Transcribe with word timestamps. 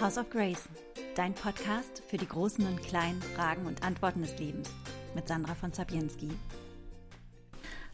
House 0.00 0.16
of 0.16 0.30
Grace, 0.30 0.66
dein 1.14 1.34
Podcast 1.34 2.02
für 2.08 2.16
die 2.16 2.26
großen 2.26 2.66
und 2.66 2.82
kleinen 2.82 3.20
Fragen 3.20 3.66
und 3.66 3.82
Antworten 3.82 4.22
des 4.22 4.38
Lebens 4.38 4.70
mit 5.14 5.28
Sandra 5.28 5.54
von 5.54 5.74
Zabienski. 5.74 6.30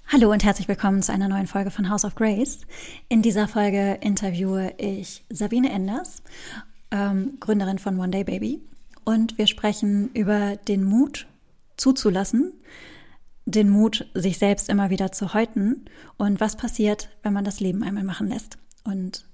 Hallo 0.06 0.30
und 0.30 0.44
herzlich 0.44 0.68
willkommen 0.68 1.02
zu 1.02 1.12
einer 1.12 1.26
neuen 1.26 1.48
Folge 1.48 1.72
von 1.72 1.90
House 1.90 2.04
of 2.04 2.14
Grace. 2.14 2.60
In 3.08 3.22
dieser 3.22 3.48
Folge 3.48 3.98
interviewe 4.02 4.74
ich 4.78 5.24
Sabine 5.30 5.72
Enders, 5.72 6.22
ähm, 6.92 7.38
Gründerin 7.40 7.80
von 7.80 7.98
One 7.98 8.10
Day 8.10 8.22
Baby. 8.22 8.62
Und 9.04 9.36
wir 9.36 9.48
sprechen 9.48 10.12
über 10.12 10.54
den 10.54 10.84
Mut 10.84 11.26
zuzulassen, 11.76 12.52
den 13.46 13.68
Mut, 13.68 14.08
sich 14.14 14.38
selbst 14.38 14.68
immer 14.68 14.90
wieder 14.90 15.10
zu 15.10 15.34
häuten 15.34 15.86
und 16.18 16.38
was 16.38 16.56
passiert, 16.56 17.08
wenn 17.24 17.32
man 17.32 17.44
das 17.44 17.58
Leben 17.58 17.82
einmal 17.82 18.04
machen 18.04 18.28
lässt. 18.28 18.58
Und 18.84 19.26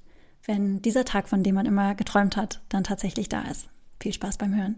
wenn 0.45 0.83
dieser 0.83 1.05
Tag, 1.05 1.29
von 1.29 1.43
dem 1.43 1.55
man 1.55 1.67
immer 1.67 1.95
geträumt 1.95 2.37
hat, 2.37 2.61
dann 2.69 2.85
tatsächlich 2.85 3.29
da 3.29 3.43
ist. 3.43 3.69
Viel 4.01 4.13
Spaß 4.13 4.39
beim 4.39 4.55
Hören. 4.55 4.77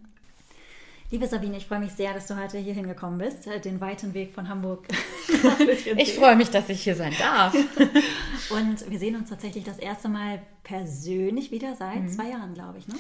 Liebe 1.10 1.26
Sabine, 1.26 1.56
ich 1.56 1.66
freue 1.66 1.80
mich 1.80 1.92
sehr, 1.92 2.12
dass 2.12 2.26
du 2.26 2.36
heute 2.36 2.58
hier 2.58 2.74
hingekommen 2.74 3.18
bist, 3.18 3.46
äh, 3.46 3.60
den 3.60 3.80
weiten 3.80 4.14
Weg 4.14 4.32
von 4.34 4.48
Hamburg. 4.48 4.86
ich 5.96 6.14
freue 6.14 6.34
mich, 6.34 6.50
dass 6.50 6.68
ich 6.68 6.82
hier 6.82 6.96
sein 6.96 7.14
darf. 7.18 7.54
Und 8.50 8.90
wir 8.90 8.98
sehen 8.98 9.14
uns 9.16 9.30
tatsächlich 9.30 9.64
das 9.64 9.78
erste 9.78 10.08
Mal 10.08 10.42
persönlich 10.64 11.50
wieder 11.50 11.76
seit 11.76 12.02
mhm. 12.02 12.08
zwei 12.08 12.30
Jahren, 12.30 12.54
glaube 12.54 12.78
ich. 12.78 12.88
Ne? 12.88 12.94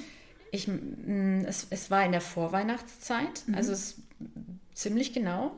Ich, 0.52 0.68
mm, 0.68 1.44
es, 1.46 1.66
es 1.70 1.90
war 1.90 2.04
in 2.04 2.12
der 2.12 2.20
Vorweihnachtszeit, 2.20 3.42
mhm. 3.46 3.54
also 3.54 3.72
es 3.72 4.00
ziemlich 4.74 5.12
genau 5.12 5.52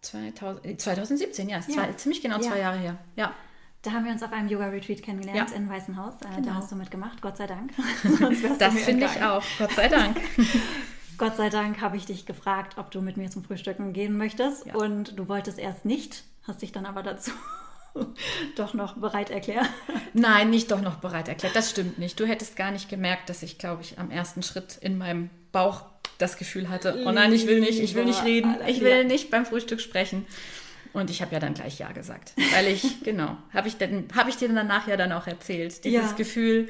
2000, 0.00 0.80
2017, 0.80 1.48
ja, 1.48 1.58
ja. 1.58 1.62
Zwei, 1.62 1.92
ziemlich 1.92 2.22
genau 2.22 2.38
zwei 2.38 2.60
Jahre 2.60 2.78
her. 2.78 2.98
Ja. 3.16 3.34
Da 3.82 3.92
haben 3.92 4.04
wir 4.04 4.12
uns 4.12 4.22
auf 4.22 4.32
einem 4.32 4.48
Yoga-Retreat 4.48 5.02
kennengelernt 5.02 5.50
ja. 5.50 5.56
in 5.56 5.68
Weißenhaus. 5.68 6.14
Äh, 6.14 6.36
genau. 6.36 6.48
Da 6.48 6.54
hast 6.54 6.72
du 6.72 6.76
mitgemacht, 6.76 7.22
Gott 7.22 7.36
sei 7.36 7.46
Dank. 7.46 7.72
das 8.58 8.74
finde 8.74 9.06
ich 9.06 9.22
auch, 9.22 9.42
Gott 9.58 9.72
sei 9.72 9.88
Dank. 9.88 10.16
Gott 11.18 11.36
sei 11.36 11.48
Dank 11.48 11.80
habe 11.80 11.96
ich 11.96 12.06
dich 12.06 12.26
gefragt, 12.26 12.78
ob 12.78 12.90
du 12.90 13.00
mit 13.00 13.16
mir 13.16 13.30
zum 13.30 13.44
Frühstücken 13.44 13.92
gehen 13.92 14.16
möchtest. 14.16 14.66
Ja. 14.66 14.74
Und 14.74 15.18
du 15.18 15.28
wolltest 15.28 15.58
erst 15.58 15.84
nicht, 15.84 16.24
hast 16.46 16.62
dich 16.62 16.72
dann 16.72 16.86
aber 16.86 17.02
dazu 17.02 17.32
doch 18.56 18.74
noch 18.74 18.96
bereit 18.96 19.30
erklärt. 19.30 19.68
Nein, 20.12 20.50
nicht 20.50 20.70
doch 20.70 20.80
noch 20.80 20.96
bereit 20.96 21.28
erklärt. 21.28 21.54
Das 21.54 21.70
stimmt 21.70 21.98
nicht. 21.98 22.18
Du 22.18 22.26
hättest 22.26 22.56
gar 22.56 22.70
nicht 22.72 22.88
gemerkt, 22.88 23.28
dass 23.28 23.42
ich, 23.42 23.58
glaube 23.58 23.82
ich, 23.82 23.98
am 23.98 24.10
ersten 24.10 24.42
Schritt 24.42 24.78
in 24.80 24.98
meinem 24.98 25.30
Bauch 25.52 25.84
das 26.18 26.36
Gefühl 26.36 26.68
hatte, 26.68 27.00
oh 27.06 27.12
nein, 27.12 27.32
ich 27.32 27.46
will 27.46 27.60
nicht, 27.60 27.78
ich 27.78 27.94
will 27.94 28.04
nicht 28.04 28.24
reden, 28.24 28.56
ich 28.66 28.80
will 28.80 29.04
nicht 29.04 29.30
beim 29.30 29.46
Frühstück 29.46 29.80
sprechen. 29.80 30.26
Und 30.92 31.10
ich 31.10 31.22
habe 31.22 31.32
ja 31.32 31.40
dann 31.40 31.54
gleich 31.54 31.78
Ja 31.78 31.92
gesagt, 31.92 32.32
weil 32.54 32.68
ich, 32.68 33.00
genau, 33.04 33.36
habe 33.52 33.68
ich, 33.68 33.76
hab 34.16 34.28
ich 34.28 34.36
dir 34.36 34.48
danach 34.48 34.86
ja 34.88 34.96
dann 34.96 35.12
auch 35.12 35.26
erzählt. 35.26 35.84
Dieses 35.84 36.10
ja. 36.10 36.16
Gefühl, 36.16 36.68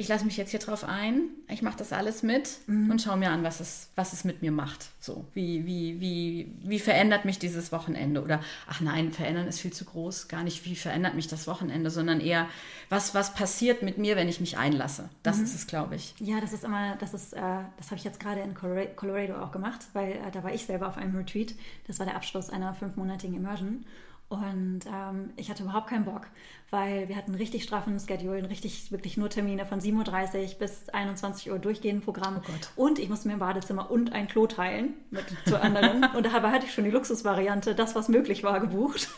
ich 0.00 0.08
lasse 0.08 0.24
mich 0.24 0.38
jetzt 0.38 0.50
hier 0.50 0.60
drauf 0.60 0.84
ein, 0.84 1.24
ich 1.48 1.60
mache 1.60 1.76
das 1.76 1.92
alles 1.92 2.22
mit 2.22 2.48
mhm. 2.66 2.90
und 2.90 3.02
schaue 3.02 3.18
mir 3.18 3.30
an, 3.30 3.44
was 3.44 3.60
es, 3.60 3.90
was 3.96 4.14
es 4.14 4.24
mit 4.24 4.40
mir 4.40 4.50
macht. 4.50 4.88
So, 4.98 5.26
wie, 5.34 5.66
wie, 5.66 6.00
wie, 6.00 6.54
wie 6.62 6.78
verändert 6.78 7.26
mich 7.26 7.38
dieses 7.38 7.70
Wochenende? 7.70 8.22
Oder, 8.22 8.40
ach 8.66 8.80
nein, 8.80 9.12
verändern 9.12 9.46
ist 9.46 9.60
viel 9.60 9.74
zu 9.74 9.84
groß. 9.84 10.28
Gar 10.28 10.42
nicht, 10.42 10.64
wie 10.64 10.74
verändert 10.74 11.14
mich 11.14 11.28
das 11.28 11.46
Wochenende, 11.46 11.90
sondern 11.90 12.20
eher, 12.20 12.48
was, 12.88 13.14
was 13.14 13.34
passiert 13.34 13.82
mit 13.82 13.98
mir, 13.98 14.16
wenn 14.16 14.28
ich 14.28 14.40
mich 14.40 14.56
einlasse. 14.56 15.10
Das 15.22 15.36
mhm. 15.36 15.44
ist 15.44 15.54
es, 15.54 15.66
glaube 15.66 15.96
ich. 15.96 16.14
Ja, 16.18 16.40
das 16.40 16.54
ist 16.54 16.64
immer, 16.64 16.96
das 16.96 17.12
ist, 17.12 17.34
äh, 17.34 17.40
das 17.76 17.88
habe 17.88 17.96
ich 17.96 18.04
jetzt 18.04 18.20
gerade 18.20 18.40
in 18.40 18.54
Colorado 18.54 19.36
auch 19.36 19.52
gemacht, 19.52 19.80
weil 19.92 20.12
äh, 20.12 20.30
da 20.32 20.42
war 20.42 20.54
ich 20.54 20.64
selber 20.64 20.88
auf 20.88 20.96
einem 20.96 21.14
Retreat. 21.14 21.54
Das 21.86 21.98
war 21.98 22.06
der 22.06 22.16
Abschluss 22.16 22.48
einer 22.48 22.72
fünfmonatigen 22.72 23.36
Immersion. 23.36 23.84
Und 24.30 24.82
ähm, 24.86 25.30
ich 25.34 25.50
hatte 25.50 25.64
überhaupt 25.64 25.88
keinen 25.88 26.04
Bock, 26.04 26.28
weil 26.70 27.08
wir 27.08 27.16
hatten 27.16 27.34
richtig 27.34 27.64
straffen 27.64 27.98
Schedule, 27.98 28.48
richtig 28.48 28.92
wirklich 28.92 29.16
nur 29.16 29.28
Termine 29.28 29.66
von 29.66 29.80
7.30 29.80 30.52
Uhr 30.52 30.58
bis 30.60 30.88
21 30.88 31.50
Uhr 31.50 31.58
durchgehend 31.58 32.04
Programm. 32.04 32.40
Oh 32.76 32.84
und 32.84 33.00
ich 33.00 33.08
musste 33.08 33.26
mir 33.26 33.34
im 33.34 33.40
Badezimmer 33.40 33.90
und 33.90 34.12
ein 34.12 34.28
Klo 34.28 34.46
teilen 34.46 34.94
mit 35.10 35.24
zu 35.46 35.60
anderen. 35.60 36.04
und 36.16 36.26
dabei 36.26 36.52
hatte 36.52 36.66
ich 36.66 36.72
schon 36.72 36.84
die 36.84 36.92
Luxusvariante, 36.92 37.74
das, 37.74 37.96
was 37.96 38.08
möglich 38.08 38.44
war, 38.44 38.60
gebucht. 38.60 39.08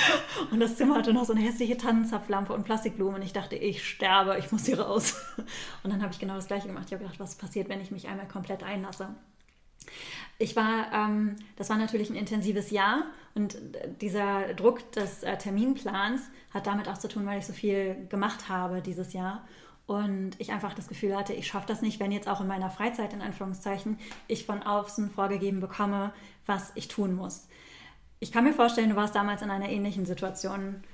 und 0.50 0.60
das 0.60 0.76
Zimmer 0.76 0.96
hatte 0.96 1.14
noch 1.14 1.24
so 1.24 1.32
eine 1.32 1.40
hässliche 1.40 1.78
Tannenzapflampe 1.78 2.52
und 2.52 2.64
Plastikblumen. 2.64 3.14
Und 3.14 3.22
ich 3.22 3.32
dachte, 3.32 3.56
ich 3.56 3.88
sterbe, 3.88 4.36
ich 4.38 4.52
muss 4.52 4.66
hier 4.66 4.80
raus. 4.80 5.16
und 5.82 5.90
dann 5.90 6.02
habe 6.02 6.12
ich 6.12 6.18
genau 6.18 6.34
das 6.34 6.46
Gleiche 6.46 6.66
gemacht. 6.66 6.84
Ich 6.88 6.92
habe 6.92 7.04
gedacht, 7.04 7.18
was 7.18 7.36
passiert, 7.36 7.70
wenn 7.70 7.80
ich 7.80 7.90
mich 7.90 8.06
einmal 8.06 8.28
komplett 8.28 8.62
einlasse? 8.62 9.08
Ich 10.40 10.54
war, 10.54 10.92
ähm, 10.92 11.34
das 11.56 11.68
war 11.68 11.76
natürlich 11.76 12.10
ein 12.10 12.16
intensives 12.16 12.70
Jahr 12.70 13.02
und 13.34 13.58
dieser 14.00 14.54
Druck 14.54 14.92
des 14.92 15.24
äh, 15.24 15.36
Terminplans 15.36 16.22
hat 16.50 16.68
damit 16.68 16.88
auch 16.88 16.98
zu 16.98 17.08
tun, 17.08 17.26
weil 17.26 17.40
ich 17.40 17.46
so 17.46 17.52
viel 17.52 18.06
gemacht 18.08 18.48
habe 18.48 18.80
dieses 18.80 19.12
Jahr 19.12 19.44
und 19.88 20.32
ich 20.38 20.52
einfach 20.52 20.74
das 20.74 20.86
Gefühl 20.86 21.16
hatte, 21.16 21.32
ich 21.32 21.48
schaffe 21.48 21.66
das 21.66 21.82
nicht, 21.82 21.98
wenn 21.98 22.12
jetzt 22.12 22.28
auch 22.28 22.40
in 22.40 22.46
meiner 22.46 22.70
Freizeit 22.70 23.12
in 23.14 23.22
Anführungszeichen 23.22 23.98
ich 24.28 24.46
von 24.46 24.62
außen 24.62 25.10
vorgegeben 25.10 25.60
bekomme, 25.60 26.12
was 26.46 26.70
ich 26.76 26.86
tun 26.86 27.16
muss. 27.16 27.48
Ich 28.20 28.30
kann 28.30 28.44
mir 28.44 28.52
vorstellen, 28.52 28.90
du 28.90 28.96
warst 28.96 29.14
damals 29.16 29.42
in 29.42 29.50
einer 29.50 29.68
ähnlichen 29.68 30.06
Situation. 30.06 30.84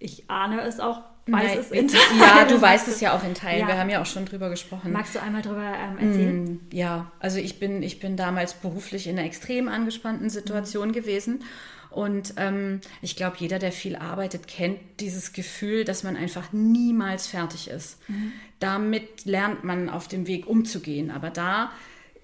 Ich 0.00 0.28
ahne 0.28 0.62
es 0.62 0.80
auch 0.80 1.02
weiß 1.26 1.44
Nein, 1.44 1.58
es 1.58 1.70
in 1.70 1.88
Teilen. 1.88 2.20
Ja, 2.20 2.44
du 2.44 2.60
weißt 2.60 2.88
es 2.88 3.00
ja 3.00 3.16
auch 3.16 3.24
in 3.24 3.34
Teilen. 3.34 3.60
Ja. 3.60 3.68
Wir 3.68 3.78
haben 3.78 3.90
ja 3.90 4.02
auch 4.02 4.06
schon 4.06 4.24
drüber 4.24 4.50
gesprochen. 4.50 4.92
Magst 4.92 5.14
du 5.14 5.22
einmal 5.22 5.42
drüber 5.42 5.62
ähm, 5.62 5.98
erzählen? 5.98 6.44
Mm, 6.44 6.60
ja, 6.72 7.10
also 7.20 7.38
ich 7.38 7.58
bin, 7.58 7.82
ich 7.82 8.00
bin 8.00 8.16
damals 8.16 8.54
beruflich 8.54 9.06
in 9.06 9.18
einer 9.18 9.26
extrem 9.26 9.68
angespannten 9.68 10.30
Situation 10.30 10.88
mhm. 10.88 10.92
gewesen. 10.92 11.44
Und 11.90 12.34
ähm, 12.36 12.80
ich 13.02 13.16
glaube, 13.16 13.36
jeder, 13.38 13.58
der 13.58 13.72
viel 13.72 13.96
arbeitet, 13.96 14.46
kennt 14.46 14.78
dieses 15.00 15.32
Gefühl, 15.32 15.84
dass 15.84 16.04
man 16.04 16.16
einfach 16.16 16.52
niemals 16.52 17.26
fertig 17.26 17.68
ist. 17.68 17.98
Mhm. 18.08 18.32
Damit 18.60 19.24
lernt 19.24 19.64
man 19.64 19.88
auf 19.88 20.06
dem 20.06 20.26
Weg 20.26 20.46
umzugehen. 20.46 21.10
Aber 21.10 21.30
da 21.30 21.72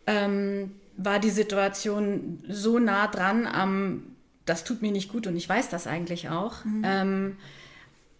ähm, 0.06 0.72
war 0.96 1.18
die 1.18 1.30
Situation 1.30 2.44
so 2.48 2.78
nah 2.78 3.08
dran 3.08 3.46
am, 3.46 4.04
das 4.44 4.62
tut 4.62 4.82
mir 4.82 4.92
nicht 4.92 5.10
gut 5.10 5.26
und 5.26 5.36
ich 5.36 5.48
weiß 5.48 5.68
das 5.68 5.88
eigentlich 5.88 6.28
auch. 6.28 6.64
Mhm. 6.64 6.82
Ähm, 6.84 7.36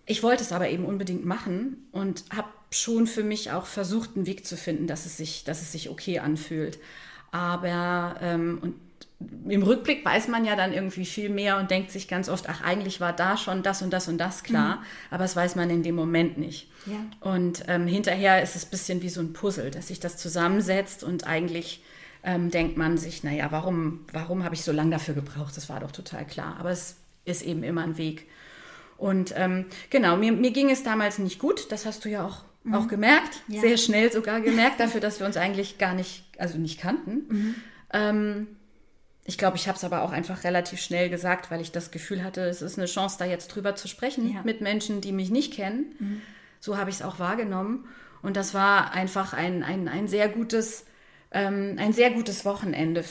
ich 0.07 0.23
wollte 0.23 0.43
es 0.43 0.53
aber 0.53 0.69
eben 0.69 0.85
unbedingt 0.85 1.27
machen 1.27 1.89
und 1.93 2.25
habe 2.35 2.49
schon 2.71 3.07
für 3.07 3.25
mich 3.25 3.53
auch 3.53 3.67
versucht, 3.67 4.17
einen 4.17 4.27
Weg 4.27 4.47
zu 4.47 4.57
finden, 4.57 4.87
dass 4.87 5.07
es 5.07 5.17
sich, 5.17 5.45
dass 5.45 5.63
es 5.63 5.73
sich 5.73 5.91
okay 5.91 6.21
anfühlt. 6.21 6.79
Aber 7.33 8.17
ähm, 8.21 8.59
und 8.63 8.75
im 9.49 9.63
Rückblick 9.63 10.05
weiß 10.05 10.29
man 10.29 10.45
ja 10.45 10.57
dann 10.57 10.73
irgendwie 10.73 11.07
viel 11.07 11.31
mehr 11.31 11.59
und 11.59 11.71
denkt 11.71 11.91
sich 11.91 12.07
ganz 12.07 12.29
oft, 12.29 12.49
ach, 12.49 12.63
eigentlich 12.63 13.01
war 13.01 13.15
da 13.15 13.37
schon 13.37 13.63
das 13.63 13.83
und 13.83 13.91
das 13.91 14.09
und 14.09 14.19
das 14.19 14.43
klar, 14.43 14.77
mhm. 14.77 14.83
aber 15.11 15.25
das 15.25 15.35
weiß 15.35 15.57
man 15.57 15.71
in 15.71 15.83
dem 15.83 15.95
Moment 15.95 16.39
nicht. 16.39 16.69
Ja. 16.85 16.97
Und 17.21 17.65
ähm, 17.67 17.87
hinterher 17.87 18.43
ist 18.43 18.57
es 18.57 18.67
ein 18.67 18.71
bisschen 18.71 19.03
wie 19.03 19.09
so 19.09 19.21
ein 19.21 19.33
Puzzle, 19.33 19.71
dass 19.71 19.89
sich 19.89 20.01
das 20.01 20.19
zusammensetzt 20.19 21.03
und 21.03 21.27
eigentlich 21.27 21.83
ähm, 22.23 22.51
denkt 22.51 22.77
man 22.77 22.99
sich, 22.99 23.25
naja, 23.25 23.49
warum, 23.51 24.05
warum 24.13 24.45
habe 24.45 24.55
ich 24.55 24.63
so 24.63 24.73
lange 24.73 24.91
dafür 24.91 25.15
gebraucht? 25.15 25.57
Das 25.57 25.69
war 25.69 25.81
doch 25.81 25.93
total 25.93 26.27
klar. 26.27 26.57
Aber 26.59 26.71
es 26.71 26.97
ist 27.25 27.43
eben 27.43 27.63
immer 27.63 27.83
ein 27.83 27.97
Weg. 27.97 28.27
Und 28.99 29.35
ähm, 29.37 29.67
genau, 29.91 30.17
mir, 30.17 30.33
mir 30.33 30.51
ging 30.53 30.71
es 30.71 30.83
damals 30.83 31.19
nicht 31.19 31.39
gut, 31.39 31.71
das 31.71 31.85
hast 31.87 32.05
du 32.05 32.09
ja 32.09 32.25
auch, 32.25 32.45
mhm. 32.65 32.75
auch 32.75 32.89
gemerkt, 32.89 33.43
ja. 33.49 33.61
sehr 33.61 33.77
schnell 33.77 34.11
sogar 34.11 34.41
gemerkt, 34.41 34.81
dafür, 34.81 35.01
dass 35.01 35.21
wir 35.21 35.27
uns 35.27 35.37
eigentlich 35.37 35.79
gar 35.79 35.95
nicht, 35.95 36.25
also 36.39 36.59
nicht 36.59 36.81
kannten. 36.81 37.27
Mhm. 37.29 37.55
Ähm, 37.93 38.47
ich 39.25 39.39
glaube, 39.39 39.57
ich 39.57 39.67
habe 39.67 39.77
es 39.77 39.85
aber 39.85 40.03
auch 40.03 40.13
einfach 40.13 40.45
relativ 40.45 40.81
schnell 40.81 41.11
gesagt, 41.11 41.51
weil 41.51 41.61
ich 41.61 41.73
das 41.73 41.91
Gefühl 41.91 42.23
hatte, 42.23 42.43
es 42.43 42.63
ist 42.63 42.79
eine 42.79 42.87
Chance, 42.87 43.17
da 43.19 43.25
jetzt 43.25 43.49
drüber 43.49 43.75
zu 43.75 43.89
sprechen 43.89 44.33
ja. 44.33 44.43
mit 44.45 44.61
Menschen, 44.61 45.01
die 45.01 45.13
mich 45.13 45.31
nicht 45.31 45.53
kennen. 45.53 45.97
Mhm. 45.99 46.23
So 46.61 46.79
habe 46.79 46.91
ich 46.91 46.97
es 46.97 47.03
auch 47.03 47.19
wahrgenommen. 47.19 47.87
Und 48.23 48.37
das 48.37 48.55
war 48.55 48.93
einfach 48.93 49.33
ein, 49.33 49.63
ein, 49.63 49.89
ein 49.89 50.09
sehr 50.09 50.29
gutes, 50.29 50.87
ähm, 51.33 51.77
ein 51.79 51.93
sehr 51.93 52.11
gutes 52.11 52.45
Wochenende 52.45 53.05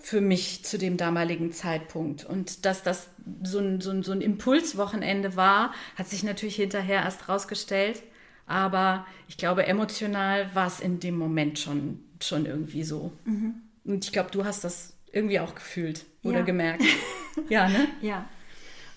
für 0.00 0.20
mich 0.20 0.64
zu 0.64 0.78
dem 0.78 0.96
damaligen 0.96 1.52
Zeitpunkt. 1.52 2.24
Und 2.24 2.64
dass 2.64 2.82
das 2.82 3.10
so 3.42 3.58
ein, 3.58 3.80
so 3.80 3.90
ein, 3.90 4.02
so 4.02 4.12
ein 4.12 4.22
Impulswochenende 4.22 5.36
war, 5.36 5.72
hat 5.96 6.08
sich 6.08 6.22
natürlich 6.22 6.56
hinterher 6.56 7.02
erst 7.02 7.28
rausgestellt. 7.28 8.02
Aber 8.46 9.06
ich 9.28 9.36
glaube, 9.36 9.66
emotional 9.66 10.52
war 10.54 10.66
es 10.66 10.80
in 10.80 10.98
dem 10.98 11.16
Moment 11.16 11.58
schon, 11.58 12.02
schon 12.20 12.46
irgendwie 12.46 12.82
so. 12.82 13.12
Mhm. 13.24 13.54
Und 13.84 14.04
ich 14.04 14.12
glaube, 14.12 14.30
du 14.30 14.44
hast 14.44 14.64
das 14.64 14.94
irgendwie 15.12 15.38
auch 15.38 15.54
gefühlt 15.54 16.06
oder 16.22 16.38
ja. 16.38 16.44
gemerkt. 16.44 16.82
ja, 17.48 17.68
ne? 17.68 17.88
Ja. 18.00 18.28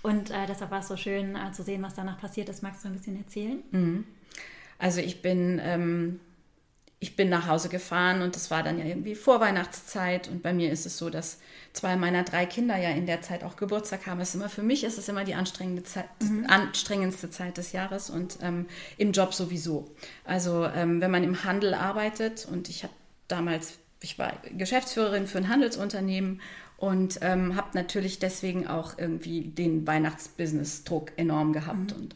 Und 0.02 0.32
äh, 0.32 0.46
deshalb 0.48 0.72
war 0.72 0.80
es 0.80 0.88
so 0.88 0.98
schön 0.98 1.36
äh, 1.36 1.52
zu 1.52 1.64
sehen, 1.64 1.82
was 1.84 1.94
danach 1.94 2.20
passiert 2.20 2.50
ist. 2.50 2.64
Magst 2.64 2.84
du 2.84 2.90
ein 2.90 2.94
bisschen 2.94 3.18
erzählen? 3.18 3.60
Mhm. 3.72 4.06
Also 4.80 5.02
ich 5.02 5.22
bin 5.22 5.62
ähm, 5.64 6.20
ich 7.04 7.18
bin 7.18 7.28
nach 7.28 7.50
Hause 7.50 7.68
gefahren 7.68 8.22
und 8.22 8.38
es 8.38 8.50
war 8.50 8.64
dann 8.64 8.80
ja 8.80 8.86
irgendwie 8.86 9.14
Vorweihnachtszeit 9.14 10.30
und 10.30 10.42
bei 10.42 10.54
mir 10.54 10.72
ist 10.72 10.86
es 10.86 10.98
so, 10.98 11.10
dass 11.10 11.40
zwei 11.74 11.98
meiner 11.98 12.24
drei 12.24 12.46
Kinder 12.46 12.78
ja 12.78 12.92
in 12.92 13.06
der 13.06 13.22
Zeit 13.22 13.44
auch 13.44 13.58
Geburtstag 13.58 14.08
haben. 14.08 14.22
Es 14.22 14.30
ist 14.30 14.36
immer 14.36 14.48
für 14.48 14.64
mich 14.64 14.86
ist 14.86 14.98
es 14.98 15.10
immer 15.10 15.26
die 15.26 15.36
anstrengende 15.36 15.84
Zeit, 15.84 16.06
mhm. 16.22 16.46
anstrengendste 16.48 17.30
Zeit 17.30 17.58
des 17.58 17.74
Jahres 17.74 18.10
und 18.10 18.38
ähm, 18.42 18.68
im 18.96 19.12
Job 19.12 19.34
sowieso. 19.34 19.94
Also 20.24 20.66
ähm, 20.66 21.02
wenn 21.02 21.12
man 21.12 21.26
im 21.26 21.44
Handel 21.44 21.74
arbeitet 21.74 22.48
und 22.50 22.70
ich 22.70 22.84
habe 22.84 22.94
damals, 23.28 23.80
ich 24.00 24.18
war 24.18 24.32
Geschäftsführerin 24.58 25.28
für 25.28 25.40
ein 25.40 25.50
Handelsunternehmen 25.50 26.40
und 26.78 27.20
ähm, 27.22 27.58
habe 27.58 27.68
natürlich 27.74 28.20
deswegen 28.20 28.66
auch 28.66 28.98
irgendwie 28.98 29.42
den 29.42 29.86
Weihnachtsbusiness-Druck 29.86 31.12
enorm 31.18 31.52
gehabt 31.52 31.92
mhm. 31.98 32.02
und 32.02 32.16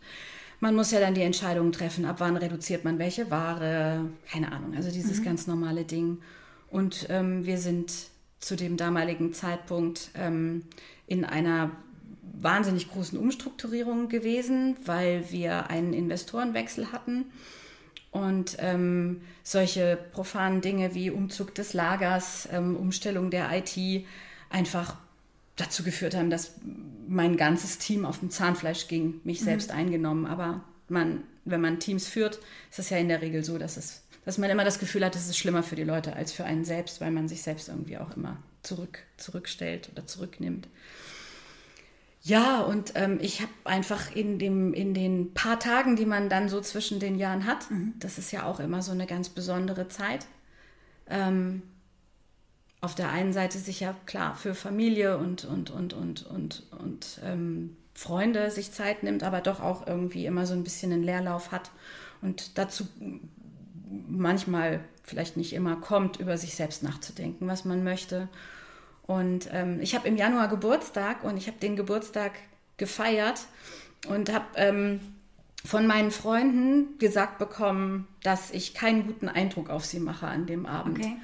man 0.59 0.75
muss 0.75 0.91
ja 0.91 0.99
dann 0.99 1.13
die 1.13 1.21
Entscheidungen 1.21 1.71
treffen, 1.71 2.05
ab 2.05 2.15
wann 2.19 2.37
reduziert 2.37 2.83
man 2.83 2.99
welche 2.99 3.29
Ware, 3.29 4.09
keine 4.29 4.51
Ahnung, 4.51 4.75
also 4.75 4.91
dieses 4.91 5.19
mhm. 5.19 5.23
ganz 5.23 5.47
normale 5.47 5.83
Ding. 5.83 6.19
Und 6.69 7.07
ähm, 7.09 7.45
wir 7.45 7.57
sind 7.57 7.91
zu 8.39 8.55
dem 8.55 8.77
damaligen 8.77 9.33
Zeitpunkt 9.33 10.09
ähm, 10.15 10.63
in 11.07 11.25
einer 11.25 11.71
wahnsinnig 12.39 12.89
großen 12.91 13.17
Umstrukturierung 13.17 14.09
gewesen, 14.09 14.77
weil 14.85 15.31
wir 15.31 15.69
einen 15.69 15.93
Investorenwechsel 15.93 16.91
hatten 16.91 17.25
und 18.11 18.57
ähm, 18.59 19.21
solche 19.43 19.97
profanen 20.11 20.61
Dinge 20.61 20.93
wie 20.93 21.09
Umzug 21.09 21.55
des 21.55 21.73
Lagers, 21.73 22.47
ähm, 22.51 22.75
Umstellung 22.75 23.31
der 23.31 23.49
IT 23.51 24.05
einfach 24.49 24.97
dazu 25.57 25.83
geführt 25.83 26.15
haben, 26.15 26.29
dass 26.29 26.53
mein 27.07 27.35
ganzes 27.35 27.77
Team 27.77 28.05
auf 28.05 28.19
dem 28.19 28.29
Zahnfleisch 28.29 28.87
ging, 28.87 29.19
mich 29.23 29.41
mhm. 29.41 29.45
selbst 29.45 29.71
eingenommen. 29.71 30.25
Aber 30.25 30.63
man, 30.87 31.23
wenn 31.43 31.61
man 31.61 31.79
Teams 31.79 32.07
führt, 32.07 32.39
ist 32.69 32.79
es 32.79 32.89
ja 32.89 32.97
in 32.97 33.09
der 33.09 33.21
Regel 33.21 33.43
so, 33.43 33.57
dass, 33.57 33.75
es, 33.75 34.03
dass 34.23 34.37
man 34.37 34.49
immer 34.49 34.63
das 34.63 34.79
Gefühl 34.79 35.03
hat, 35.03 35.15
es 35.15 35.27
ist 35.27 35.37
schlimmer 35.37 35.63
für 35.63 35.75
die 35.75 35.83
Leute 35.83 36.15
als 36.15 36.31
für 36.31 36.45
einen 36.45 36.63
selbst, 36.63 37.01
weil 37.01 37.11
man 37.11 37.27
sich 37.27 37.41
selbst 37.41 37.67
irgendwie 37.67 37.97
auch 37.97 38.15
immer 38.15 38.37
zurück, 38.63 38.99
zurückstellt 39.17 39.89
oder 39.91 40.05
zurücknimmt. 40.05 40.67
Ja, 42.21 42.59
und 42.61 42.91
ähm, 42.95 43.19
ich 43.21 43.41
habe 43.41 43.51
einfach 43.63 44.13
in, 44.13 44.37
dem, 44.37 44.73
in 44.73 44.93
den 44.93 45.33
paar 45.33 45.59
Tagen, 45.59 45.95
die 45.95 46.05
man 46.05 46.29
dann 46.29 46.49
so 46.49 46.59
zwischen 46.59 46.99
den 46.99 47.17
Jahren 47.17 47.45
hat, 47.45 47.71
mhm. 47.71 47.93
das 47.99 48.17
ist 48.17 48.31
ja 48.31 48.43
auch 48.43 48.59
immer 48.59 48.81
so 48.81 48.91
eine 48.91 49.07
ganz 49.07 49.29
besondere 49.29 49.87
Zeit, 49.87 50.25
ähm, 51.09 51.61
auf 52.81 52.95
der 52.95 53.11
einen 53.11 53.33
Seite 53.33 53.57
sicher 53.57 53.95
klar 54.05 54.35
für 54.35 54.53
Familie 54.53 55.17
und, 55.17 55.45
und, 55.45 55.71
und, 55.71 55.93
und, 55.93 56.25
und, 56.25 56.63
und 56.79 57.19
ähm, 57.23 57.75
Freunde 57.93 58.51
sich 58.51 58.71
Zeit 58.71 59.03
nimmt, 59.03 59.23
aber 59.23 59.41
doch 59.41 59.59
auch 59.59 59.87
irgendwie 59.87 60.25
immer 60.25 60.45
so 60.45 60.53
ein 60.53 60.63
bisschen 60.63 60.91
einen 60.91 61.03
Leerlauf 61.03 61.51
hat 61.51 61.71
und 62.21 62.57
dazu 62.57 62.87
manchmal 64.07 64.81
vielleicht 65.03 65.37
nicht 65.37 65.53
immer 65.53 65.77
kommt, 65.77 66.19
über 66.19 66.37
sich 66.37 66.55
selbst 66.55 66.83
nachzudenken, 66.83 67.47
was 67.47 67.65
man 67.65 67.83
möchte 67.83 68.29
und 69.07 69.49
ähm, 69.53 69.79
ich 69.81 69.95
habe 69.95 70.07
im 70.07 70.17
Januar 70.17 70.49
Geburtstag 70.49 71.23
und 71.23 71.37
ich 71.37 71.47
habe 71.47 71.57
den 71.57 71.75
Geburtstag 71.75 72.33
gefeiert 72.75 73.39
und 74.07 74.31
habe 74.31 74.45
ähm, 74.55 74.99
von 75.65 75.87
meinen 75.87 76.11
Freunden 76.11 76.97
gesagt 76.99 77.39
bekommen, 77.39 78.07
dass 78.21 78.51
ich 78.51 78.73
keinen 78.73 79.07
guten 79.07 79.29
Eindruck 79.29 79.69
auf 79.69 79.85
sie 79.85 79.99
mache 79.99 80.27
an 80.27 80.45
dem 80.45 80.65
Abend. 80.65 80.99
Okay. 80.99 81.15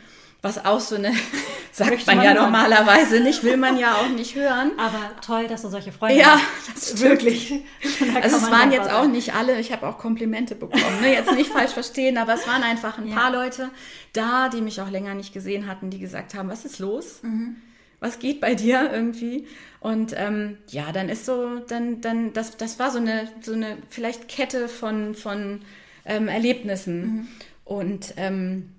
Was 0.44 0.64
auch 0.64 0.80
so 0.80 0.96
eine, 0.96 1.12
sagt 1.72 2.06
man 2.06 2.22
ja 2.22 2.36
normalerweise 2.36 3.20
nicht, 3.22 3.44
will 3.44 3.58
man 3.58 3.78
ja 3.78 3.96
auch 3.96 4.10
nicht 4.10 4.36
hören. 4.36 4.74
Aber 4.78 5.20
toll, 5.26 5.48
dass 5.48 5.64
du 5.64 5.70
solche 5.70 5.92
Freunde 5.92 6.20
ja, 6.20 6.40
hast. 6.72 7.00
Ja, 7.00 7.10
wirklich. 7.10 7.52
also 8.22 8.38
es 8.38 8.52
waren 8.52 8.72
jetzt 8.72 8.92
auch 8.92 9.08
nicht 9.08 9.34
alle, 9.34 9.60
ich 9.60 9.72
habe 9.72 9.88
auch 9.88 9.98
Komplimente 9.98 10.54
bekommen. 10.54 11.02
Ne? 11.02 11.14
Jetzt 11.14 11.32
nicht 11.32 11.50
falsch 11.52 11.72
verstehen, 11.72 12.20
aber 12.20 12.36
es 12.36 12.46
waren 12.46 12.62
einfach 12.62 13.00
ein 13.00 13.08
ja. 13.08 13.16
paar 13.16 13.32
Leute 13.32 13.72
da, 14.12 14.50
die 14.50 14.62
mich 14.62 14.80
auch 14.80 14.92
länger 14.92 15.16
nicht 15.16 15.34
gesehen 15.34 15.66
hatten, 15.66 15.90
die 15.90 15.98
gesagt 15.98 16.36
haben, 16.36 16.50
was 16.50 16.66
ist 16.66 16.78
los? 16.78 17.24
Mhm 17.24 17.56
was 18.04 18.20
geht 18.20 18.42
bei 18.42 18.54
dir 18.54 18.92
irgendwie? 18.92 19.48
Und 19.80 20.14
ähm, 20.18 20.58
ja, 20.70 20.92
dann 20.92 21.08
ist 21.08 21.26
so, 21.26 21.60
dann, 21.60 22.02
dann, 22.02 22.34
das, 22.34 22.58
das 22.58 22.78
war 22.78 22.92
so 22.92 22.98
eine, 23.00 23.30
so 23.40 23.54
eine 23.54 23.78
vielleicht 23.90 24.28
Kette 24.28 24.68
von, 24.68 25.16
von 25.16 25.62
ähm, 26.04 26.28
Erlebnissen. 26.28 27.02
Mhm. 27.02 27.28
Und 27.64 28.14
ähm, 28.18 28.70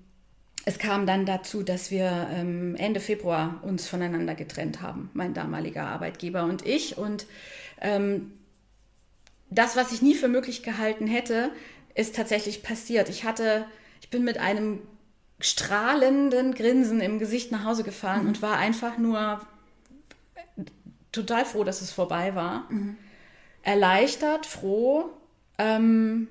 es 0.65 0.79
kam 0.79 1.05
dann 1.05 1.27
dazu, 1.27 1.61
dass 1.61 1.91
wir 1.91 2.27
ähm, 2.31 2.75
Ende 2.75 2.99
Februar 2.99 3.59
uns 3.61 3.87
voneinander 3.87 4.33
getrennt 4.33 4.81
haben, 4.81 5.11
mein 5.13 5.35
damaliger 5.35 5.85
Arbeitgeber 5.85 6.43
und 6.43 6.65
ich. 6.65 6.97
Und 6.97 7.27
ähm, 7.81 8.31
das, 9.51 9.75
was 9.75 9.91
ich 9.91 10.01
nie 10.01 10.15
für 10.15 10.27
möglich 10.27 10.63
gehalten 10.63 11.05
hätte, 11.05 11.51
ist 11.93 12.15
tatsächlich 12.15 12.63
passiert. 12.63 13.09
Ich 13.09 13.23
hatte, 13.23 13.65
ich 14.01 14.09
bin 14.09 14.23
mit 14.23 14.39
einem 14.39 14.81
strahlenden 15.39 16.55
Grinsen 16.55 16.99
im 16.99 17.19
Gesicht 17.19 17.51
nach 17.51 17.63
Hause 17.63 17.83
gefahren 17.83 18.23
mhm. 18.23 18.29
und 18.29 18.41
war 18.41 18.57
einfach 18.57 18.97
nur 18.97 19.45
total 21.11 21.45
froh, 21.45 21.63
dass 21.63 21.81
es 21.81 21.91
vorbei 21.91 22.33
war. 22.33 22.65
Mhm. 22.71 22.97
Erleichtert, 23.61 24.47
froh. 24.47 25.11
Ähm, 25.59 26.27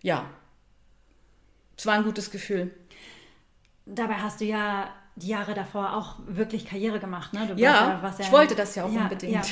ja, 0.00 0.30
es 1.82 1.86
war 1.86 1.94
ein 1.94 2.04
gutes 2.04 2.30
Gefühl. 2.30 2.70
Dabei 3.86 4.14
hast 4.14 4.40
du 4.40 4.44
ja 4.44 4.94
die 5.14 5.28
Jahre 5.28 5.54
davor 5.54 5.94
auch 5.94 6.16
wirklich 6.26 6.64
Karriere 6.64 6.98
gemacht, 6.98 7.34
ne? 7.34 7.46
Du 7.46 7.60
ja, 7.60 8.00
ja, 8.02 8.14
ich 8.18 8.32
wollte 8.32 8.54
das 8.54 8.74
ja 8.74 8.84
auch 8.84 8.92
ja, 8.92 9.02
unbedingt. 9.02 9.32
Ja. 9.32 9.42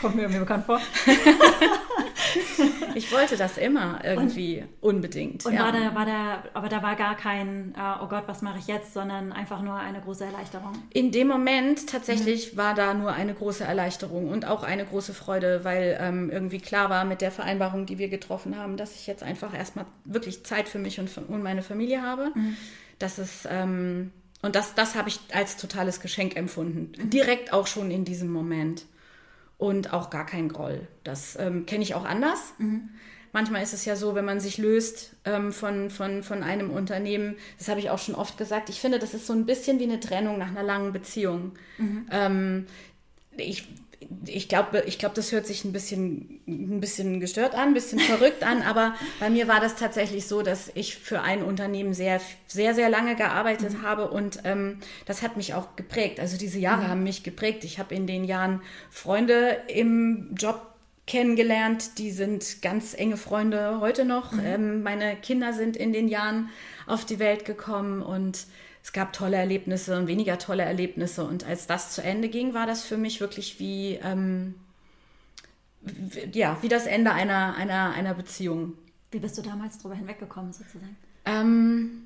Kommt 0.00 0.14
mir 0.14 0.22
irgendwie 0.22 0.40
bekannt 0.40 0.64
vor. 0.64 0.80
ich 2.94 3.12
wollte 3.12 3.36
das 3.36 3.58
immer 3.58 3.98
irgendwie 4.04 4.64
und, 4.80 4.96
unbedingt. 4.96 5.44
Und 5.44 5.54
ja. 5.54 5.64
war 5.64 5.72
da, 5.72 5.94
war 5.94 6.06
da, 6.06 6.44
aber 6.54 6.68
da 6.68 6.84
war 6.84 6.94
gar 6.94 7.16
kein, 7.16 7.74
uh, 7.76 8.04
oh 8.04 8.06
Gott, 8.06 8.24
was 8.26 8.42
mache 8.42 8.60
ich 8.60 8.68
jetzt, 8.68 8.94
sondern 8.94 9.32
einfach 9.32 9.60
nur 9.60 9.74
eine 9.74 10.00
große 10.00 10.24
Erleichterung. 10.24 10.72
In 10.90 11.10
dem 11.10 11.26
Moment 11.26 11.88
tatsächlich 11.88 12.52
mhm. 12.52 12.56
war 12.58 12.74
da 12.74 12.94
nur 12.94 13.12
eine 13.12 13.34
große 13.34 13.64
Erleichterung 13.64 14.28
und 14.28 14.46
auch 14.46 14.62
eine 14.62 14.84
große 14.84 15.14
Freude, 15.14 15.64
weil 15.64 15.98
ähm, 16.00 16.30
irgendwie 16.30 16.60
klar 16.60 16.90
war 16.90 17.04
mit 17.04 17.20
der 17.20 17.32
Vereinbarung, 17.32 17.86
die 17.86 17.98
wir 17.98 18.08
getroffen 18.08 18.56
haben, 18.56 18.76
dass 18.76 18.94
ich 18.94 19.08
jetzt 19.08 19.24
einfach 19.24 19.52
erstmal 19.52 19.86
wirklich 20.04 20.44
Zeit 20.44 20.68
für 20.68 20.78
mich 20.78 21.00
und, 21.00 21.10
für, 21.10 21.22
und 21.22 21.42
meine 21.42 21.62
Familie 21.62 22.02
habe. 22.02 22.30
Mhm. 22.34 22.56
Dass 22.98 23.18
es 23.18 23.48
ähm, 23.50 24.12
und 24.42 24.56
das, 24.56 24.74
das 24.74 24.94
habe 24.94 25.08
ich 25.08 25.20
als 25.32 25.56
totales 25.56 26.00
Geschenk 26.00 26.36
empfunden. 26.36 26.92
Direkt 27.10 27.52
auch 27.52 27.66
schon 27.66 27.90
in 27.90 28.04
diesem 28.04 28.30
Moment. 28.30 28.84
Und 29.56 29.92
auch 29.92 30.10
gar 30.10 30.26
kein 30.26 30.48
Groll. 30.48 30.88
Das 31.04 31.38
ähm, 31.38 31.66
kenne 31.66 31.84
ich 31.84 31.94
auch 31.94 32.04
anders. 32.04 32.54
Mhm. 32.58 32.88
Manchmal 33.32 33.62
ist 33.62 33.72
es 33.72 33.84
ja 33.84 33.94
so, 33.94 34.16
wenn 34.16 34.24
man 34.24 34.40
sich 34.40 34.58
löst 34.58 35.14
ähm, 35.24 35.52
von, 35.52 35.88
von, 35.88 36.24
von 36.24 36.42
einem 36.42 36.70
Unternehmen, 36.70 37.36
das 37.58 37.68
habe 37.68 37.78
ich 37.78 37.88
auch 37.88 38.00
schon 38.00 38.16
oft 38.16 38.36
gesagt, 38.36 38.68
ich 38.68 38.80
finde, 38.80 38.98
das 38.98 39.14
ist 39.14 39.26
so 39.26 39.32
ein 39.32 39.46
bisschen 39.46 39.78
wie 39.78 39.84
eine 39.84 40.00
Trennung 40.00 40.36
nach 40.36 40.48
einer 40.48 40.64
langen 40.64 40.92
Beziehung. 40.92 41.52
Mhm. 41.78 42.06
Ähm, 42.10 42.66
ich 43.36 43.68
ich 44.26 44.48
glaube, 44.48 44.82
ich 44.86 44.98
glaube, 44.98 45.14
das 45.14 45.32
hört 45.32 45.46
sich 45.46 45.64
ein 45.64 45.72
bisschen, 45.72 46.40
ein 46.46 46.80
bisschen 46.80 47.20
gestört 47.20 47.54
an, 47.54 47.68
ein 47.68 47.74
bisschen 47.74 47.98
verrückt 48.00 48.42
an, 48.42 48.62
aber 48.62 48.94
bei 49.20 49.30
mir 49.30 49.48
war 49.48 49.60
das 49.60 49.76
tatsächlich 49.76 50.26
so, 50.26 50.42
dass 50.42 50.70
ich 50.74 50.96
für 50.96 51.22
ein 51.22 51.42
Unternehmen 51.42 51.94
sehr, 51.94 52.20
sehr, 52.46 52.74
sehr 52.74 52.88
lange 52.88 53.16
gearbeitet 53.16 53.74
mhm. 53.74 53.82
habe 53.82 54.10
und 54.10 54.40
ähm, 54.44 54.78
das 55.06 55.22
hat 55.22 55.36
mich 55.36 55.54
auch 55.54 55.76
geprägt. 55.76 56.20
Also 56.20 56.36
diese 56.36 56.58
Jahre 56.58 56.82
mhm. 56.82 56.88
haben 56.88 57.02
mich 57.02 57.22
geprägt. 57.22 57.64
Ich 57.64 57.78
habe 57.78 57.94
in 57.94 58.06
den 58.06 58.24
Jahren 58.24 58.62
Freunde 58.90 59.58
im 59.68 60.34
Job 60.34 60.72
kennengelernt, 61.06 61.98
die 61.98 62.10
sind 62.10 62.62
ganz 62.62 62.94
enge 62.94 63.16
Freunde 63.16 63.80
heute 63.80 64.04
noch. 64.04 64.32
Mhm. 64.32 64.40
Ähm, 64.44 64.82
meine 64.82 65.16
Kinder 65.16 65.52
sind 65.52 65.76
in 65.76 65.92
den 65.92 66.08
Jahren 66.08 66.48
auf 66.86 67.04
die 67.04 67.18
Welt 67.18 67.44
gekommen 67.44 68.02
und 68.02 68.46
es 68.82 68.92
gab 68.92 69.12
tolle 69.12 69.36
Erlebnisse 69.36 69.96
und 69.96 70.08
weniger 70.08 70.38
tolle 70.38 70.64
Erlebnisse. 70.64 71.24
Und 71.24 71.46
als 71.46 71.66
das 71.66 71.92
zu 71.92 72.02
Ende 72.02 72.28
ging, 72.28 72.52
war 72.52 72.66
das 72.66 72.82
für 72.82 72.96
mich 72.96 73.20
wirklich 73.20 73.60
wie, 73.60 74.00
ähm, 74.02 74.56
wie 75.80 76.38
ja, 76.38 76.58
wie 76.62 76.68
das 76.68 76.86
Ende 76.86 77.12
einer, 77.12 77.54
einer, 77.56 77.92
einer 77.92 78.14
Beziehung. 78.14 78.74
Wie 79.12 79.20
bist 79.20 79.38
du 79.38 79.42
damals 79.42 79.78
darüber 79.78 79.94
hinweggekommen, 79.94 80.52
sozusagen? 80.52 80.96
Ähm, 81.24 82.04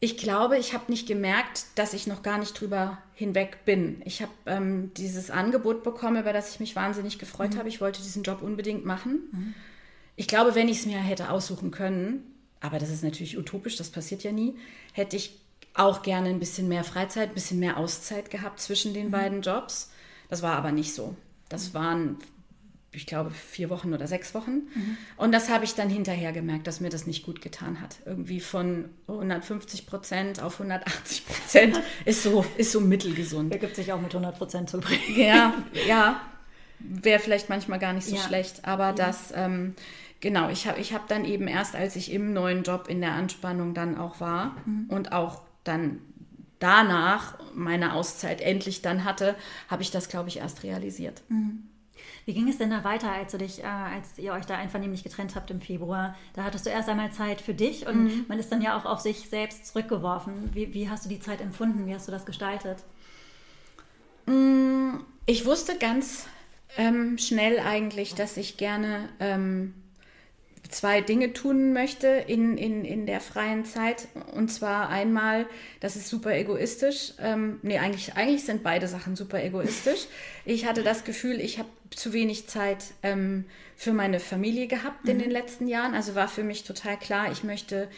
ich 0.00 0.18
glaube, 0.18 0.58
ich 0.58 0.74
habe 0.74 0.90
nicht 0.90 1.08
gemerkt, 1.08 1.64
dass 1.76 1.94
ich 1.94 2.06
noch 2.06 2.22
gar 2.22 2.36
nicht 2.36 2.60
drüber 2.60 2.98
hinweg 3.14 3.64
bin. 3.64 4.02
Ich 4.04 4.20
habe 4.20 4.32
ähm, 4.44 4.92
dieses 4.94 5.30
Angebot 5.30 5.82
bekommen, 5.82 6.20
über 6.20 6.34
das 6.34 6.52
ich 6.52 6.60
mich 6.60 6.76
wahnsinnig 6.76 7.18
gefreut 7.18 7.54
mhm. 7.54 7.58
habe. 7.58 7.68
Ich 7.70 7.80
wollte 7.80 8.02
diesen 8.02 8.24
Job 8.24 8.42
unbedingt 8.42 8.84
machen. 8.84 9.20
Mhm. 9.32 9.54
Ich 10.16 10.28
glaube, 10.28 10.54
wenn 10.54 10.68
ich 10.68 10.80
es 10.80 10.86
mir 10.86 10.98
hätte 10.98 11.30
aussuchen 11.30 11.70
können, 11.70 12.34
aber 12.60 12.78
das 12.78 12.90
ist 12.90 13.04
natürlich 13.04 13.38
utopisch, 13.38 13.76
das 13.76 13.90
passiert 13.90 14.22
ja 14.22 14.32
nie, 14.32 14.56
hätte 14.92 15.16
ich 15.16 15.38
auch 15.74 16.02
gerne 16.02 16.28
ein 16.28 16.40
bisschen 16.40 16.68
mehr 16.68 16.84
Freizeit, 16.84 17.30
ein 17.30 17.34
bisschen 17.34 17.60
mehr 17.60 17.76
Auszeit 17.76 18.30
gehabt 18.30 18.60
zwischen 18.60 18.94
den 18.94 19.06
mhm. 19.06 19.12
beiden 19.12 19.42
Jobs. 19.42 19.92
Das 20.28 20.42
war 20.42 20.56
aber 20.56 20.72
nicht 20.72 20.92
so. 20.92 21.14
Das 21.48 21.68
mhm. 21.68 21.74
waren, 21.74 22.16
ich 22.90 23.06
glaube, 23.06 23.30
vier 23.30 23.70
Wochen 23.70 23.94
oder 23.94 24.08
sechs 24.08 24.34
Wochen. 24.34 24.50
Mhm. 24.74 24.96
Und 25.16 25.32
das 25.32 25.48
habe 25.48 25.64
ich 25.64 25.74
dann 25.74 25.88
hinterher 25.88 26.32
gemerkt, 26.32 26.66
dass 26.66 26.80
mir 26.80 26.90
das 26.90 27.06
nicht 27.06 27.24
gut 27.24 27.40
getan 27.40 27.80
hat. 27.80 27.96
Irgendwie 28.04 28.40
von 28.40 28.86
150 29.06 29.86
Prozent 29.86 30.42
auf 30.42 30.54
180 30.54 31.26
Prozent 31.26 31.80
ist 32.04 32.24
so, 32.24 32.44
ist 32.56 32.72
so 32.72 32.80
mittelgesund. 32.80 33.52
Er 33.52 33.58
gibt 33.58 33.76
sich 33.76 33.92
auch 33.92 34.00
mit 34.00 34.12
100 34.12 34.36
Prozent 34.36 34.70
zu 34.70 34.80
bringen. 34.80 35.16
Ja, 35.16 35.54
ja. 35.86 36.20
Wäre 36.80 37.18
vielleicht 37.20 37.48
manchmal 37.48 37.78
gar 37.78 37.92
nicht 37.92 38.06
so 38.06 38.16
ja. 38.16 38.22
schlecht. 38.22 38.64
Aber 38.64 38.88
ja. 38.88 38.92
das... 38.94 39.32
Ähm, 39.34 39.74
genau, 40.20 40.48
ich 40.48 40.66
habe 40.66 40.80
ich 40.80 40.92
hab 40.92 41.08
dann 41.08 41.24
eben 41.24 41.48
erst, 41.48 41.74
als 41.74 41.96
ich 41.96 42.12
im 42.12 42.32
neuen 42.32 42.62
Job 42.62 42.86
in 42.88 43.00
der 43.00 43.12
Anspannung 43.12 43.74
dann 43.74 43.96
auch 43.98 44.20
war 44.20 44.56
mhm. 44.64 44.86
und 44.88 45.12
auch 45.12 45.42
dann 45.64 46.00
danach 46.58 47.38
meine 47.54 47.94
Auszeit 47.94 48.40
endlich 48.40 48.82
dann 48.82 49.04
hatte, 49.04 49.36
habe 49.68 49.82
ich 49.82 49.90
das, 49.90 50.08
glaube 50.08 50.28
ich, 50.28 50.38
erst 50.38 50.62
realisiert. 50.62 51.22
Mhm. 51.28 51.64
Wie 52.24 52.34
ging 52.34 52.48
es 52.48 52.58
denn 52.58 52.70
da 52.70 52.84
weiter, 52.84 53.10
als 53.10 53.32
du 53.32 53.38
dich, 53.38 53.62
äh, 53.62 53.66
als 53.66 54.18
ihr 54.18 54.32
euch 54.32 54.44
da 54.44 54.56
einvernehmlich 54.56 55.02
getrennt 55.02 55.34
habt 55.34 55.50
im 55.50 55.60
Februar? 55.60 56.14
Da 56.34 56.44
hattest 56.44 56.66
du 56.66 56.70
erst 56.70 56.88
einmal 56.88 57.10
Zeit 57.10 57.40
für 57.40 57.54
dich 57.54 57.86
und 57.86 58.04
mhm. 58.04 58.24
man 58.28 58.38
ist 58.38 58.52
dann 58.52 58.60
ja 58.60 58.76
auch 58.76 58.84
auf 58.84 59.00
sich 59.00 59.28
selbst 59.28 59.66
zurückgeworfen. 59.66 60.50
Wie, 60.52 60.74
wie, 60.74 60.90
hast 60.90 61.04
du 61.04 61.08
die 61.08 61.20
Zeit 61.20 61.40
empfunden? 61.40 61.86
Wie 61.86 61.94
hast 61.94 62.06
du 62.06 62.12
das 62.12 62.26
gestaltet? 62.26 62.78
Mm, 64.26 64.98
Ich 65.26 65.46
wusste 65.46 65.78
ganz 65.78 66.26
ähm, 66.76 67.18
schnell 67.18 67.60
eigentlich, 67.60 68.14
dass 68.14 68.36
ich 68.36 68.56
gerne 68.56 69.08
ähm, 69.20 69.74
zwei 70.68 71.00
Dinge 71.00 71.32
tun 71.32 71.72
möchte 71.72 72.06
in, 72.06 72.58
in, 72.58 72.84
in 72.84 73.06
der 73.06 73.20
freien 73.20 73.64
Zeit. 73.64 74.08
Und 74.34 74.48
zwar 74.52 74.88
einmal, 74.88 75.46
das 75.80 75.96
ist 75.96 76.08
super 76.08 76.36
egoistisch. 76.36 77.14
Ähm, 77.20 77.58
nee, 77.62 77.78
eigentlich, 77.78 78.14
eigentlich 78.14 78.44
sind 78.44 78.62
beide 78.62 78.88
Sachen 78.88 79.16
super 79.16 79.42
egoistisch. 79.42 80.06
Ich 80.44 80.66
hatte 80.66 80.82
das 80.82 81.04
Gefühl, 81.04 81.40
ich 81.40 81.58
habe 81.58 81.68
zu 81.90 82.12
wenig 82.12 82.48
Zeit 82.48 82.84
ähm, 83.02 83.44
für 83.76 83.92
meine 83.92 84.20
Familie 84.20 84.66
gehabt 84.66 85.04
mhm. 85.04 85.10
in 85.10 85.18
den 85.20 85.30
letzten 85.30 85.68
Jahren. 85.68 85.94
Also 85.94 86.14
war 86.14 86.28
für 86.28 86.44
mich 86.44 86.64
total 86.64 86.98
klar, 86.98 87.32
ich 87.32 87.44
möchte 87.44 87.88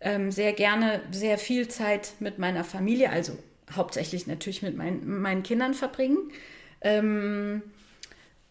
ähm, 0.00 0.30
sehr 0.30 0.52
gerne 0.52 1.00
sehr 1.10 1.38
viel 1.38 1.68
Zeit 1.68 2.12
mit 2.20 2.38
meiner 2.38 2.64
Familie, 2.64 3.10
also 3.10 3.36
hauptsächlich 3.74 4.26
natürlich 4.26 4.62
mit 4.62 4.76
mein, 4.76 5.06
meinen 5.20 5.42
Kindern 5.42 5.74
verbringen. 5.74 6.18
Ähm, 6.80 7.62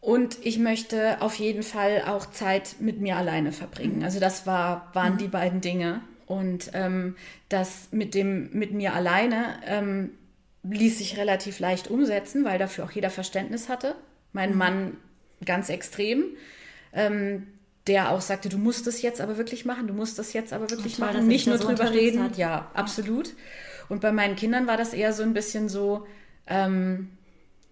und 0.05 0.37
ich 0.43 0.59
möchte 0.59 1.19
auf 1.19 1.33
jeden 1.33 1.63
Fall 1.63 2.03
auch 2.05 2.29
Zeit 2.29 2.75
mit 2.79 3.01
mir 3.01 3.17
alleine 3.17 3.51
verbringen. 3.51 4.03
Also 4.03 4.19
das 4.19 4.45
war, 4.45 4.91
waren 4.93 5.13
mhm. 5.13 5.17
die 5.17 5.27
beiden 5.27 5.61
Dinge. 5.61 6.01
Und 6.27 6.69
ähm, 6.75 7.15
das 7.49 7.87
mit 7.89 8.13
dem 8.13 8.51
mit 8.53 8.71
mir 8.71 8.93
alleine 8.93 9.55
ähm, 9.65 10.11
ließ 10.61 10.99
sich 10.99 11.17
relativ 11.17 11.57
leicht 11.57 11.89
umsetzen, 11.89 12.45
weil 12.45 12.59
dafür 12.59 12.85
auch 12.85 12.91
jeder 12.91 13.09
Verständnis 13.09 13.67
hatte. 13.67 13.95
Mein 14.31 14.51
mhm. 14.51 14.57
Mann 14.59 14.97
ganz 15.43 15.69
extrem, 15.69 16.23
ähm, 16.93 17.47
der 17.87 18.11
auch 18.11 18.21
sagte, 18.21 18.47
du 18.47 18.59
musst 18.59 18.85
das 18.85 19.01
jetzt 19.01 19.21
aber 19.21 19.39
wirklich 19.39 19.65
machen, 19.65 19.87
du 19.87 19.95
musst 19.95 20.19
das 20.19 20.33
jetzt 20.33 20.53
aber 20.53 20.69
wirklich 20.69 20.97
toll, 20.97 21.07
machen, 21.07 21.25
nicht 21.25 21.47
nur 21.47 21.57
so 21.57 21.67
drüber 21.67 21.91
reden. 21.91 22.21
Hat. 22.21 22.37
Ja, 22.37 22.69
absolut. 22.75 23.33
Und 23.89 24.01
bei 24.01 24.11
meinen 24.11 24.35
Kindern 24.35 24.67
war 24.67 24.77
das 24.77 24.93
eher 24.93 25.13
so 25.13 25.23
ein 25.23 25.33
bisschen 25.33 25.67
so, 25.67 26.05
ähm, 26.45 27.09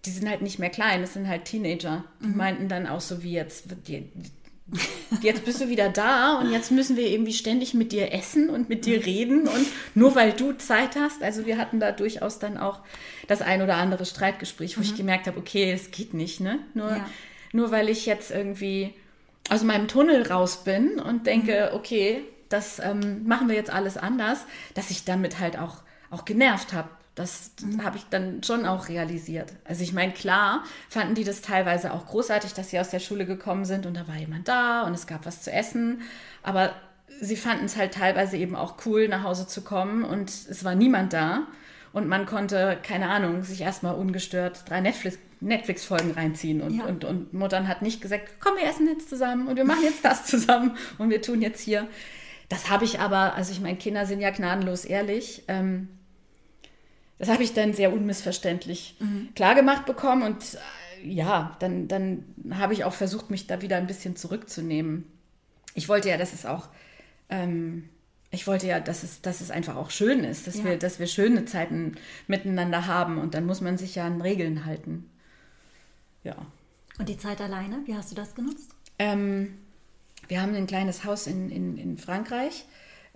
die 0.04 0.10
sind 0.10 0.28
halt 0.28 0.42
nicht 0.42 0.58
mehr 0.58 0.70
klein, 0.70 1.00
das 1.00 1.14
sind 1.14 1.28
halt 1.28 1.44
Teenager. 1.44 2.04
Die 2.20 2.28
mhm. 2.28 2.36
meinten 2.36 2.68
dann 2.68 2.86
auch 2.86 3.00
so 3.00 3.22
wie 3.22 3.32
jetzt, 3.32 3.64
jetzt 5.22 5.44
bist 5.44 5.60
du 5.60 5.68
wieder 5.68 5.88
da 5.88 6.38
und 6.38 6.50
jetzt 6.50 6.70
müssen 6.70 6.96
wir 6.96 7.08
irgendwie 7.08 7.32
ständig 7.32 7.74
mit 7.74 7.92
dir 7.92 8.12
essen 8.12 8.50
und 8.50 8.68
mit 8.68 8.86
dir 8.86 9.04
reden 9.04 9.48
und 9.48 9.66
nur 9.94 10.14
weil 10.14 10.32
du 10.32 10.52
Zeit 10.52 10.96
hast. 10.96 11.22
Also 11.22 11.46
wir 11.46 11.58
hatten 11.58 11.80
da 11.80 11.92
durchaus 11.92 12.38
dann 12.38 12.58
auch 12.58 12.80
das 13.26 13.42
ein 13.42 13.62
oder 13.62 13.76
andere 13.76 14.04
Streitgespräch, 14.04 14.76
wo 14.76 14.80
mhm. 14.80 14.86
ich 14.86 14.96
gemerkt 14.96 15.26
habe, 15.26 15.38
okay, 15.38 15.72
es 15.72 15.90
geht 15.90 16.14
nicht, 16.14 16.40
ne? 16.40 16.58
Nur, 16.74 16.90
ja. 16.90 17.06
nur 17.52 17.70
weil 17.70 17.88
ich 17.88 18.06
jetzt 18.06 18.30
irgendwie 18.30 18.94
aus 19.50 19.62
meinem 19.62 19.88
Tunnel 19.88 20.26
raus 20.26 20.64
bin 20.64 20.98
und 20.98 21.26
denke, 21.26 21.70
mhm. 21.70 21.76
okay, 21.76 22.22
das 22.48 22.78
ähm, 22.78 23.26
machen 23.26 23.48
wir 23.48 23.56
jetzt 23.56 23.70
alles 23.70 23.96
anders, 23.96 24.44
dass 24.74 24.90
ich 24.90 25.04
damit 25.04 25.38
halt 25.40 25.58
auch, 25.58 25.82
auch 26.10 26.24
genervt 26.24 26.72
habe. 26.72 26.88
Das 27.14 27.52
mhm. 27.62 27.84
habe 27.84 27.96
ich 27.96 28.04
dann 28.10 28.42
schon 28.42 28.66
auch 28.66 28.88
realisiert. 28.88 29.52
Also 29.64 29.82
ich 29.82 29.92
meine, 29.92 30.12
klar 30.12 30.64
fanden 30.88 31.14
die 31.14 31.24
das 31.24 31.42
teilweise 31.42 31.92
auch 31.92 32.06
großartig, 32.06 32.54
dass 32.54 32.70
sie 32.70 32.80
aus 32.80 32.90
der 32.90 32.98
Schule 32.98 33.24
gekommen 33.24 33.64
sind 33.64 33.86
und 33.86 33.94
da 33.94 34.08
war 34.08 34.16
jemand 34.16 34.48
da 34.48 34.82
und 34.82 34.94
es 34.94 35.06
gab 35.06 35.24
was 35.24 35.42
zu 35.42 35.52
essen. 35.52 36.02
Aber 36.42 36.74
sie 37.20 37.36
fanden 37.36 37.66
es 37.66 37.76
halt 37.76 37.94
teilweise 37.94 38.36
eben 38.36 38.56
auch 38.56 38.76
cool, 38.86 39.08
nach 39.08 39.22
Hause 39.22 39.46
zu 39.46 39.62
kommen 39.62 40.04
und 40.04 40.30
es 40.30 40.64
war 40.64 40.74
niemand 40.74 41.12
da. 41.12 41.46
Und 41.92 42.08
man 42.08 42.26
konnte, 42.26 42.76
keine 42.82 43.08
Ahnung, 43.08 43.44
sich 43.44 43.60
erstmal 43.60 43.94
ungestört 43.94 44.68
drei 44.68 44.80
Netflix, 44.80 45.16
Netflix-Folgen 45.40 46.10
reinziehen. 46.10 46.60
Und, 46.60 46.78
ja. 46.78 46.84
und, 46.86 47.04
und 47.04 47.32
Muttern 47.32 47.68
hat 47.68 47.82
nicht 47.82 48.00
gesagt, 48.00 48.40
komm, 48.40 48.56
wir 48.56 48.68
essen 48.68 48.88
jetzt 48.88 49.08
zusammen 49.08 49.46
und 49.46 49.54
wir 49.54 49.64
machen 49.64 49.84
jetzt 49.84 50.04
das 50.04 50.26
zusammen 50.26 50.76
und 50.98 51.10
wir 51.10 51.22
tun 51.22 51.40
jetzt 51.40 51.60
hier. 51.60 51.86
Das 52.48 52.68
habe 52.68 52.84
ich 52.84 52.98
aber, 52.98 53.34
also 53.34 53.52
ich 53.52 53.60
meine, 53.60 53.76
Kinder 53.76 54.06
sind 54.06 54.20
ja 54.20 54.30
gnadenlos 54.30 54.84
ehrlich. 54.84 55.44
Ähm, 55.46 55.88
das 57.18 57.28
habe 57.28 57.42
ich 57.42 57.54
dann 57.54 57.72
sehr 57.72 57.92
unmissverständlich 57.92 58.96
mhm. 58.98 59.28
klargemacht 59.34 59.86
bekommen 59.86 60.22
und 60.22 60.54
äh, 60.54 61.08
ja, 61.08 61.56
dann, 61.60 61.86
dann 61.86 62.24
habe 62.50 62.72
ich 62.72 62.84
auch 62.84 62.94
versucht, 62.94 63.30
mich 63.30 63.46
da 63.46 63.62
wieder 63.62 63.76
ein 63.76 63.86
bisschen 63.86 64.16
zurückzunehmen. 64.16 65.04
Ich 65.74 65.88
wollte 65.88 66.08
ja, 66.08 66.16
dass 66.16 66.32
es 66.32 66.46
auch, 66.46 66.68
ähm, 67.28 67.88
ich 68.30 68.46
wollte 68.46 68.66
ja, 68.66 68.80
dass 68.80 69.02
es, 69.02 69.20
dass 69.20 69.40
es 69.40 69.50
einfach 69.50 69.76
auch 69.76 69.90
schön 69.90 70.24
ist, 70.24 70.46
dass, 70.46 70.58
ja. 70.58 70.64
wir, 70.64 70.78
dass 70.78 70.98
wir 70.98 71.06
schöne 71.06 71.44
Zeiten 71.44 71.96
miteinander 72.26 72.86
haben 72.86 73.18
und 73.18 73.34
dann 73.34 73.46
muss 73.46 73.60
man 73.60 73.78
sich 73.78 73.94
ja 73.96 74.06
an 74.06 74.20
Regeln 74.20 74.64
halten. 74.64 75.10
Ja. 76.24 76.36
Und 76.98 77.08
die 77.08 77.18
Zeit 77.18 77.40
alleine, 77.40 77.80
wie 77.86 77.94
hast 77.94 78.10
du 78.10 78.14
das 78.14 78.34
genutzt? 78.34 78.70
Ähm, 78.98 79.58
wir 80.28 80.40
haben 80.40 80.54
ein 80.54 80.66
kleines 80.66 81.04
Haus 81.04 81.26
in, 81.26 81.50
in, 81.50 81.76
in 81.76 81.98
Frankreich 81.98 82.64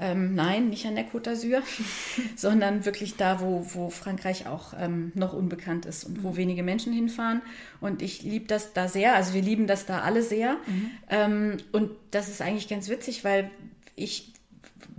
ähm, 0.01 0.35
nein, 0.35 0.69
nicht 0.69 0.87
an 0.87 0.95
der 0.95 1.09
Côte 1.09 1.31
d'Azur, 1.31 1.61
sondern 2.37 2.85
wirklich 2.85 3.17
da, 3.17 3.41
wo, 3.41 3.67
wo 3.73 3.91
Frankreich 3.91 4.47
auch 4.47 4.73
ähm, 4.79 5.11
noch 5.15 5.33
unbekannt 5.33 5.87
ist 5.87 6.05
und 6.05 6.23
wo 6.23 6.31
mhm. 6.31 6.37
wenige 6.37 6.63
Menschen 6.63 6.93
hinfahren. 6.93 7.43
Und 7.81 8.01
ich 8.01 8.23
liebe 8.23 8.47
das 8.47 8.73
da 8.73 8.87
sehr. 8.87 9.15
Also 9.15 9.35
wir 9.35 9.43
lieben 9.43 9.67
das 9.67 9.87
da 9.87 10.03
alle 10.03 10.23
sehr. 10.23 10.55
Mhm. 10.67 10.91
Ähm, 11.11 11.57
und 11.73 11.91
das 12.13 12.29
ist 12.29 12.41
eigentlich 12.41 12.69
ganz 12.69 12.89
witzig, 12.89 13.25
weil 13.25 13.51
ich 13.97 14.33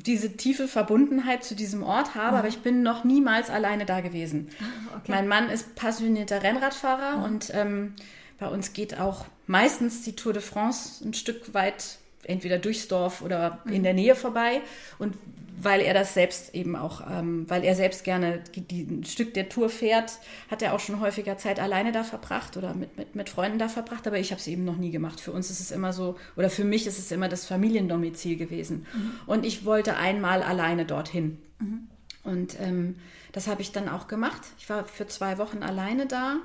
diese 0.05 0.35
tiefe 0.35 0.67
Verbundenheit 0.67 1.43
zu 1.43 1.55
diesem 1.55 1.83
Ort 1.83 2.15
habe, 2.15 2.33
mhm. 2.33 2.39
aber 2.39 2.47
ich 2.49 2.59
bin 2.59 2.83
noch 2.83 3.05
niemals 3.05 3.49
alleine 3.49 3.85
da 3.85 4.01
gewesen. 4.01 4.49
Ah, 4.59 4.97
okay. 4.97 5.11
Mein 5.11 5.27
Mann 5.29 5.49
ist 5.49 5.75
passionierter 5.75 6.43
Rennradfahrer 6.43 7.17
mhm. 7.17 7.23
und 7.23 7.51
ähm, 7.53 7.93
bei 8.37 8.47
uns 8.47 8.73
geht 8.73 8.99
auch 8.99 9.25
meistens 9.47 10.01
die 10.01 10.15
Tour 10.15 10.33
de 10.33 10.41
France 10.41 11.03
ein 11.05 11.13
Stück 11.13 11.53
weit 11.53 11.99
entweder 12.23 12.57
durchs 12.57 12.87
Dorf 12.87 13.21
oder 13.21 13.59
in 13.69 13.83
der 13.83 13.93
Nähe 13.93 14.15
vorbei. 14.15 14.61
Und 14.97 15.15
weil 15.61 15.81
er 15.81 15.93
das 15.93 16.13
selbst 16.13 16.55
eben 16.55 16.75
auch, 16.75 17.01
ähm, 17.09 17.45
weil 17.49 17.63
er 17.65 17.75
selbst 17.75 18.03
gerne 18.05 18.41
die, 18.55 18.61
die, 18.61 18.83
ein 18.83 19.03
Stück 19.03 19.33
der 19.33 19.49
Tour 19.49 19.69
fährt, 19.69 20.13
hat 20.49 20.61
er 20.61 20.73
auch 20.73 20.79
schon 20.79 21.01
häufiger 21.01 21.37
Zeit 21.37 21.59
alleine 21.59 21.91
da 21.91 22.03
verbracht 22.03 22.55
oder 22.55 22.73
mit, 22.73 22.97
mit, 22.97 23.15
mit 23.15 23.29
Freunden 23.29 23.59
da 23.59 23.67
verbracht. 23.67 24.07
Aber 24.07 24.17
ich 24.17 24.31
habe 24.31 24.39
es 24.39 24.47
eben 24.47 24.63
noch 24.63 24.77
nie 24.77 24.91
gemacht. 24.91 25.19
Für 25.19 25.31
uns 25.31 25.49
ist 25.49 25.59
es 25.59 25.71
immer 25.71 25.91
so, 25.91 26.15
oder 26.37 26.49
für 26.49 26.63
mich 26.63 26.87
ist 26.87 26.97
es 26.97 27.11
immer 27.11 27.27
das 27.27 27.45
Familiendomizil 27.45 28.37
gewesen. 28.37 28.85
Mhm. 28.93 29.11
Und 29.25 29.45
ich 29.45 29.65
wollte 29.65 29.97
einmal 29.97 30.43
alleine 30.43 30.85
dorthin. 30.85 31.39
Mhm. 31.59 31.89
Und 32.23 32.59
ähm, 32.59 32.95
das 33.33 33.47
habe 33.47 33.61
ich 33.61 33.71
dann 33.71 33.89
auch 33.89 34.07
gemacht. 34.07 34.41
Ich 34.59 34.69
war 34.69 34.85
für 34.85 35.07
zwei 35.07 35.37
Wochen 35.37 35.61
alleine 35.61 36.05
da. 36.05 36.37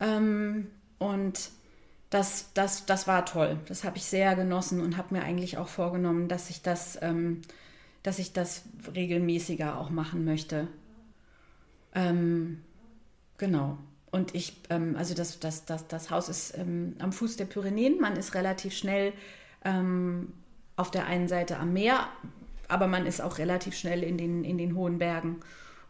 Ähm, 0.00 0.66
und 0.98 1.50
das, 2.10 2.50
das, 2.54 2.86
das 2.86 3.06
war 3.06 3.24
toll. 3.24 3.58
Das 3.66 3.84
habe 3.84 3.96
ich 3.96 4.04
sehr 4.04 4.34
genossen 4.34 4.80
und 4.80 4.96
habe 4.96 5.14
mir 5.14 5.22
eigentlich 5.22 5.58
auch 5.58 5.68
vorgenommen, 5.68 6.28
dass 6.28 6.50
ich 6.50 6.60
das, 6.60 6.98
ähm, 7.02 7.42
dass 8.02 8.18
ich 8.18 8.32
das 8.32 8.64
regelmäßiger 8.94 9.78
auch 9.78 9.90
machen 9.90 10.24
möchte. 10.24 10.66
Ähm, 11.94 12.62
genau. 13.38 13.78
Und 14.10 14.34
ich, 14.34 14.56
ähm, 14.70 14.96
also 14.96 15.14
das, 15.14 15.38
das, 15.38 15.64
das, 15.66 15.86
das 15.86 16.10
Haus 16.10 16.28
ist 16.28 16.58
ähm, 16.58 16.96
am 16.98 17.12
Fuß 17.12 17.36
der 17.36 17.44
Pyrenäen. 17.44 18.00
Man 18.00 18.16
ist 18.16 18.34
relativ 18.34 18.76
schnell 18.76 19.12
ähm, 19.64 20.32
auf 20.74 20.90
der 20.90 21.06
einen 21.06 21.28
Seite 21.28 21.58
am 21.58 21.72
Meer, 21.72 22.08
aber 22.66 22.88
man 22.88 23.06
ist 23.06 23.20
auch 23.20 23.38
relativ 23.38 23.76
schnell 23.76 24.02
in 24.02 24.18
den, 24.18 24.42
in 24.42 24.58
den 24.58 24.74
hohen 24.74 24.98
Bergen. 24.98 25.40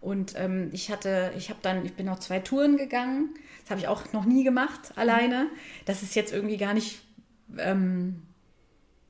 Und 0.00 0.34
ähm, 0.36 0.70
ich 0.72 0.90
hatte, 0.90 1.32
ich 1.36 1.50
habe 1.50 1.60
dann, 1.62 1.84
ich 1.84 1.94
bin 1.94 2.06
noch 2.06 2.18
zwei 2.18 2.38
Touren 2.40 2.76
gegangen. 2.76 3.30
Das 3.62 3.70
habe 3.70 3.80
ich 3.80 3.88
auch 3.88 4.12
noch 4.12 4.24
nie 4.24 4.44
gemacht, 4.44 4.92
alleine. 4.96 5.46
Das 5.84 6.02
ist 6.02 6.14
jetzt 6.14 6.32
irgendwie 6.32 6.56
gar 6.56 6.72
nicht 6.72 7.02
ähm, 7.58 8.22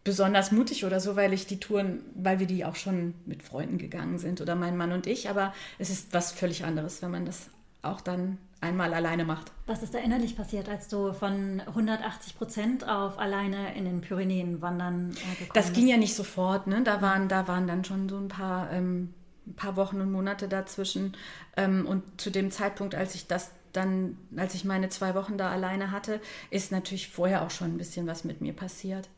besonders 0.02 0.50
mutig 0.50 0.84
oder 0.84 0.98
so, 0.98 1.14
weil 1.14 1.32
ich 1.32 1.46
die 1.46 1.60
Touren, 1.60 2.00
weil 2.14 2.40
wir 2.40 2.46
die 2.46 2.64
auch 2.64 2.74
schon 2.74 3.14
mit 3.26 3.42
Freunden 3.42 3.78
gegangen 3.78 4.18
sind 4.18 4.40
oder 4.40 4.54
mein 4.56 4.76
Mann 4.76 4.92
und 4.92 5.06
ich. 5.06 5.30
Aber 5.30 5.54
es 5.78 5.90
ist 5.90 6.12
was 6.12 6.32
völlig 6.32 6.64
anderes, 6.64 7.02
wenn 7.02 7.10
man 7.12 7.24
das 7.24 7.50
auch 7.82 8.00
dann 8.00 8.38
einmal 8.60 8.92
alleine 8.92 9.24
macht. 9.24 9.52
Was 9.66 9.82
ist 9.82 9.94
da 9.94 9.98
innerlich 9.98 10.36
passiert, 10.36 10.68
als 10.68 10.88
du 10.88 11.12
von 11.12 11.60
180 11.60 12.36
Prozent 12.36 12.86
auf 12.86 13.18
alleine 13.18 13.74
in 13.74 13.84
den 13.84 14.00
Pyrenäen 14.00 14.60
wandern 14.60 15.10
äh, 15.10 15.30
gekommen 15.36 15.50
Das 15.54 15.72
ging 15.72 15.84
bist? 15.84 15.92
ja 15.92 15.96
nicht 15.96 16.14
sofort. 16.14 16.66
Ne? 16.66 16.82
Da, 16.82 17.00
waren, 17.00 17.28
da 17.28 17.48
waren 17.48 17.66
dann 17.66 17.84
schon 17.84 18.08
so 18.08 18.18
ein 18.18 18.28
paar 18.28 18.70
ähm, 18.70 19.14
ein 19.50 19.54
paar 19.54 19.76
Wochen 19.76 20.00
und 20.00 20.10
Monate 20.10 20.48
dazwischen. 20.48 21.16
Ähm, 21.56 21.86
und 21.86 22.20
zu 22.20 22.30
dem 22.30 22.50
Zeitpunkt, 22.50 22.94
als 22.94 23.14
ich 23.14 23.26
das 23.26 23.50
dann, 23.72 24.16
als 24.36 24.54
ich 24.54 24.64
meine 24.64 24.88
zwei 24.88 25.14
Wochen 25.14 25.38
da 25.38 25.50
alleine 25.50 25.92
hatte, 25.92 26.20
ist 26.50 26.72
natürlich 26.72 27.08
vorher 27.08 27.42
auch 27.42 27.50
schon 27.50 27.68
ein 27.68 27.78
bisschen 27.78 28.06
was 28.06 28.24
mit 28.24 28.40
mir 28.40 28.52
passiert. 28.52 29.08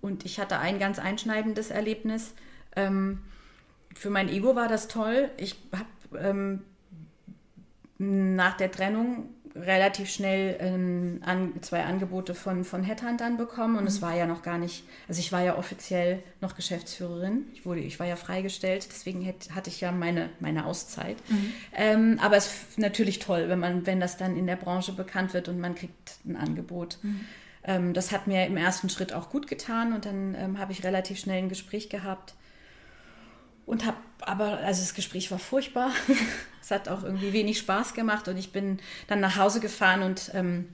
Und 0.00 0.24
ich 0.24 0.38
hatte 0.38 0.58
ein 0.58 0.78
ganz 0.78 0.98
einschneidendes 0.98 1.70
Erlebnis. 1.70 2.34
Ähm, 2.76 3.22
für 3.94 4.10
mein 4.10 4.28
Ego 4.28 4.54
war 4.54 4.68
das 4.68 4.88
toll. 4.88 5.30
Ich 5.38 5.56
habe 5.72 6.18
ähm, 6.18 6.62
nach 7.98 8.56
der 8.56 8.70
Trennung 8.70 9.30
relativ 9.60 10.10
schnell 10.10 10.56
ähm, 10.60 11.20
an, 11.24 11.54
zwei 11.62 11.84
Angebote 11.84 12.34
von, 12.34 12.64
von 12.64 12.82
Headhuntern 12.82 13.36
bekommen 13.36 13.76
und 13.76 13.82
mhm. 13.82 13.88
es 13.88 14.02
war 14.02 14.14
ja 14.14 14.26
noch 14.26 14.42
gar 14.42 14.58
nicht, 14.58 14.84
also 15.08 15.20
ich 15.20 15.32
war 15.32 15.42
ja 15.42 15.56
offiziell 15.56 16.22
noch 16.40 16.56
Geschäftsführerin, 16.56 17.46
ich, 17.54 17.64
wurde, 17.64 17.80
ich 17.80 17.98
war 17.98 18.06
ja 18.06 18.16
freigestellt, 18.16 18.86
deswegen 18.90 19.22
hätte, 19.22 19.54
hatte 19.54 19.70
ich 19.70 19.80
ja 19.80 19.92
meine, 19.92 20.30
meine 20.40 20.66
Auszeit. 20.66 21.16
Mhm. 21.28 21.52
Ähm, 21.74 22.18
aber 22.20 22.36
es 22.36 22.46
ist 22.46 22.78
natürlich 22.78 23.18
toll, 23.18 23.48
wenn 23.48 23.58
man, 23.58 23.86
wenn 23.86 24.00
das 24.00 24.16
dann 24.16 24.36
in 24.36 24.46
der 24.46 24.56
Branche 24.56 24.92
bekannt 24.92 25.34
wird 25.34 25.48
und 25.48 25.58
man 25.58 25.74
kriegt 25.74 26.18
ein 26.26 26.36
Angebot. 26.36 26.98
Mhm. 27.02 27.20
Ähm, 27.64 27.94
das 27.94 28.12
hat 28.12 28.26
mir 28.26 28.46
im 28.46 28.56
ersten 28.56 28.88
Schritt 28.90 29.12
auch 29.12 29.30
gut 29.30 29.46
getan 29.46 29.92
und 29.92 30.04
dann 30.04 30.34
ähm, 30.34 30.58
habe 30.58 30.72
ich 30.72 30.84
relativ 30.84 31.18
schnell 31.18 31.38
ein 31.38 31.48
Gespräch 31.48 31.88
gehabt. 31.88 32.34
und 33.64 33.84
habe 33.84 33.96
aber, 34.20 34.58
also 34.58 34.80
das 34.82 34.94
Gespräch 34.94 35.30
war 35.30 35.38
furchtbar. 35.38 35.90
es 36.66 36.72
hat 36.72 36.88
auch 36.88 37.04
irgendwie 37.04 37.32
wenig 37.32 37.58
Spaß 37.58 37.94
gemacht 37.94 38.26
und 38.26 38.36
ich 38.36 38.50
bin 38.50 38.80
dann 39.06 39.20
nach 39.20 39.36
Hause 39.36 39.60
gefahren 39.60 40.02
und 40.02 40.32
ähm, 40.34 40.66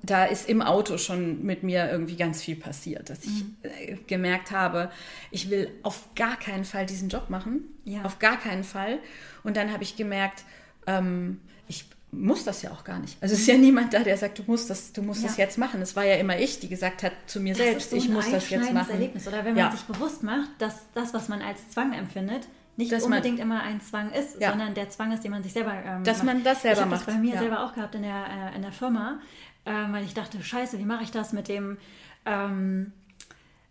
da 0.00 0.26
ist 0.26 0.48
im 0.48 0.62
Auto 0.62 0.96
schon 0.96 1.44
mit 1.44 1.64
mir 1.64 1.90
irgendwie 1.90 2.14
ganz 2.14 2.40
viel 2.40 2.54
passiert, 2.54 3.10
dass 3.10 3.24
ich 3.24 3.42
mhm. 3.42 3.56
Äh, 3.64 3.96
gemerkt 4.06 4.52
habe, 4.52 4.92
ich 5.32 5.50
will 5.50 5.72
auf 5.82 6.14
gar 6.14 6.38
keinen 6.38 6.64
Fall 6.64 6.86
diesen 6.86 7.08
Job 7.08 7.30
machen. 7.30 7.64
Ja. 7.84 8.04
Auf 8.04 8.20
gar 8.20 8.38
keinen 8.38 8.62
Fall. 8.62 9.00
Und 9.42 9.56
dann 9.56 9.72
habe 9.72 9.82
ich 9.82 9.96
gemerkt, 9.96 10.44
ähm, 10.86 11.40
ich 11.66 11.86
muss 12.12 12.44
das 12.44 12.62
ja 12.62 12.70
auch 12.70 12.84
gar 12.84 13.00
nicht. 13.00 13.20
Also 13.20 13.34
es 13.34 13.40
ist 13.40 13.48
ja 13.48 13.58
niemand 13.58 13.92
da, 13.92 14.04
der 14.04 14.16
sagt, 14.16 14.38
du 14.38 14.44
musst 14.46 14.70
das, 14.70 14.92
du 14.92 15.02
musst 15.02 15.22
ja. 15.22 15.26
das 15.26 15.36
jetzt 15.36 15.58
machen. 15.58 15.82
Es 15.82 15.96
war 15.96 16.04
ja 16.04 16.14
immer 16.14 16.38
ich, 16.38 16.60
die 16.60 16.68
gesagt 16.68 17.02
hat 17.02 17.12
zu 17.26 17.40
mir 17.40 17.54
das 17.54 17.66
selbst, 17.66 17.90
so 17.90 17.96
ich 17.96 18.08
muss 18.08 18.30
das 18.30 18.48
jetzt 18.50 18.72
machen. 18.72 18.92
Erlebnis. 18.92 19.26
Oder 19.26 19.38
wenn 19.38 19.56
man 19.56 19.64
ja. 19.64 19.72
sich 19.72 19.82
bewusst 19.82 20.22
macht, 20.22 20.50
dass 20.60 20.76
das, 20.94 21.12
was 21.12 21.28
man 21.28 21.42
als 21.42 21.70
Zwang 21.70 21.92
empfindet, 21.92 22.46
nicht 22.76 22.92
dass 22.92 23.04
unbedingt 23.04 23.38
man, 23.38 23.46
immer 23.46 23.62
ein 23.62 23.80
Zwang 23.80 24.10
ist, 24.12 24.40
ja. 24.40 24.50
sondern 24.50 24.74
der 24.74 24.90
Zwang 24.90 25.12
ist, 25.12 25.24
den 25.24 25.30
man 25.30 25.42
sich 25.42 25.52
selber 25.52 25.72
ähm, 25.72 26.04
Dass 26.04 26.18
macht. 26.18 26.26
man 26.26 26.44
das 26.44 26.62
selber 26.62 26.82
ich 26.82 26.86
macht. 26.86 27.02
Ich 27.02 27.06
habe 27.08 27.12
das 27.12 27.14
bei 27.14 27.20
mir 27.20 27.38
selber 27.38 27.64
auch 27.64 27.74
gehabt 27.74 27.94
in 27.94 28.02
der, 28.02 28.26
äh, 28.52 28.56
in 28.56 28.62
der 28.62 28.72
Firma, 28.72 29.18
äh, 29.64 29.72
weil 29.90 30.04
ich 30.04 30.14
dachte, 30.14 30.42
scheiße, 30.42 30.78
wie 30.78 30.84
mache 30.84 31.04
ich 31.04 31.10
das 31.10 31.32
mit 31.32 31.48
dem... 31.48 31.78
Ähm, 32.24 32.92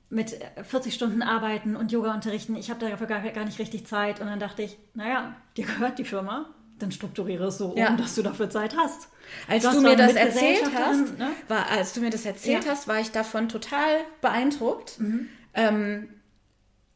mit 0.09 0.37
40 0.61 0.93
Stunden 0.93 1.23
arbeiten 1.23 1.75
und 1.75 1.91
Yoga 1.91 2.13
unterrichten, 2.13 2.55
ich 2.55 2.69
habe 2.69 2.79
dafür 2.79 3.07
gar, 3.07 3.21
gar 3.21 3.43
nicht 3.43 3.59
richtig 3.59 3.87
Zeit. 3.87 4.21
Und 4.21 4.27
dann 4.27 4.39
dachte 4.39 4.61
ich, 4.61 4.77
naja, 4.93 5.35
dir 5.57 5.65
gehört 5.65 5.97
die 5.97 6.05
Firma, 6.05 6.47
dann 6.79 6.91
strukturiere 6.91 7.47
es 7.47 7.57
so 7.57 7.73
ja. 7.75 7.89
um, 7.89 7.97
dass 7.97 8.15
du 8.15 8.21
dafür 8.21 8.49
Zeit 8.49 8.75
hast. 8.77 9.09
Als 9.47 9.63
du, 9.63 9.71
du 9.71 9.81
mir 9.81 9.95
das 9.95 10.13
erzählt 10.13 10.71
hast, 10.75 11.17
ne? 11.17 11.31
war, 11.47 11.69
als 11.69 11.93
du 11.93 12.01
mir 12.01 12.11
das 12.11 12.25
erzählt 12.25 12.65
ja. 12.65 12.71
hast, 12.71 12.87
war 12.87 12.99
ich 12.99 13.11
davon 13.11 13.49
total 13.49 14.01
beeindruckt. 14.21 14.99
Mhm. 14.99 15.29
Ähm, 15.53 16.09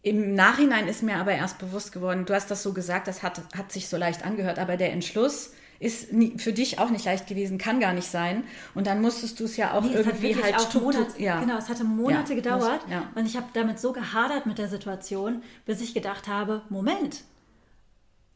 Im 0.01 0.34
Nachhinein 0.34 0.88
ist 0.88 1.03
mir 1.03 1.18
aber 1.18 1.34
erst 1.34 1.58
bewusst 1.58 1.91
geworden, 1.91 2.25
du 2.25 2.34
hast 2.34 2.50
das 2.50 2.63
so 2.63 2.74
gesagt, 2.74 3.08
das 3.08 3.22
hat, 3.22 3.41
hat 3.58 3.72
sich 3.72 3.89
so 3.89 3.98
leicht 3.98 4.25
angehört, 4.25 4.58
aber 4.58 4.77
der 4.77 4.94
Entschluss 4.94 5.51
ist 5.79 6.12
nie, 6.13 6.38
für 6.38 6.53
dich 6.53 6.79
auch 6.79 6.89
nicht 6.89 7.06
leicht 7.06 7.27
gewesen, 7.27 7.58
kann 7.58 7.79
gar 7.79 7.94
nicht 7.94 8.10
sein. 8.10 8.44
Und 8.75 8.88
dann 8.88 9.01
musstest 9.01 9.39
du 9.39 9.46
es 9.46 9.58
ja 9.58 9.74
auch 9.74 9.84
nee, 9.84 9.94
irgendwie 9.94 10.36
halt 10.36 10.56
auch 10.56 10.74
Monat, 10.74 11.18
ja. 11.18 11.39
Genau, 11.39 11.58
es 11.58 11.70
hatte 11.70 11.84
Monate 11.84 12.34
ja, 12.34 12.36
gedauert 12.36 12.84
muss, 12.84 12.91
ja. 12.91 13.10
und 13.15 13.25
ich 13.25 13.38
habe 13.38 13.48
damit 13.53 13.79
so 13.79 13.94
gehadert 13.94 14.46
mit 14.46 14.58
der 14.58 14.68
Situation, 14.68 15.41
bis 15.65 15.82
ich 15.82 15.94
gedacht 15.94 16.27
habe, 16.27 16.62
Moment, 16.70 17.24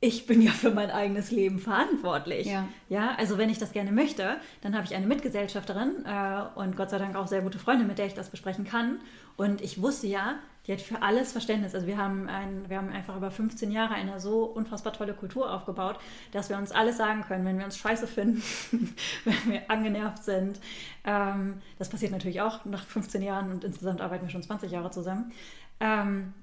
ich 0.04 0.26
bin 0.26 0.42
ja 0.42 0.52
für 0.52 0.72
mein 0.72 0.92
eigenes 0.92 1.32
Leben 1.32 1.60
verantwortlich. 1.60 2.48
Ja. 2.48 2.68
ja 2.90 3.16
also 3.18 3.38
wenn 3.38 3.50
ich 3.50 3.58
das 3.58 3.72
gerne 3.72 3.94
möchte, 3.94 4.36
dann 4.60 4.76
habe 4.76 4.86
ich 4.86 4.94
eine 4.94 5.08
Mitgesellschafterin 5.08 6.04
äh, 6.06 6.42
und 6.60 6.76
Gott 6.76 6.90
sei 6.90 6.98
Dank 6.98 7.16
auch 7.16 7.28
sehr 7.28 7.42
gute 7.42 7.58
Freunde, 7.58 7.86
mit 7.86 8.00
der 8.00 8.08
ich 8.08 8.14
das 8.14 8.30
besprechen 8.30 8.66
kann. 8.66 9.00
Und 9.38 9.62
ich 9.62 9.82
wusste 9.82 10.08
ja, 10.08 10.36
die 10.68 10.74
hat 10.74 10.82
für 10.82 11.02
alles 11.02 11.32
Verständnis. 11.32 11.74
Also 11.74 11.88
wir 11.88 11.98
haben, 11.98 12.28
ein, 12.28 12.66
wir 12.68 12.80
haben 12.80 12.90
einfach 12.90 13.16
über 13.16 13.32
15 13.32 13.72
Jahre 13.72 13.94
eine 13.94 14.20
so 14.20 14.44
unfassbar 14.44 14.92
tolle 14.92 15.14
Kultur 15.14 15.50
aufgebaut, 15.50 15.98
dass 16.34 16.50
wir 16.50 16.58
uns 16.58 16.74
alles 16.74 16.98
sagen 16.98 17.24
können, 17.24 17.46
wenn 17.46 17.58
wir 17.58 17.64
uns 17.64 17.78
scheiße 17.78 18.06
finden, 18.06 18.44
wenn 19.24 19.54
wir 19.54 19.72
angenervt 19.72 20.26
sind. 20.26 20.60
Ähm, 21.06 21.62
das 21.80 21.88
passiert 21.88 22.12
natürlich 22.12 22.42
auch 22.42 22.66
nach 22.66 22.86
15 22.86 23.22
Jahren 23.22 23.54
und 23.54 23.64
insgesamt 23.64 24.02
arbeiten 24.02 24.26
wir 24.26 24.32
schon 24.32 24.44
20 24.44 24.70
Jahre 24.70 24.92
zusammen. 24.92 25.32
Ähm, 25.80 26.34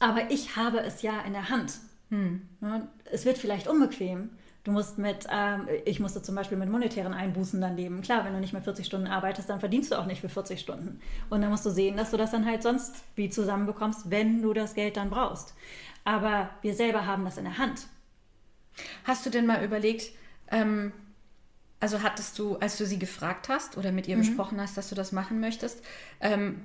aber 0.00 0.30
ich 0.30 0.56
habe 0.56 0.80
es 0.80 1.00
ja 1.00 1.18
in 1.22 1.32
der 1.32 1.48
Hand. 1.48 1.72
Hm. 2.10 2.42
Es 3.10 3.24
wird 3.24 3.38
vielleicht 3.38 3.66
unbequem. 3.66 4.30
Du 4.62 4.72
musst 4.72 4.98
mit, 4.98 5.26
ähm, 5.32 5.68
ich 5.86 6.00
musste 6.00 6.20
zum 6.22 6.34
Beispiel 6.34 6.58
mit 6.58 6.68
monetären 6.68 7.14
Einbußen 7.14 7.60
dann 7.60 7.76
leben. 7.76 8.02
Klar, 8.02 8.24
wenn 8.24 8.34
du 8.34 8.40
nicht 8.40 8.52
mehr 8.52 8.60
40 8.60 8.84
Stunden 8.84 9.06
arbeitest, 9.06 9.48
dann 9.48 9.58
verdienst 9.58 9.90
du 9.90 9.98
auch 9.98 10.04
nicht 10.04 10.20
für 10.20 10.28
40 10.28 10.60
Stunden. 10.60 11.00
Und 11.30 11.40
dann 11.40 11.50
musst 11.50 11.64
du 11.64 11.70
sehen, 11.70 11.96
dass 11.96 12.10
du 12.10 12.18
das 12.18 12.30
dann 12.30 12.44
halt 12.44 12.62
sonst 12.62 12.96
wie 13.14 13.30
zusammenbekommst, 13.30 14.10
wenn 14.10 14.42
du 14.42 14.52
das 14.52 14.74
Geld 14.74 14.98
dann 14.98 15.08
brauchst. 15.08 15.54
Aber 16.04 16.50
wir 16.60 16.74
selber 16.74 17.06
haben 17.06 17.24
das 17.24 17.38
in 17.38 17.44
der 17.44 17.56
Hand. 17.56 17.86
Hast 19.04 19.24
du 19.24 19.30
denn 19.30 19.46
mal 19.46 19.64
überlegt, 19.64 20.12
ähm, 20.50 20.92
also 21.80 22.02
hattest 22.02 22.38
du, 22.38 22.56
als 22.56 22.76
du 22.76 22.84
sie 22.84 22.98
gefragt 22.98 23.48
hast 23.48 23.78
oder 23.78 23.92
mit 23.92 24.06
ihr 24.06 24.16
mhm. 24.16 24.20
besprochen 24.20 24.60
hast, 24.60 24.76
dass 24.76 24.90
du 24.90 24.94
das 24.94 25.12
machen 25.12 25.40
möchtest, 25.40 25.82
ähm, 26.20 26.60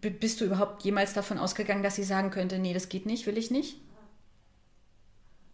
bist 0.00 0.40
du 0.40 0.44
überhaupt 0.44 0.84
jemals 0.84 1.12
davon 1.14 1.38
ausgegangen, 1.38 1.82
dass 1.82 1.96
sie 1.96 2.04
sagen 2.04 2.30
könnte, 2.30 2.60
nee, 2.60 2.72
das 2.72 2.88
geht 2.88 3.06
nicht, 3.06 3.26
will 3.26 3.36
ich 3.36 3.50
nicht? 3.50 3.80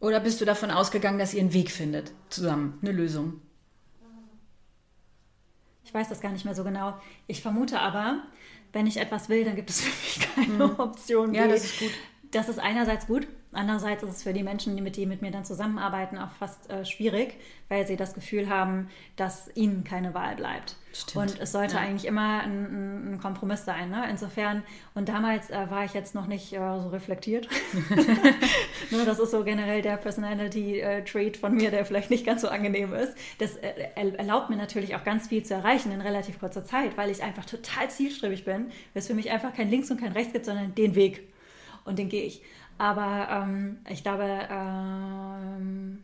Oder 0.01 0.19
bist 0.21 0.41
du 0.41 0.47
davon 0.47 0.71
ausgegangen, 0.71 1.19
dass 1.19 1.35
ihr 1.35 1.41
einen 1.41 1.53
Weg 1.53 1.71
findet, 1.71 2.13
zusammen, 2.31 2.79
eine 2.83 2.93
Lösung? 2.93 3.41
Ich 5.85 5.93
weiß 5.93 6.09
das 6.09 6.21
gar 6.21 6.33
nicht 6.33 6.45
mehr 6.45 6.55
so 6.55 6.65
genau. 6.65 6.99
Ich 7.27 7.43
vermute 7.43 7.79
aber, 7.81 8.23
wenn 8.73 8.87
ich 8.87 8.97
etwas 8.97 9.29
will, 9.29 9.45
dann 9.45 9.57
gibt 9.57 9.71
es 9.71 9.83
für 9.83 9.89
mich 9.89 10.35
keine 10.35 10.71
hm. 10.71 10.81
Option. 10.81 11.35
Ja, 11.35 11.47
das 11.47 11.65
ist 11.65 11.79
gut. 11.79 11.91
Das 12.31 12.49
ist 12.49 12.59
einerseits 12.59 13.07
gut, 13.07 13.27
Andererseits 13.53 14.05
ist 14.05 14.11
es 14.11 14.23
für 14.23 14.33
die 14.33 14.45
Menschen, 14.45 14.77
die 14.77 14.83
mit, 14.83 14.97
die 14.97 15.07
mit 15.07 15.23
mir 15.23 15.33
dann 15.33 15.45
zusammenarbeiten, 15.45 16.19
auch 16.19 16.31
fast 16.31 16.71
äh, 16.71 16.85
schwierig, 16.85 17.35
weil 17.69 17.85
sie 17.85 17.97
das 17.97 18.15
Gefühl 18.15 18.49
haben, 18.49 18.89
dass 19.17 19.51
ihnen 19.57 19.83
keine 19.83 20.15
Wahl 20.15 20.37
bleibt. 20.37 20.77
Stimmt. 20.93 21.17
Und 21.17 21.41
es 21.41 21.51
sollte 21.51 21.75
ja. 21.75 21.81
eigentlich 21.81 22.05
immer 22.05 22.43
ein, 22.43 23.15
ein, 23.15 23.21
Kompromiss 23.21 23.65
sein. 23.65 23.91
Ne? 23.91 24.07
Insofern, 24.09 24.63
und 24.95 25.09
damals 25.09 25.51
äh, 25.51 25.69
war 25.69 25.85
ich 25.85 25.95
jetzt 25.95 26.15
noch 26.15 26.29
nicht 26.29 26.53
äh, 26.53 26.59
so 26.59 26.89
reflektiert. 26.91 27.49
ne, 28.91 29.05
das 29.05 29.19
ist 29.19 29.33
so 29.33 29.43
generell 29.43 29.83
der 29.83 29.97
Personality-Trait 29.97 31.37
von 31.37 31.57
mir, 31.57 31.73
der 31.73 31.85
vielleicht 31.85 32.11
nicht 32.11 32.25
ganz 32.25 32.43
so 32.43 32.49
angenehm 32.49 32.95
ist. 32.95 33.15
Das 33.39 33.57
äh, 33.57 33.91
erlaubt 33.95 34.51
mir 34.51 34.57
natürlich 34.57 34.95
auch 34.95 35.03
ganz 35.03 35.27
viel 35.27 35.45
zu 35.45 35.55
erreichen 35.55 35.91
in 35.91 36.01
relativ 36.01 36.39
kurzer 36.39 36.65
Zeit, 36.65 36.97
weil 36.97 37.11
ich 37.11 37.23
einfach 37.23 37.45
total 37.45 37.91
zielstrebig 37.91 38.45
bin, 38.45 38.67
weil 38.67 38.73
es 38.95 39.09
für 39.09 39.15
mich 39.15 39.31
einfach 39.31 39.55
kein 39.55 39.71
Links 39.71 39.91
und 39.91 40.01
kein 40.01 40.13
Rechts 40.13 40.33
gibt, 40.33 40.45
sondern 40.45 40.75
den 40.77 40.95
Weg. 40.95 41.29
Und 41.85 41.99
den 41.99 42.09
gehe 42.09 42.23
ich. 42.23 42.43
Aber 42.81 43.29
ähm, 43.31 43.77
ich 43.91 44.03
glaube, 44.03 44.25
ähm, 44.25 46.03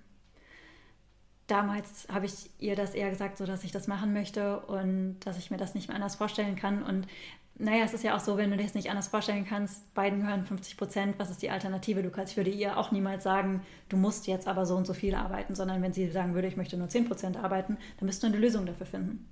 damals 1.47 2.07
habe 2.13 2.27
ich 2.27 2.51
ihr 2.59 2.77
das 2.77 2.95
eher 2.95 3.09
gesagt, 3.09 3.39
so 3.39 3.47
dass 3.47 3.65
ich 3.65 3.73
das 3.73 3.87
machen 3.87 4.13
möchte 4.13 4.61
und 4.61 5.19
dass 5.21 5.39
ich 5.39 5.51
mir 5.51 5.57
das 5.57 5.75
nicht 5.75 5.89
mehr 5.89 5.95
anders 5.95 6.17
vorstellen 6.17 6.55
kann. 6.55 6.83
Und 6.83 7.07
naja, 7.55 7.83
es 7.83 7.95
ist 7.95 8.05
ja 8.05 8.15
auch 8.15 8.21
so, 8.21 8.37
wenn 8.37 8.51
du 8.51 8.59
dir 8.59 8.65
das 8.65 8.75
nicht 8.75 8.91
anders 8.91 9.09
vorstellen 9.09 9.47
kannst, 9.47 9.95
beiden 9.95 10.21
gehören 10.21 10.45
50 10.45 10.77
Prozent, 10.77 11.19
was 11.19 11.31
ist 11.31 11.41
die 11.41 11.49
Alternative? 11.49 12.03
Du 12.03 12.11
kannst, 12.11 12.33
ich 12.33 12.37
würde 12.37 12.51
ihr 12.51 12.77
auch 12.77 12.93
niemals 12.93 13.25
sagen, 13.25 13.63
du 13.89 13.97
musst 13.97 14.27
jetzt 14.27 14.47
aber 14.47 14.67
so 14.67 14.77
und 14.77 14.87
so 14.87 14.93
viel 14.93 15.15
arbeiten, 15.15 15.55
sondern 15.55 15.81
wenn 15.81 15.95
sie 15.95 16.11
sagen 16.11 16.35
würde, 16.35 16.49
ich 16.49 16.59
möchte 16.59 16.77
nur 16.77 16.91
10 16.91 17.09
Prozent 17.09 17.37
arbeiten, 17.39 17.79
dann 17.97 18.05
müsst 18.05 18.23
du 18.23 18.27
eine 18.27 18.37
Lösung 18.37 18.67
dafür 18.67 18.85
finden. 18.85 19.27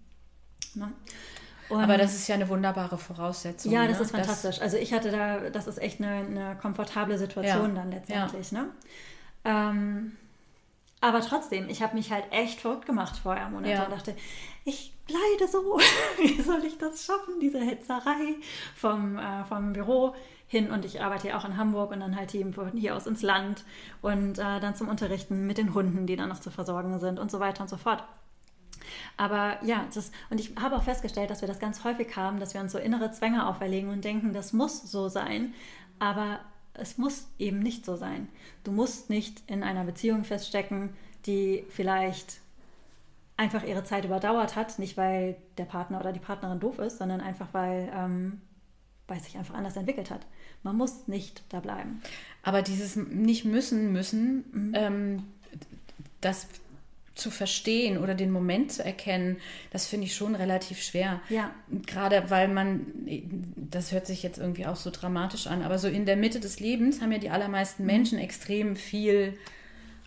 Ne? 0.76 0.90
Und 1.68 1.83
Aber 1.83 1.96
das 1.96 2.14
ist 2.14 2.29
ja 2.29 2.35
eine 2.35 2.48
wunderbare 2.48 2.98
Voraussetzung. 2.98 3.72
Ja, 3.72 3.87
das 3.87 3.98
ne? 3.98 4.05
ist 4.05 4.11
fantastisch. 4.11 4.57
Das 4.57 4.62
also 4.62 4.77
ich 4.77 4.92
hatte 4.92 5.11
da, 5.11 5.50
das 5.50 5.66
ist 5.66 5.79
echt 5.79 6.00
eine, 6.00 6.11
eine 6.11 6.57
komfortable 6.61 7.18
Situation 7.18 7.74
ja. 7.74 7.83
dann 7.83 7.90
letztendlich. 7.90 8.50
Ja. 8.50 8.62
Ne? 8.62 8.68
Ähm, 9.44 10.16
aber 11.00 11.20
trotzdem, 11.20 11.68
ich 11.68 11.83
habe 11.83 11.96
mich 11.96 12.11
halt 12.11 12.24
echt 12.31 12.61
verrückt 12.61 12.87
gemacht 12.87 13.16
vorher 13.22 13.48
Monate 13.50 13.72
ja. 13.72 13.85
und 13.85 13.92
dachte, 13.92 14.14
ich 14.64 14.94
leide 15.09 15.50
so. 15.50 15.79
Wie 16.18 16.40
soll 16.40 16.64
ich 16.64 16.79
das 16.79 17.05
schaffen, 17.05 17.40
diese 17.40 17.61
Hetzerei 17.61 18.37
vom, 18.74 19.18
äh, 19.18 19.44
vom 19.44 19.72
Büro 19.72 20.14
hin 20.46 20.70
und 20.70 20.85
ich 20.85 21.03
arbeite 21.03 21.29
ja 21.29 21.38
auch 21.38 21.44
in 21.44 21.57
Hamburg 21.57 21.90
und 21.90 22.00
dann 22.00 22.16
halt 22.16 22.31
hier, 22.31 22.50
von 22.53 22.70
hier 22.72 22.96
aus 22.96 23.07
ins 23.07 23.22
Land 23.22 23.64
und 24.03 24.38
äh, 24.38 24.61
dann 24.61 24.77
zum 24.77 24.88
Unterrichten 24.88 25.46
mit 25.46 25.59
den 25.59 25.74
Hunden, 25.74 26.07
die 26.07 26.16
dann 26.16 26.29
noch 26.29 26.40
zu 26.40 26.50
versorgen 26.50 26.98
sind 27.00 27.18
und 27.18 27.31
so 27.31 27.40
weiter 27.40 27.62
und 27.62 27.68
so 27.68 27.77
fort. 27.77 28.05
Aber 29.17 29.59
ja, 29.65 29.87
das, 29.93 30.11
und 30.31 30.41
ich 30.41 30.55
habe 30.57 30.77
auch 30.77 30.83
festgestellt, 30.83 31.31
dass 31.31 31.41
wir 31.41 31.49
das 31.49 31.59
ganz 31.59 31.85
häufig 31.85 32.17
haben, 32.17 32.41
dass 32.41 32.55
wir 32.55 32.61
uns 32.61 32.73
so 32.73 32.79
innere 32.79 33.11
Zwänge 33.13 33.47
auferlegen 33.47 33.91
und 33.91 34.05
denken, 34.05 34.33
das 34.33 34.53
muss 34.53 34.83
so 34.83 35.09
sein. 35.09 35.55
Aber 35.99 36.41
es 36.75 36.99
muss 36.99 37.29
eben 37.39 37.61
nicht 37.61 37.85
so 37.85 37.97
sein. 37.97 38.29
Du 38.65 38.73
musst 38.73 39.11
nicht 39.11 39.43
in 39.47 39.63
einer 39.63 39.85
Beziehung 39.85 40.25
feststecken, 40.25 40.91
die 41.27 41.65
vielleicht 41.71 42.41
einfach 43.37 43.65
ihre 43.65 43.85
Zeit 43.85 44.05
überdauert 44.05 44.57
hat, 44.57 44.79
nicht 44.79 44.97
weil 44.97 45.37
der 45.59 45.65
Partner 45.65 46.01
oder 46.01 46.13
die 46.13 46.21
Partnerin 46.21 46.61
doof 46.61 46.79
ist, 46.79 46.99
sondern 46.99 47.21
einfach 47.21 47.49
weil, 47.53 47.91
ähm, 47.95 48.41
weil 49.09 49.19
es 49.19 49.25
sich 49.25 49.37
einfach 49.37 49.55
anders 49.55 49.77
entwickelt 49.77 50.11
hat. 50.11 50.27
Man 50.63 50.77
muss 50.77 51.09
nicht 51.09 51.43
da 51.49 51.61
bleiben. 51.61 52.01
Aber 52.43 52.63
dieses 52.63 52.97
nicht 52.97 53.45
müssen 53.45 53.93
müssen, 53.93 54.45
mhm. 54.53 54.73
ähm, 54.75 55.23
das 56.21 56.47
zu 57.14 57.31
verstehen 57.31 57.98
oder 57.98 58.14
den 58.14 58.31
Moment 58.31 58.72
zu 58.72 58.85
erkennen, 58.85 59.37
das 59.70 59.87
finde 59.87 60.07
ich 60.07 60.16
schon 60.16 60.35
relativ 60.35 60.83
schwer. 60.83 61.20
Ja. 61.29 61.55
Gerade 61.87 62.24
weil 62.29 62.48
man, 62.48 62.87
das 63.57 63.92
hört 63.92 64.07
sich 64.07 64.22
jetzt 64.22 64.38
irgendwie 64.38 64.66
auch 64.66 64.77
so 64.77 64.90
dramatisch 64.90 65.46
an, 65.46 65.62
aber 65.62 65.79
so 65.79 65.88
in 65.88 66.07
der 66.07 66.16
Mitte 66.16 66.40
des 66.40 66.61
Lebens 66.61 67.00
haben 67.00 67.12
ja 67.12 67.18
die 67.18 67.31
allermeisten 67.31 67.87
Menschen 67.87 68.18
extrem 68.18 68.74
viel 68.77 69.38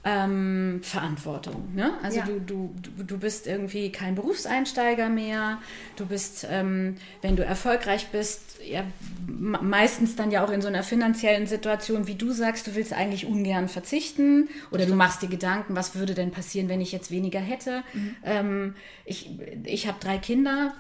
ähm, 0.03 0.79
Verantwortung. 0.83 1.75
Ne? 1.75 1.91
Also 2.01 2.19
ja. 2.19 2.25
du, 2.25 2.39
du, 2.39 3.03
du 3.03 3.17
bist 3.17 3.47
irgendwie 3.47 3.91
kein 3.91 4.15
Berufseinsteiger 4.15 5.09
mehr. 5.09 5.59
Du 5.95 6.05
bist, 6.05 6.47
ähm, 6.49 6.95
wenn 7.21 7.35
du 7.35 7.43
erfolgreich 7.43 8.07
bist, 8.07 8.59
ja, 8.63 8.83
meistens 9.27 10.15
dann 10.15 10.31
ja 10.31 10.45
auch 10.45 10.51
in 10.51 10.61
so 10.61 10.67
einer 10.67 10.83
finanziellen 10.83 11.47
Situation, 11.47 12.07
wie 12.07 12.15
du 12.15 12.31
sagst, 12.31 12.67
du 12.67 12.75
willst 12.75 12.93
eigentlich 12.93 13.25
ungern 13.25 13.67
verzichten 13.67 14.49
oder 14.71 14.85
du 14.85 14.95
machst 14.95 15.21
dir 15.21 15.29
Gedanken, 15.29 15.75
was 15.75 15.95
würde 15.95 16.13
denn 16.13 16.31
passieren, 16.31 16.69
wenn 16.69 16.79
ich 16.79 16.91
jetzt 16.91 17.11
weniger 17.11 17.39
hätte. 17.39 17.83
Mhm. 17.93 18.15
Ähm, 18.23 18.75
ich 19.03 19.31
ich 19.65 19.87
habe 19.87 19.97
drei 19.99 20.19
Kinder, 20.19 20.73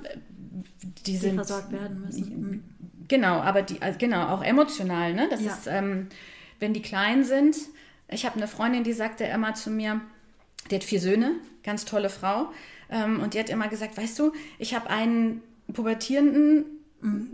die, 1.05 1.11
die 1.11 1.17
sind 1.17 1.35
versorgt 1.35 1.71
werden 1.71 2.01
müssen. 2.01 2.41
Mhm. 2.41 2.63
Genau, 3.09 3.39
aber 3.39 3.61
die, 3.61 3.81
also 3.81 3.97
genau, 3.97 4.27
auch 4.27 4.43
emotional, 4.43 5.13
ne? 5.13 5.27
Das 5.29 5.41
ja. 5.41 5.51
ist 5.51 5.67
ähm, 5.67 6.07
wenn 6.59 6.73
die 6.73 6.81
klein 6.81 7.23
sind. 7.23 7.55
Ich 8.09 8.25
habe 8.25 8.35
eine 8.35 8.47
Freundin, 8.47 8.83
die 8.83 8.93
sagte 8.93 9.25
immer 9.25 9.53
zu 9.53 9.69
mir, 9.69 10.01
die 10.71 10.75
hat 10.75 10.83
vier 10.83 11.01
Söhne, 11.01 11.33
ganz 11.63 11.85
tolle 11.85 12.09
Frau. 12.09 12.51
Ähm, 12.89 13.19
und 13.19 13.33
die 13.33 13.39
hat 13.39 13.49
immer 13.49 13.67
gesagt, 13.67 13.97
weißt 13.97 14.17
du, 14.19 14.33
ich 14.59 14.73
habe 14.73 14.89
einen 14.89 15.41
pubertierenden 15.73 16.65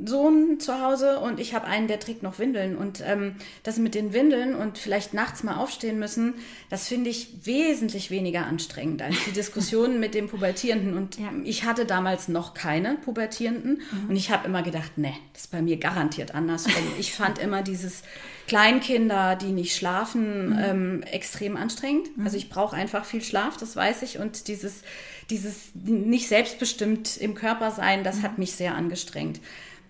Sohn 0.06 0.60
zu 0.60 0.82
Hause 0.82 1.20
und 1.20 1.40
ich 1.40 1.56
habe 1.56 1.66
einen, 1.68 1.88
der 1.88 1.98
trägt 1.98 2.22
noch 2.22 2.38
Windeln. 2.38 2.76
Und 2.76 3.02
ähm, 3.06 3.36
das 3.64 3.78
mit 3.78 3.96
den 3.96 4.12
Windeln 4.12 4.56
und 4.56 4.78
vielleicht 4.78 5.14
nachts 5.14 5.42
mal 5.42 5.56
aufstehen 5.56 6.00
müssen, 6.00 6.34
das 6.70 6.90
finde 6.90 7.10
ich 7.10 7.46
wesentlich 7.46 8.12
weniger 8.12 8.46
anstrengend 8.46 9.02
als 9.02 9.16
die 9.26 9.32
Diskussionen 9.32 10.00
mit 10.02 10.16
dem 10.16 10.28
Pubertierenden. 10.28 10.98
Und 10.98 11.18
ja. 11.18 11.32
ich 11.46 11.64
hatte 11.64 11.86
damals 11.86 12.28
noch 12.28 12.54
keine 12.54 12.96
Pubertierenden 12.96 13.82
mhm. 13.90 14.10
und 14.10 14.16
ich 14.18 14.32
habe 14.32 14.48
immer 14.48 14.64
gedacht, 14.64 14.98
ne, 14.98 15.14
das 15.32 15.44
ist 15.44 15.52
bei 15.52 15.62
mir 15.62 15.78
garantiert 15.78 16.36
andersrum. 16.36 16.74
ich 17.00 17.14
fand 17.14 17.40
immer 17.40 17.62
dieses 17.62 18.04
Kleinkinder, 18.48 19.36
die 19.36 19.52
nicht 19.52 19.76
schlafen, 19.76 20.50
mhm. 20.50 20.60
ähm, 20.60 21.04
extrem 21.04 21.56
anstrengend. 21.58 22.18
Mhm. 22.18 22.26
Also 22.26 22.38
ich 22.38 22.50
brauche 22.50 22.76
einfach 22.76 23.06
viel 23.06 23.24
Schlaf, 23.24 23.58
das 23.58 23.76
weiß 23.76 24.02
ich. 24.02 24.20
Und 24.20 24.48
dieses 24.48 24.84
dieses 25.30 25.72
nicht 25.74 26.28
selbstbestimmt 26.28 27.18
im 27.18 27.36
Körper 27.36 27.72
sein, 27.72 28.04
das 28.04 28.22
hat 28.22 28.38
mich 28.38 28.54
sehr 28.54 28.76
angestrengt. 28.76 29.40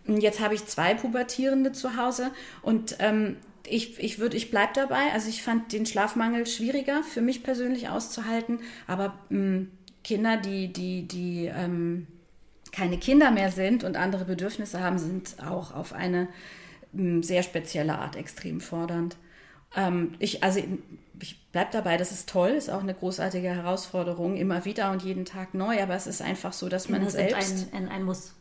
Jetzt 0.06 0.40
habe 0.40 0.56
ich 0.56 0.66
zwei 0.66 0.94
Pubertierende 0.94 1.72
zu 1.72 1.96
Hause 1.96 2.32
und 2.62 2.98
ähm, 3.00 3.38
ich, 3.66 3.98
ich, 4.00 4.20
würd, 4.20 4.34
ich 4.34 4.52
bleibe 4.52 4.74
dabei. 4.76 5.12
Also 5.14 5.30
ich 5.30 5.42
fand 5.42 5.72
den 5.72 5.86
Schlafmangel 5.86 6.46
schwieriger 6.46 7.02
für 7.04 7.22
mich 7.22 7.44
persönlich 7.44 7.88
auszuhalten, 7.90 8.60
aber 8.86 9.18
ähm, 9.32 9.72
Kinder, 10.04 10.36
die, 10.36 10.72
die, 10.74 11.08
die 11.08 11.46
ähm, 11.46 12.08
keine 12.74 12.98
Kinder 12.98 13.32
mehr 13.32 13.52
sind 13.52 13.86
und 13.86 13.96
andere 13.96 14.26
Bedürfnisse 14.26 14.82
haben, 14.82 15.00
sind 15.00 15.38
auch 15.40 15.74
auf 15.74 15.94
eine 15.94 16.28
sehr 16.94 17.44
spezielle 17.44 17.98
Art 17.98 18.16
extrem 18.16 18.62
fordernd. 18.62 19.18
Ähm, 19.76 20.16
ich, 20.20 20.44
also 20.44 20.62
ich 21.20 21.42
bleibe 21.52 21.72
dabei, 21.72 21.98
das 21.98 22.12
ist 22.12 22.30
toll, 22.30 22.50
ist 22.50 22.70
auch 22.70 22.82
eine 22.82 22.94
großartige 22.94 23.50
Herausforderung, 23.50 24.36
immer 24.36 24.66
wieder 24.66 24.92
und 24.92 25.04
jeden 25.04 25.26
Tag 25.26 25.54
neu, 25.54 25.82
aber 25.82 25.96
es 25.96 26.08
ist 26.08 26.22
einfach 26.22 26.54
so, 26.54 26.70
dass 26.70 26.90
man 26.90 27.00
Kinder 27.00 27.12
selbst... 27.12 27.74
Ein, 27.74 27.86
ein, 27.86 27.90
ein 27.90 28.04
Muss. 28.04 28.34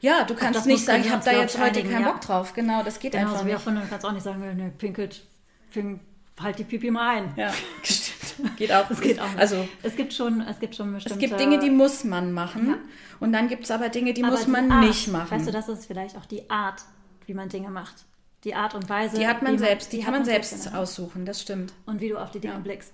Ja, 0.00 0.24
du 0.24 0.34
kannst 0.34 0.66
nicht 0.66 0.84
sagen, 0.84 1.02
ich 1.04 1.10
habe 1.10 1.24
da 1.24 1.32
jetzt 1.32 1.58
heute 1.58 1.82
keinen 1.82 2.02
ja. 2.02 2.12
Bock 2.12 2.22
drauf. 2.22 2.54
Genau, 2.54 2.82
das 2.82 3.00
geht 3.00 3.12
genau, 3.12 3.24
einfach 3.24 3.40
so 3.40 3.44
nicht. 3.44 3.64
Genau, 3.64 3.80
du 3.80 3.86
kannst 3.88 4.06
auch 4.06 4.12
nicht 4.12 4.22
sagen, 4.22 4.40
ne, 4.40 4.72
pinkelt, 4.78 5.22
pink, 5.70 6.00
halt 6.40 6.58
die 6.58 6.64
Pipi 6.64 6.90
mal 6.90 7.18
ein. 7.18 7.34
Ja, 7.36 7.52
stimmt. 7.82 8.56
Geht 8.56 8.72
auch. 8.72 8.86
Das 8.88 9.00
geht 9.00 9.20
auch. 9.20 9.28
Nicht. 9.28 9.38
Also, 9.38 9.68
es 9.82 9.96
gibt 9.96 10.14
schon, 10.14 10.40
es 10.40 10.58
gibt 10.58 10.74
schon 10.74 10.94
bestimmte... 10.94 11.22
Es 11.22 11.28
gibt 11.28 11.38
Dinge, 11.38 11.58
die 11.58 11.68
muss 11.68 12.04
man 12.04 12.32
machen 12.32 12.68
ja. 12.70 12.76
und 13.20 13.32
dann 13.32 13.48
gibt 13.48 13.64
es 13.64 13.70
aber 13.70 13.90
Dinge, 13.90 14.14
die 14.14 14.24
aber 14.24 14.32
muss 14.32 14.46
man 14.46 14.72
Art, 14.72 14.86
nicht 14.86 15.08
machen. 15.08 15.30
Weißt 15.30 15.46
du, 15.46 15.52
das 15.52 15.68
ist 15.68 15.84
vielleicht 15.84 16.16
auch 16.16 16.24
die 16.24 16.48
Art, 16.48 16.82
wie 17.30 17.34
man 17.34 17.48
Dinge 17.48 17.70
macht 17.70 18.04
die 18.44 18.54
Art 18.54 18.74
und 18.74 18.88
Weise. 18.88 19.16
Die 19.16 19.26
hat 19.26 19.42
man 19.42 19.58
selbst, 19.58 19.92
die, 19.92 19.98
die 19.98 20.02
kann 20.02 20.12
man 20.12 20.24
selbst 20.24 20.74
aussuchen, 20.74 21.26
das 21.26 21.40
stimmt. 21.40 21.72
Und 21.86 22.00
wie 22.00 22.08
du 22.08 22.18
auf 22.18 22.30
die 22.30 22.40
Dinge 22.40 22.54
ja. 22.54 22.60
blickst, 22.60 22.92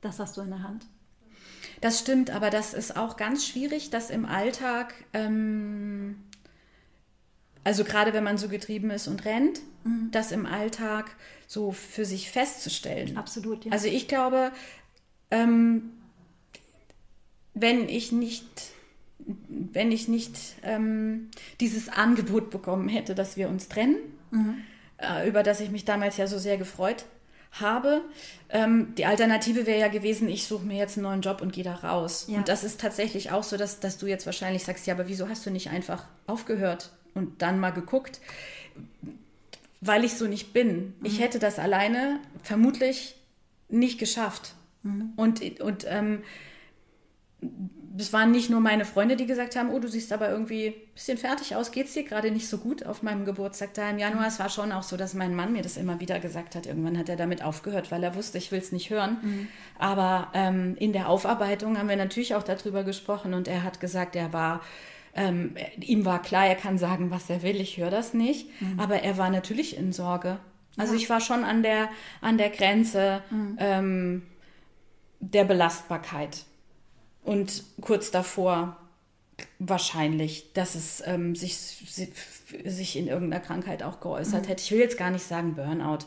das 0.00 0.18
hast 0.18 0.36
du 0.36 0.40
in 0.40 0.50
der 0.50 0.62
Hand. 0.62 0.86
Das 1.80 1.98
stimmt, 1.98 2.30
aber 2.30 2.50
das 2.50 2.74
ist 2.74 2.96
auch 2.96 3.16
ganz 3.16 3.46
schwierig, 3.46 3.90
das 3.90 4.10
im 4.10 4.26
Alltag, 4.26 4.94
ähm, 5.12 6.16
also 7.64 7.84
gerade 7.84 8.12
wenn 8.12 8.24
man 8.24 8.38
so 8.38 8.48
getrieben 8.48 8.90
ist 8.90 9.08
und 9.08 9.24
rennt, 9.24 9.60
mhm. 9.84 10.08
das 10.10 10.32
im 10.32 10.46
Alltag 10.46 11.14
so 11.46 11.72
für 11.72 12.04
sich 12.04 12.30
festzustellen. 12.30 13.16
Absolut, 13.16 13.66
ja. 13.66 13.72
Also 13.72 13.86
ich 13.86 14.08
glaube, 14.08 14.52
ähm, 15.30 15.90
wenn 17.54 17.88
ich 17.88 18.12
nicht 18.12 18.46
wenn 19.48 19.92
ich 19.92 20.08
nicht 20.08 20.36
ähm, 20.62 21.28
dieses 21.60 21.88
Angebot 21.88 22.50
bekommen 22.50 22.88
hätte, 22.88 23.14
dass 23.14 23.36
wir 23.36 23.48
uns 23.48 23.68
trennen, 23.68 23.96
mhm 24.30 24.56
äh, 25.00 25.28
über 25.28 25.42
das 25.42 25.60
ich 25.60 25.70
mich 25.70 25.84
damals 25.84 26.16
ja 26.16 26.26
so 26.26 26.38
sehr 26.38 26.56
gefreut 26.56 27.04
habe. 27.52 28.02
Ähm, 28.48 28.94
die 28.96 29.06
Alternative 29.06 29.66
wäre 29.66 29.80
ja 29.80 29.88
gewesen, 29.88 30.28
ich 30.28 30.46
suche 30.46 30.64
mir 30.64 30.78
jetzt 30.78 30.96
einen 30.96 31.04
neuen 31.04 31.20
Job 31.20 31.42
und 31.42 31.52
gehe 31.52 31.64
da 31.64 31.74
raus. 31.74 32.26
Ja. 32.28 32.38
Und 32.38 32.48
das 32.48 32.62
ist 32.62 32.80
tatsächlich 32.80 33.32
auch 33.32 33.42
so, 33.42 33.56
dass, 33.56 33.80
dass 33.80 33.98
du 33.98 34.06
jetzt 34.06 34.26
wahrscheinlich 34.26 34.64
sagst, 34.64 34.86
ja, 34.86 34.94
aber 34.94 35.08
wieso 35.08 35.28
hast 35.28 35.44
du 35.46 35.50
nicht 35.50 35.70
einfach 35.70 36.04
aufgehört 36.26 36.90
und 37.14 37.42
dann 37.42 37.58
mal 37.58 37.70
geguckt? 37.70 38.20
Weil 39.80 40.04
ich 40.04 40.14
so 40.14 40.26
nicht 40.26 40.52
bin. 40.52 40.94
Mhm. 41.00 41.06
Ich 41.06 41.20
hätte 41.20 41.38
das 41.38 41.58
alleine 41.58 42.20
vermutlich 42.42 43.16
nicht 43.68 43.98
geschafft. 43.98 44.54
Mhm. 44.82 45.12
Und, 45.16 45.60
und 45.60 45.86
ähm, 45.88 46.22
das 47.92 48.12
waren 48.12 48.30
nicht 48.30 48.50
nur 48.50 48.60
meine 48.60 48.84
Freunde, 48.84 49.16
die 49.16 49.26
gesagt 49.26 49.56
haben, 49.56 49.70
oh, 49.70 49.80
du 49.80 49.88
siehst 49.88 50.12
aber 50.12 50.30
irgendwie 50.30 50.68
ein 50.68 50.94
bisschen 50.94 51.18
fertig 51.18 51.56
aus, 51.56 51.72
geht 51.72 51.86
es 51.86 51.94
dir 51.94 52.04
gerade 52.04 52.30
nicht 52.30 52.48
so 52.48 52.58
gut 52.58 52.86
auf 52.86 53.02
meinem 53.02 53.24
Geburtstag 53.24 53.74
da 53.74 53.90
im 53.90 53.98
Januar. 53.98 54.28
Es 54.28 54.38
war 54.38 54.48
schon 54.48 54.70
auch 54.70 54.84
so, 54.84 54.96
dass 54.96 55.12
mein 55.14 55.34
Mann 55.34 55.52
mir 55.52 55.62
das 55.62 55.76
immer 55.76 55.98
wieder 55.98 56.20
gesagt 56.20 56.54
hat. 56.54 56.66
Irgendwann 56.66 56.96
hat 56.96 57.08
er 57.08 57.16
damit 57.16 57.42
aufgehört, 57.42 57.90
weil 57.90 58.04
er 58.04 58.14
wusste, 58.14 58.38
ich 58.38 58.52
will 58.52 58.60
es 58.60 58.70
nicht 58.70 58.90
hören. 58.90 59.18
Mhm. 59.22 59.48
Aber 59.78 60.28
ähm, 60.34 60.76
in 60.78 60.92
der 60.92 61.08
Aufarbeitung 61.08 61.78
haben 61.78 61.88
wir 61.88 61.96
natürlich 61.96 62.36
auch 62.36 62.44
darüber 62.44 62.84
gesprochen 62.84 63.34
und 63.34 63.48
er 63.48 63.64
hat 63.64 63.80
gesagt, 63.80 64.14
er 64.14 64.32
war 64.32 64.60
ähm, 65.12 65.56
ihm 65.80 66.04
war 66.04 66.22
klar, 66.22 66.46
er 66.46 66.54
kann 66.54 66.78
sagen, 66.78 67.10
was 67.10 67.28
er 67.28 67.42
will, 67.42 67.60
ich 67.60 67.76
höre 67.78 67.90
das 67.90 68.14
nicht. 68.14 68.48
Mhm. 68.60 68.78
Aber 68.78 69.02
er 69.02 69.18
war 69.18 69.30
natürlich 69.30 69.76
in 69.76 69.92
Sorge. 69.92 70.38
Also 70.76 70.94
ja. 70.94 71.00
ich 71.00 71.10
war 71.10 71.20
schon 71.20 71.42
an 71.42 71.64
der, 71.64 71.88
an 72.20 72.38
der 72.38 72.50
Grenze 72.50 73.22
mhm. 73.30 73.56
ähm, 73.58 74.22
der 75.18 75.44
Belastbarkeit. 75.44 76.44
Und 77.22 77.64
kurz 77.80 78.10
davor 78.10 78.76
wahrscheinlich, 79.58 80.52
dass 80.52 80.74
es 80.74 81.02
ähm, 81.06 81.34
sich, 81.34 81.56
sich 81.56 82.96
in 82.96 83.06
irgendeiner 83.06 83.42
Krankheit 83.42 83.82
auch 83.82 84.00
geäußert 84.00 84.42
mhm. 84.42 84.48
hätte. 84.48 84.62
Ich 84.62 84.70
will 84.70 84.78
jetzt 84.78 84.98
gar 84.98 85.10
nicht 85.10 85.24
sagen 85.24 85.54
Burnout. 85.54 86.06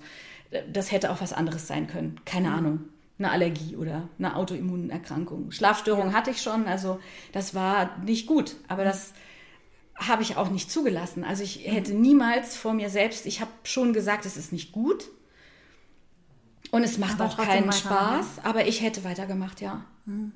Das 0.71 0.91
hätte 0.91 1.11
auch 1.11 1.21
was 1.21 1.33
anderes 1.33 1.67
sein 1.67 1.87
können. 1.87 2.19
Keine 2.25 2.49
mhm. 2.49 2.55
Ahnung. 2.55 2.79
Eine 3.19 3.31
Allergie 3.31 3.75
oder 3.75 4.09
eine 4.17 4.35
Autoimmunerkrankung. 4.35 5.51
Schlafstörung 5.51 6.07
ja. 6.07 6.13
hatte 6.13 6.31
ich 6.31 6.41
schon, 6.41 6.67
also 6.67 6.99
das 7.31 7.53
war 7.53 7.97
nicht 7.99 8.27
gut. 8.27 8.55
Aber 8.67 8.83
mhm. 8.83 8.87
das 8.87 9.13
habe 9.95 10.23
ich 10.23 10.35
auch 10.35 10.49
nicht 10.49 10.71
zugelassen. 10.71 11.23
Also 11.23 11.43
ich 11.43 11.67
hätte 11.67 11.93
mhm. 11.93 12.01
niemals 12.01 12.55
vor 12.55 12.73
mir 12.73 12.89
selbst, 12.89 13.25
ich 13.25 13.39
habe 13.39 13.51
schon 13.63 13.93
gesagt, 13.93 14.25
es 14.25 14.37
ist 14.37 14.51
nicht 14.51 14.71
gut. 14.71 15.09
Und 16.71 16.83
es 16.83 16.97
macht 16.97 17.21
aber 17.21 17.29
auch 17.29 17.37
keinen 17.37 17.71
Spaß, 17.71 18.39
aber 18.43 18.65
ich 18.65 18.81
hätte 18.81 19.03
weitergemacht, 19.03 19.61
ja. 19.61 19.85
Mhm. 20.05 20.31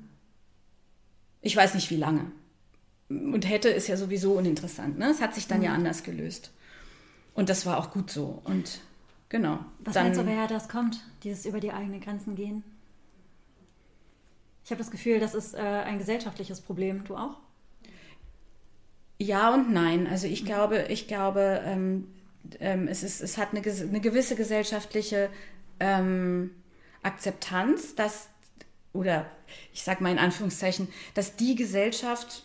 Ich 1.40 1.56
weiß 1.56 1.74
nicht 1.74 1.90
wie 1.90 1.96
lange. 1.96 2.30
Und 3.08 3.48
hätte 3.48 3.68
ist 3.68 3.88
ja 3.88 3.96
sowieso 3.96 4.32
uninteressant. 4.34 4.98
Ne? 4.98 5.10
Es 5.10 5.20
hat 5.20 5.34
sich 5.34 5.46
dann 5.46 5.58
mhm. 5.58 5.64
ja 5.64 5.74
anders 5.74 6.02
gelöst. 6.02 6.50
Und 7.34 7.48
das 7.48 7.64
war 7.66 7.78
auch 7.78 7.90
gut 7.90 8.10
so. 8.10 8.40
Und 8.44 8.80
genau. 9.28 9.60
Was 9.80 9.94
dann, 9.94 10.06
meinst 10.06 10.20
du, 10.20 10.26
woher 10.26 10.46
das 10.46 10.68
kommt, 10.68 11.00
dieses 11.22 11.46
über 11.46 11.60
die 11.60 11.72
eigenen 11.72 12.00
Grenzen 12.00 12.34
gehen? 12.34 12.64
Ich 14.64 14.70
habe 14.70 14.78
das 14.78 14.90
Gefühl, 14.90 15.20
das 15.20 15.34
ist 15.34 15.54
äh, 15.54 15.58
ein 15.58 15.98
gesellschaftliches 15.98 16.60
Problem. 16.60 17.04
Du 17.04 17.16
auch? 17.16 17.38
Ja 19.18 19.54
und 19.54 19.72
nein. 19.72 20.06
Also 20.06 20.26
ich 20.26 20.44
glaube, 20.44 20.86
ich 20.90 21.08
glaube, 21.08 21.62
ähm, 21.64 22.08
ähm, 22.60 22.86
es, 22.88 23.02
ist, 23.02 23.20
es 23.20 23.38
hat 23.38 23.54
eine, 23.54 23.62
eine 23.62 24.00
gewisse 24.00 24.36
gesellschaftliche 24.36 25.30
ähm, 25.80 26.50
Akzeptanz, 27.02 27.94
dass 27.94 28.28
oder 28.98 29.26
ich 29.72 29.84
sage 29.84 30.02
mal 30.02 30.10
in 30.10 30.18
Anführungszeichen, 30.18 30.88
dass 31.14 31.36
die 31.36 31.54
Gesellschaft 31.54 32.42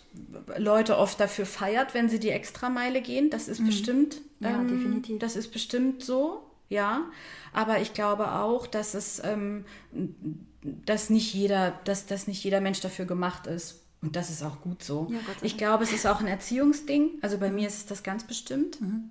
Leute 0.57 0.99
oft 0.99 1.19
dafür 1.19 1.47
feiert, 1.47 1.95
wenn 1.95 2.09
sie 2.09 2.19
die 2.19 2.29
Extrameile 2.29 3.01
gehen. 3.01 3.31
Das 3.31 3.47
ist 3.47 3.59
mhm. 3.59 3.65
bestimmt, 3.65 4.21
ja, 4.39 4.51
ähm, 4.51 4.67
definitiv. 4.67 5.19
Das 5.19 5.35
ist 5.35 5.51
bestimmt 5.51 6.03
so, 6.03 6.43
ja. 6.69 7.01
Aber 7.53 7.81
ich 7.81 7.95
glaube 7.95 8.31
auch, 8.33 8.67
dass 8.67 8.93
es, 8.93 9.19
ähm, 9.25 9.65
dass 10.61 11.09
nicht 11.09 11.33
jeder, 11.33 11.71
dass, 11.85 12.05
dass 12.05 12.27
nicht 12.27 12.43
jeder 12.43 12.61
Mensch 12.61 12.81
dafür 12.81 13.05
gemacht 13.05 13.47
ist. 13.47 13.81
Und 14.03 14.15
das 14.15 14.29
ist 14.29 14.43
auch 14.43 14.61
gut 14.61 14.83
so. 14.83 15.07
Ja, 15.09 15.17
ich 15.41 15.57
glaube, 15.57 15.85
es 15.85 15.91
ist 15.91 16.05
auch 16.05 16.19
ein 16.19 16.27
Erziehungsding. 16.27 17.11
Also 17.21 17.39
bei 17.39 17.49
mir 17.49 17.67
ist 17.67 17.77
es 17.77 17.85
das 17.87 18.03
ganz 18.03 18.25
bestimmt. 18.25 18.79
Mhm. 18.79 19.09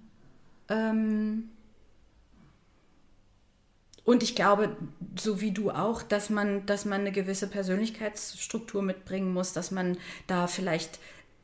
Ähm, 0.68 1.50
und 4.04 4.22
ich 4.22 4.34
glaube, 4.34 4.76
so 5.16 5.40
wie 5.40 5.52
du 5.52 5.70
auch, 5.70 6.02
dass 6.02 6.28
man, 6.28 6.66
dass 6.66 6.84
man 6.84 7.02
eine 7.02 7.12
gewisse 7.12 7.46
Persönlichkeitsstruktur 7.46 8.82
mitbringen 8.82 9.32
muss, 9.32 9.52
dass 9.52 9.70
man 9.70 9.96
da 10.26 10.48
vielleicht, 10.48 10.98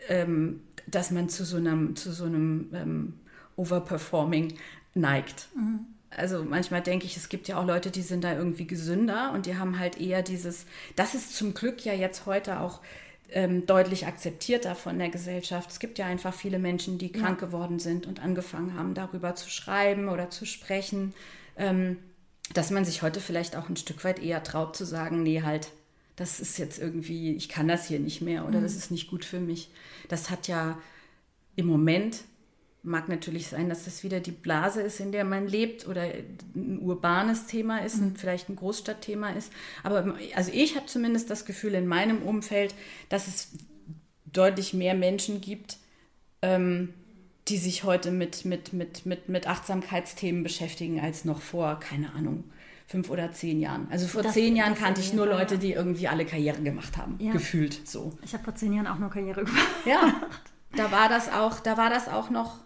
ähm, 0.09 0.63
dass 0.87 1.11
man 1.11 1.29
zu 1.29 1.45
so 1.45 1.57
einem, 1.57 1.95
zu 1.95 2.13
so 2.13 2.25
einem 2.25 2.71
ähm, 2.75 3.15
Overperforming 3.57 4.55
neigt. 4.95 5.49
Mhm. 5.57 5.87
Also 6.11 6.43
manchmal 6.43 6.83
denke 6.83 7.07
ich, 7.07 7.17
es 7.17 7.29
gibt 7.29 7.49
ja 7.49 7.59
auch 7.59 7.67
Leute, 7.67 7.91
die 7.91 8.03
sind 8.03 8.25
da 8.25 8.35
irgendwie 8.35 8.67
gesünder 8.67 9.33
und 9.35 9.47
die 9.47 9.57
haben 9.57 9.79
halt 9.79 10.01
eher 10.01 10.23
dieses, 10.23 10.67
das 10.97 11.15
ist 11.15 11.37
zum 11.37 11.55
Glück 11.55 11.85
ja 11.85 11.93
jetzt 11.93 12.27
heute 12.27 12.61
auch 12.61 12.81
ähm, 13.31 13.67
deutlich 13.67 14.07
akzeptierter 14.07 14.75
von 14.75 14.99
der 14.99 15.11
Gesellschaft. 15.11 15.71
Es 15.71 15.79
gibt 15.79 15.99
ja 15.99 16.07
einfach 16.07 16.35
viele 16.35 16.59
Menschen, 16.59 16.99
die 16.99 17.13
ja. 17.13 17.21
krank 17.21 17.39
geworden 17.39 17.79
sind 17.79 18.07
und 18.07 18.21
angefangen 18.21 18.75
haben, 18.75 18.95
darüber 18.95 19.35
zu 19.35 19.51
schreiben 19.51 20.09
oder 20.09 20.31
zu 20.31 20.47
sprechen. 20.47 21.15
Ähm, 21.57 21.99
dass 22.55 22.71
man 22.71 22.85
sich 22.85 23.03
heute 23.03 23.21
vielleicht 23.21 23.57
auch 23.57 23.69
ein 23.69 23.77
Stück 23.77 24.05
weit 24.05 24.19
eher 24.19 24.43
traut 24.43 24.77
zu 24.77 24.85
sagen, 24.85 25.23
nee, 25.23 25.43
halt, 25.43 25.69
das 26.17 26.41
ist 26.41 26.59
jetzt 26.59 26.79
irgendwie, 26.79 27.35
ich 27.35 27.49
kann 27.49 27.69
das 27.69 27.87
hier 27.87 28.01
nicht 28.01 28.21
mehr 28.21 28.47
oder 28.47 28.59
mhm. 28.59 28.63
das 28.65 28.75
ist 28.75 28.91
nicht 28.91 29.09
gut 29.09 29.25
für 29.25 29.41
mich. 29.41 29.71
Das 30.09 30.31
hat 30.31 30.49
ja 30.49 30.79
im 31.57 31.67
Moment 31.67 32.25
mag 32.83 33.09
natürlich 33.09 33.49
sein, 33.49 33.69
dass 33.69 33.85
das 33.85 34.03
wieder 34.05 34.21
die 34.21 34.31
Blase 34.31 34.81
ist, 34.81 35.01
in 35.01 35.13
der 35.13 35.25
man 35.25 35.47
lebt 35.47 35.87
oder 35.87 36.03
ein 36.55 36.79
urbanes 36.81 37.47
Thema 37.47 37.79
ist 37.85 38.01
und 38.01 38.19
vielleicht 38.19 38.49
ein 38.49 38.57
Großstadtthema 38.57 39.31
ist. 39.31 39.53
Aber 39.83 40.17
also 40.35 40.51
ich 40.55 40.77
habe 40.77 40.87
zumindest 40.87 41.29
das 41.31 41.45
Gefühl 41.45 41.75
in 41.75 41.87
meinem 41.87 42.23
Umfeld, 42.23 42.75
dass 43.09 43.27
es 43.27 43.49
deutlich 44.27 44.75
mehr 44.75 44.95
Menschen 44.95 45.41
gibt, 45.41 45.79
ähm, 46.43 46.95
die 47.49 47.59
sich 47.59 47.85
heute 47.85 48.11
mit, 48.11 48.45
mit, 48.45 48.73
mit, 48.73 49.07
mit, 49.07 49.29
mit 49.29 49.47
Achtsamkeitsthemen 49.47 50.43
beschäftigen, 50.43 51.01
als 51.01 51.25
noch 51.25 51.41
vor, 51.41 51.81
keine 51.81 52.13
Ahnung, 52.15 52.45
fünf 52.87 53.11
oder 53.11 53.33
zehn 53.33 53.61
Jahren. 53.61 53.87
Also 53.91 54.07
vor 54.07 54.23
das, 54.23 54.35
zehn 54.35 54.57
Jahren 54.57 54.75
kannte 54.75 55.01
ich 55.01 55.13
nur 55.13 55.27
Fall. 55.27 55.39
Leute, 55.39 55.59
die 55.59 55.73
irgendwie 55.73 56.09
alle 56.09 56.25
Karriere 56.25 56.63
gemacht 56.63 56.97
haben. 56.97 57.17
Ja. 57.21 57.33
Gefühlt 57.33 57.87
so. 57.87 58.17
Ich 58.23 58.33
habe 58.33 58.45
vor 58.45 58.55
zehn 58.55 58.73
Jahren 58.73 58.87
auch 58.87 58.99
nur 58.99 59.11
Karriere 59.11 59.45
gemacht. 59.45 59.67
Ja, 59.85 60.15
da 60.77 60.91
war 60.91 61.09
das 61.09 61.31
auch, 61.31 61.61
da 61.61 61.77
war 61.77 61.91
das 61.91 62.09
auch 62.09 62.31
noch, 62.31 62.57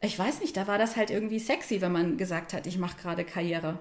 ich 0.00 0.18
weiß 0.18 0.40
nicht, 0.40 0.56
da 0.56 0.66
war 0.66 0.78
das 0.78 0.96
halt 0.96 1.10
irgendwie 1.10 1.38
sexy, 1.38 1.80
wenn 1.80 1.92
man 1.92 2.16
gesagt 2.16 2.52
hat, 2.52 2.66
ich 2.66 2.78
mache 2.78 2.98
gerade 3.00 3.24
Karriere. 3.24 3.78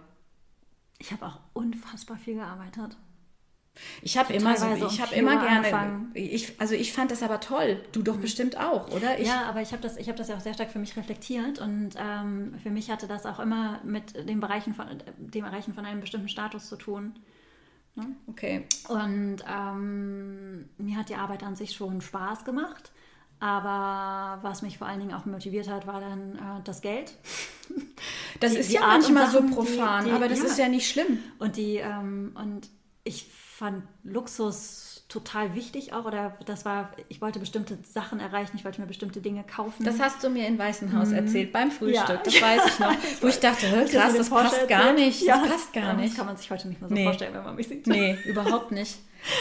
Ich 1.00 1.12
habe 1.12 1.26
auch 1.26 1.40
unfassbar 1.54 2.18
viel 2.18 2.36
gearbeitet. 2.36 2.98
Ich 4.02 4.18
habe 4.18 4.34
immer 4.34 4.58
so, 4.58 4.68
ich 4.88 5.02
habe 5.02 5.16
immer 5.16 5.44
gerne, 5.44 6.08
ich, 6.14 6.60
also 6.60 6.76
ich 6.76 6.94
fand 6.94 7.12
das 7.12 7.24
aber 7.24 7.40
toll. 7.40 7.82
Du 7.92 8.02
doch 8.02 8.18
mhm. 8.18 8.22
bestimmt 8.22 8.58
auch, 8.58 8.90
oder? 8.92 9.20
Ich, 9.20 9.28
ja, 9.28 9.44
aber 9.44 9.62
ich 9.62 9.72
habe 9.72 9.82
das, 9.82 9.98
ich 9.98 10.08
das 10.08 10.28
ja 10.28 10.36
auch 10.36 10.42
sehr 10.42 10.54
stark 10.54 10.72
für 10.72 10.80
mich 10.80 10.96
reflektiert 10.98 11.60
und 11.60 11.92
ähm, 11.98 12.56
für 12.62 12.70
mich 12.70 12.90
hatte 12.90 13.08
das 13.08 13.26
auch 13.26 13.40
immer 13.40 13.80
mit 13.84 14.28
dem 14.28 14.40
Bereichen 14.40 14.74
von, 14.74 14.88
dem 15.18 15.46
Erreichen 15.46 15.74
von 15.74 15.86
einem 15.86 16.02
bestimmten 16.02 16.30
Status 16.30 16.68
zu 16.68 16.76
tun. 16.76 17.16
Ne? 17.96 18.16
Okay. 18.28 18.66
Und 18.90 19.38
ähm, 19.52 20.70
mir 20.78 20.98
hat 20.98 21.10
die 21.10 21.16
Arbeit 21.16 21.44
an 21.44 21.56
sich 21.56 21.74
schon 21.74 22.02
Spaß 22.02 22.46
gemacht. 22.46 22.92
Aber 23.40 24.40
was 24.42 24.64
mich 24.64 24.80
vor 24.80 24.88
allen 24.88 25.00
Dingen 25.00 25.14
auch 25.14 25.26
motiviert 25.26 25.70
hat, 25.70 25.86
war 25.86 26.02
dann 26.02 26.36
äh, 26.36 26.64
das 26.64 26.82
Geld. 26.82 27.14
Das 28.40 28.54
die, 28.54 28.60
ist 28.60 28.70
die 28.70 28.76
ja 28.76 28.82
Art 28.82 29.02
manchmal 29.02 29.30
Sachen, 29.30 29.50
so 29.50 29.56
profan, 29.56 30.04
die, 30.04 30.10
die, 30.12 30.16
aber 30.16 30.28
das 30.28 30.40
ja. 30.40 30.46
ist 30.46 30.58
ja 30.60 30.70
nicht 30.70 30.88
schlimm. 30.88 31.20
Und 31.40 31.56
die 31.56 31.78
ähm, 31.78 32.36
und 32.36 32.70
ich 33.04 33.28
fand 33.58 33.84
Luxus 34.04 35.04
total 35.10 35.56
wichtig 35.56 35.92
auch 35.92 36.06
oder 36.06 36.38
das 36.46 36.64
war, 36.64 36.92
ich 37.10 37.22
wollte 37.22 37.40
bestimmte 37.40 37.78
Sachen 37.82 38.20
erreichen, 38.20 38.52
ich 38.56 38.64
wollte 38.64 38.80
mir 38.82 38.88
bestimmte 38.88 39.20
Dinge 39.20 39.44
kaufen. 39.44 39.84
Das 39.84 40.00
hast 40.00 40.24
du 40.24 40.30
mir 40.30 40.48
in 40.48 40.60
Weißenhaus 40.60 41.10
mhm. 41.10 41.16
erzählt 41.16 41.54
beim 41.54 41.72
Frühstück, 41.72 42.08
ja. 42.10 42.22
das 42.24 42.42
weiß 42.42 42.62
ich 42.68 42.80
noch, 42.80 42.94
wo 43.22 43.28
ich 43.28 43.40
dachte, 43.40 43.66
krass, 43.90 44.16
das, 44.16 44.30
passt 44.30 44.54
erzählt. 44.54 44.70
gar 44.70 44.94
nicht, 44.94 45.24
ja. 45.24 45.40
das 45.40 45.50
passt 45.50 45.74
gar 45.74 45.94
nicht. 45.94 46.10
Das 46.10 46.18
kann 46.18 46.28
man 46.28 46.38
sich 46.38 46.52
heute 46.52 46.68
nicht 46.68 46.82
mehr 46.82 46.90
so 46.90 46.94
nee. 46.94 47.04
vorstellen, 47.06 47.34
wenn 47.34 47.44
man 47.44 47.56
mich 47.56 47.68
sieht. 47.68 47.88
Nee, 47.88 48.16
überhaupt 48.26 48.72
nicht. 48.72 49.00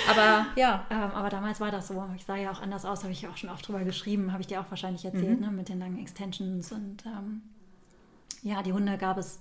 Aber 0.08 0.46
ja. 0.56 0.86
Ähm, 0.88 1.10
aber 1.12 1.28
damals 1.28 1.60
war 1.60 1.70
das 1.70 1.88
so. 1.88 2.02
Ich 2.16 2.24
sah 2.24 2.36
ja 2.36 2.50
auch 2.50 2.62
anders 2.62 2.86
aus, 2.86 3.02
habe 3.02 3.12
ich 3.12 3.26
auch 3.28 3.36
schon 3.36 3.50
oft 3.50 3.68
drüber 3.68 3.84
geschrieben, 3.84 4.32
habe 4.32 4.40
ich 4.40 4.46
dir 4.46 4.60
auch 4.60 4.70
wahrscheinlich 4.70 5.04
erzählt, 5.04 5.40
mhm. 5.40 5.46
ne, 5.46 5.52
mit 5.52 5.68
den 5.68 5.78
langen 5.78 5.98
Extensions 5.98 6.72
und 6.72 7.04
ähm, 7.04 7.42
ja, 8.42 8.62
die 8.62 8.72
Hunde 8.72 8.96
gab 8.96 9.18
es 9.18 9.40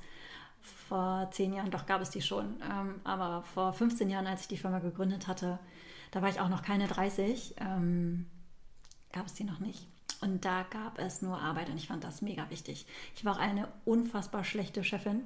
vor 0.88 1.30
zehn 1.32 1.54
Jahren, 1.54 1.72
doch 1.72 1.86
gab 1.86 2.02
es 2.02 2.10
die 2.10 2.22
schon. 2.22 2.62
Ähm, 2.62 3.02
aber 3.04 3.44
vor 3.54 3.74
15 3.74 4.10
Jahren, 4.10 4.28
als 4.28 4.42
ich 4.42 4.48
die 4.48 4.58
Firma 4.58 4.80
gegründet 4.80 5.28
hatte, 5.28 5.60
da 6.12 6.22
war 6.22 6.30
ich 6.30 6.40
auch 6.40 6.50
noch 6.50 6.62
keine 6.62 6.88
30, 6.88 7.56
ähm, 7.60 8.28
gab 9.12 9.26
es 9.26 9.34
die 9.34 9.44
noch 9.44 9.60
nicht. 9.60 9.88
Und 10.22 10.46
da 10.46 10.66
gab 10.70 10.98
es 10.98 11.22
nur 11.22 11.40
Arbeit 11.40 11.70
und 11.70 11.78
ich 11.78 11.88
fand 11.88 12.04
das 12.04 12.22
mega 12.22 12.50
wichtig. 12.50 12.86
Ich 13.16 13.26
war 13.26 13.36
auch 13.36 13.40
eine 13.40 13.68
unfassbar 13.84 14.44
schlechte 14.44 14.84
Chefin. 14.84 15.24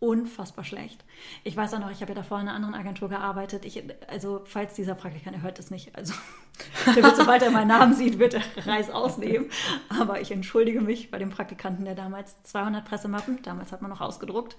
Unfassbar 0.00 0.64
schlecht. 0.64 1.02
Ich 1.44 1.56
weiß 1.56 1.72
auch 1.72 1.78
noch, 1.78 1.90
ich 1.90 2.02
habe 2.02 2.10
ja 2.10 2.16
davor 2.16 2.38
in 2.38 2.48
einer 2.48 2.56
anderen 2.56 2.74
Agentur 2.74 3.08
gearbeitet. 3.08 3.64
Ich, 3.64 3.82
also, 4.08 4.42
falls 4.44 4.74
dieser 4.74 4.94
Praktikant, 4.94 5.36
er 5.36 5.42
hört 5.42 5.58
das 5.58 5.70
nicht, 5.70 5.96
also, 5.96 6.12
der 6.94 7.02
wird, 7.02 7.16
sobald 7.16 7.42
er 7.42 7.50
meinen 7.50 7.68
Namen 7.68 7.94
sieht, 7.94 8.18
wird 8.18 8.34
er 8.34 8.42
Reis 8.66 8.90
ausnehmen. 8.90 9.48
Aber 9.88 10.20
ich 10.20 10.30
entschuldige 10.30 10.82
mich 10.82 11.10
bei 11.10 11.18
dem 11.18 11.30
Praktikanten, 11.30 11.86
der 11.86 11.94
damals 11.94 12.42
200 12.42 12.84
Pressemappen, 12.84 13.40
damals 13.42 13.72
hat 13.72 13.80
man 13.80 13.90
noch 13.90 14.02
ausgedruckt, 14.02 14.56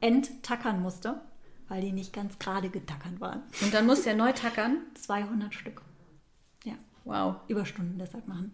enttackern 0.00 0.80
musste, 0.80 1.20
weil 1.68 1.80
die 1.80 1.92
nicht 1.92 2.12
ganz 2.12 2.38
gerade 2.38 2.68
getackert 2.68 3.20
waren. 3.20 3.42
Und 3.62 3.72
dann 3.74 3.86
musste 3.86 4.10
er 4.10 4.16
neu 4.16 4.32
tackern? 4.32 4.78
200 4.94 5.54
Stück. 5.54 5.82
Ja. 6.64 6.74
Wow. 7.04 7.36
Überstunden 7.48 7.98
deshalb 7.98 8.26
machen. 8.28 8.52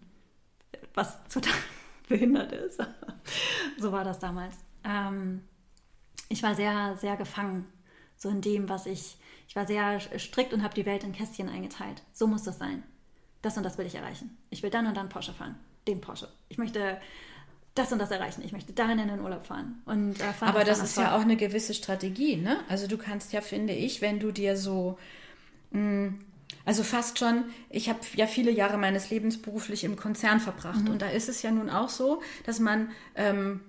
Was 0.93 1.23
total 1.25 1.53
behindert 2.07 2.51
ist. 2.51 2.81
so 3.77 3.91
war 3.91 4.03
das 4.03 4.19
damals. 4.19 4.55
Ähm, 4.83 5.41
ich 6.29 6.43
war 6.43 6.55
sehr, 6.55 6.95
sehr 6.97 7.15
gefangen. 7.15 7.67
So 8.17 8.29
in 8.29 8.41
dem, 8.41 8.69
was 8.69 8.85
ich. 8.85 9.17
Ich 9.47 9.55
war 9.55 9.67
sehr 9.67 9.99
strikt 10.17 10.53
und 10.53 10.63
habe 10.63 10.73
die 10.73 10.85
Welt 10.85 11.03
in 11.03 11.11
Kästchen 11.11 11.49
eingeteilt. 11.49 12.01
So 12.11 12.25
muss 12.25 12.43
das 12.43 12.57
sein. 12.57 12.83
Das 13.41 13.57
und 13.57 13.63
das 13.63 13.77
will 13.77 13.85
ich 13.85 13.95
erreichen. 13.95 14.37
Ich 14.49 14.63
will 14.63 14.69
dann 14.69 14.87
und 14.87 14.95
dann 14.95 15.09
Porsche 15.09 15.33
fahren. 15.33 15.59
Den 15.85 16.01
Porsche. 16.01 16.29
Ich 16.47 16.57
möchte 16.57 16.97
das 17.75 17.91
und 17.91 17.99
das 17.99 18.11
erreichen. 18.11 18.43
Ich 18.45 18.51
möchte 18.51 18.73
dahin 18.73 18.99
in 18.99 19.07
den 19.07 19.19
Urlaub 19.21 19.45
fahren. 19.45 19.81
Und, 19.85 20.19
äh, 20.21 20.33
fahren 20.33 20.49
Aber 20.49 20.63
das, 20.63 20.79
das 20.79 20.91
ist 20.91 20.97
ja 20.97 21.15
auch 21.15 21.21
eine 21.21 21.35
gewisse 21.35 21.73
Strategie, 21.73 22.35
ne? 22.35 22.57
Also 22.69 22.87
du 22.87 22.97
kannst 22.97 23.33
ja, 23.33 23.41
finde 23.41 23.73
ich, 23.73 24.01
wenn 24.01 24.19
du 24.19 24.31
dir 24.31 24.57
so, 24.57 24.97
mh, 25.71 25.79
mm, 25.81 26.19
also 26.65 26.83
fast 26.83 27.19
schon, 27.19 27.45
ich 27.69 27.89
habe 27.89 27.99
ja 28.15 28.27
viele 28.27 28.51
Jahre 28.51 28.77
meines 28.77 29.09
Lebens 29.09 29.41
beruflich 29.41 29.83
im 29.83 29.95
Konzern 29.95 30.39
verbracht. 30.39 30.83
Mhm. 30.83 30.91
Und 30.91 31.01
da 31.01 31.09
ist 31.09 31.27
es 31.27 31.41
ja 31.41 31.51
nun 31.51 31.69
auch 31.69 31.89
so, 31.89 32.21
dass 32.45 32.59
man 32.59 32.91
ähm, 33.15 33.61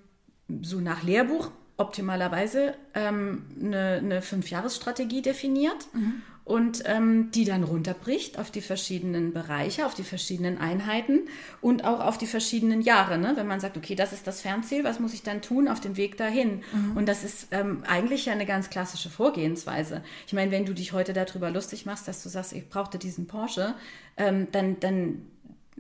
so 0.63 0.81
nach 0.81 1.03
Lehrbuch 1.03 1.51
optimalerweise 1.77 2.75
ähm, 2.95 3.47
eine, 3.61 4.01
eine 4.03 4.23
Fünfjahresstrategie 4.23 5.23
definiert. 5.23 5.89
Mhm 5.93 6.23
und 6.45 6.83
ähm, 6.85 7.31
die 7.31 7.47
dann 7.47 7.65
runterbricht 7.65 8.39
auf 8.39 8.51
die 8.51 8.61
verschiedenen 8.61 9.33
Bereiche, 9.33 9.87
auf 9.87 9.95
die 9.95 10.03
verschiedenen 10.03 10.59
Einheiten 10.59 11.21
und 11.63 11.85
auch 11.85 12.01
auf 12.01 12.19
die 12.19 12.27
verschiedenen 12.27 12.83
Jahre. 12.83 13.17
Ne? 13.17 13.33
Wenn 13.37 13.47
man 13.47 13.61
sagt, 13.61 13.79
okay, 13.79 13.95
das 13.95 14.13
ist 14.13 14.27
das 14.27 14.43
Fernziel, 14.43 14.85
was 14.85 15.01
muss 15.01 15.15
ich 15.15 15.23
dann 15.23 15.41
tun 15.41 15.69
auf 15.69 15.81
dem 15.81 15.97
Weg 15.97 16.19
dahin? 16.19 16.63
Mhm. 16.73 16.97
Und 16.97 17.09
das 17.09 17.25
ist 17.25 17.49
ähm, 17.51 17.83
eigentlich 17.87 18.27
ja 18.27 18.35
eine 18.35 18.45
ganz 18.45 18.69
klassische 18.69 19.09
Vorgehensweise. 19.09 20.03
Ich 20.27 20.35
meine, 20.35 20.51
wenn 20.51 20.67
du 20.67 20.75
dich 20.75 20.93
heute 20.93 21.15
darüber 21.15 21.51
lustig 21.51 21.87
machst, 21.87 22.07
dass 22.09 22.23
du 22.23 22.29
sagst, 22.29 22.53
ich 22.53 22.69
brauchte 22.69 22.99
diesen 22.99 23.27
Porsche, 23.27 23.75
ähm, 24.19 24.49
dann, 24.53 24.79
dann 24.81 25.23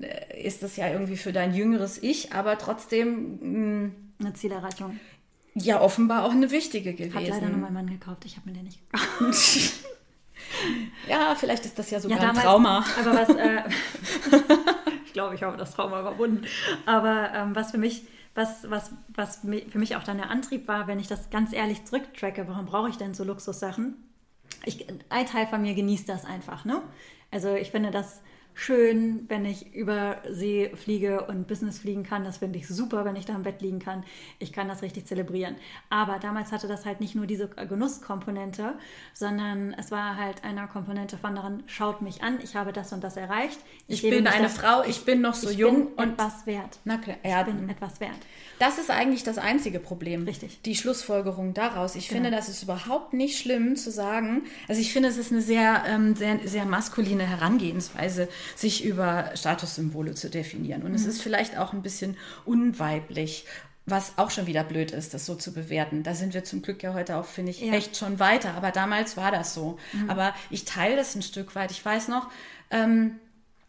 äh, 0.01 0.43
ist 0.43 0.63
das 0.63 0.77
ja 0.77 0.89
irgendwie 0.89 1.19
für 1.19 1.33
dein 1.33 1.55
jüngeres 1.55 2.03
Ich, 2.03 2.33
aber 2.33 2.57
trotzdem 2.57 3.39
mh, 3.41 3.49
mm, 3.49 3.95
eine 4.21 4.33
Zielerreichung. 4.33 4.99
Ja, 5.57 5.83
offenbar 5.83 6.25
auch 6.25 6.33
eine 6.33 6.51
wichtige 6.51 6.95
gewesen. 6.95 7.15
Hat 7.15 7.29
leider 7.29 7.51
nur 7.51 7.59
mein 7.59 7.75
Mann 7.75 7.87
gekauft, 7.91 8.25
ich 8.25 8.37
habe 8.37 8.49
mir 8.49 8.57
den 8.57 8.65
nicht 8.65 8.81
gekauft. 8.91 9.85
Ja, 11.09 11.35
vielleicht 11.35 11.65
ist 11.65 11.79
das 11.79 11.91
ja 11.91 12.01
sogar 12.01 12.19
ja, 12.19 12.25
damals, 12.25 12.39
ein 12.39 12.51
Trauma. 12.51 12.85
Aber 13.01 13.15
was, 13.15 13.29
äh, 13.31 13.63
ich 15.07 15.13
glaube, 15.13 15.35
ich 15.35 15.43
habe 15.43 15.57
das 15.57 15.75
Trauma 15.75 16.01
überwunden. 16.01 16.47
Aber 16.87 17.31
ähm, 17.35 17.55
was 17.55 17.71
für 17.71 17.79
mich, 17.79 18.07
was, 18.35 18.69
was, 18.71 18.93
was 19.09 19.39
für 19.39 19.79
mich 19.79 19.97
auch 19.97 20.03
dann 20.03 20.19
der 20.19 20.31
Antrieb 20.31 20.67
war, 20.69 20.87
wenn 20.87 20.99
ich 20.99 21.09
das 21.09 21.31
ganz 21.31 21.53
ehrlich 21.53 21.85
zurücktracke, 21.85 22.49
warum 22.49 22.67
brauche 22.67 22.89
ich 22.89 22.97
denn 22.97 23.15
so 23.15 23.25
Luxussachen? 23.25 23.97
Ich, 24.65 24.87
ein 25.11 25.27
Teil 25.27 25.47
von 25.47 25.63
mir 25.63 25.75
genießt 25.75 26.09
das 26.09 26.25
einfach, 26.25 26.65
ne? 26.65 26.83
Also 27.31 27.55
ich 27.55 27.71
finde 27.71 27.91
das 27.91 28.23
schön, 28.55 29.25
wenn 29.29 29.45
ich 29.45 29.75
über 29.75 30.19
See 30.31 30.71
fliege 30.75 31.27
und 31.27 31.47
Business 31.47 31.79
fliegen 31.79 32.05
kann. 32.05 32.25
Das 32.25 32.39
finde 32.39 32.59
ich 32.59 32.69
super, 32.69 33.05
wenn 33.05 33.17
ich 33.17 33.27
da 33.27 33.35
im 33.35 33.43
Bett 33.43 33.61
liegen 33.61 33.81
kann. 33.81 34.05
Ich 34.39 34.53
kann 34.53 34.69
das 34.69 34.83
richtig 34.83 35.07
zelebrieren. 35.07 35.57
Aber 35.91 36.19
damals 36.19 36.53
hatte 36.53 36.69
das 36.69 36.87
halt 36.87 37.01
nicht 37.01 37.15
nur 37.15 37.27
diese 37.27 37.49
Genusskomponente, 37.49 38.75
sondern 39.13 39.75
es 39.75 39.91
war 39.91 40.17
halt 40.17 40.45
eine 40.45 40.67
Komponente 40.69 41.19
von 41.19 41.35
daran, 41.35 41.63
schaut 41.67 42.01
mich 42.01 42.23
an, 42.23 42.39
ich 42.43 42.55
habe 42.57 42.73
das 42.73 42.93
und 42.93 43.03
das 43.03 43.17
erreicht. 43.17 43.59
Ich, 43.89 44.05
ich 44.05 44.11
bin 44.11 44.27
eine 44.27 44.45
das, 44.45 44.57
Frau, 44.57 44.85
ich 44.85 45.05
bin 45.05 45.21
noch 45.21 45.35
so 45.35 45.51
ich 45.51 45.59
jung 45.59 45.87
bin 45.87 46.05
und 46.05 46.13
etwas 46.13 46.47
wert. 46.47 46.79
Na 46.85 46.99
klar, 46.99 47.17
ja, 47.25 47.41
ich 47.41 47.47
bin 47.47 47.69
etwas 47.69 48.01
wert. 48.01 48.19
Das 48.59 48.79
ist 48.79 48.91
eigentlich 48.91 49.25
das 49.25 49.39
einzige 49.39 49.81
Problem. 49.81 50.25
Richtig. 50.25 50.63
Die 50.63 50.77
Schlussfolgerung 50.77 51.55
daraus. 51.55 51.97
Ich 51.97 52.09
genau. 52.09 52.23
finde, 52.23 52.37
das 52.37 52.49
ist 52.49 52.63
überhaupt 52.63 53.13
nicht 53.13 53.39
schlimm 53.39 53.77
zu 53.77 53.91
sagen. 53.91 54.43
Also 54.69 54.81
ich 54.81 54.93
finde, 54.93 55.09
es 55.09 55.17
ist 55.17 55.33
eine 55.33 55.43
sehr, 55.43 55.83
ähm, 55.89 56.15
sehr, 56.15 56.39
sehr 56.45 56.65
maskuline 56.65 57.25
Herangehensweise, 57.25 58.29
sich 58.57 58.85
über 58.85 59.31
Statussymbole 59.35 60.15
zu 60.15 60.31
definieren. 60.31 60.83
Und 60.83 60.91
mhm. 60.91 60.97
es 60.97 61.07
ist 61.07 61.23
vielleicht 61.23 61.59
auch 61.59 61.73
ein 61.73 61.83
bisschen 61.83 62.17
unweiblich 62.45 63.47
was 63.87 64.17
auch 64.17 64.31
schon 64.31 64.47
wieder 64.47 64.65
blöd 64.65 64.93
ist, 64.93 65.13
das 65.13 65.27
so 65.27 65.35
zu 65.35 65.53
bewerten. 65.53 66.03
Da 66.03 66.15
sind 66.15 66.33
wir 66.33 66.45
zum 66.45 66.63
Glück 66.63 66.83
ja 66.83 66.95
heute 66.95 67.17
auch, 67.17 67.27
finde 67.27 67.51
ich, 67.51 67.61
ja. 67.61 67.75
echt 67.75 67.97
schon 67.97 68.19
weiter. 68.19 68.55
Aber 68.55 68.71
damals 68.71 69.17
war 69.17 69.31
das 69.31 69.53
so. 69.53 69.79
Mhm. 69.93 70.09
Aber 70.09 70.35
ich 70.49 70.65
teile 70.65 70.97
das 70.97 71.15
ein 71.15 71.23
Stück 71.23 71.55
weit. 71.55 71.71
Ich 71.71 71.85
weiß 71.85 72.09
noch, 72.09 72.31
ähm, 72.71 73.21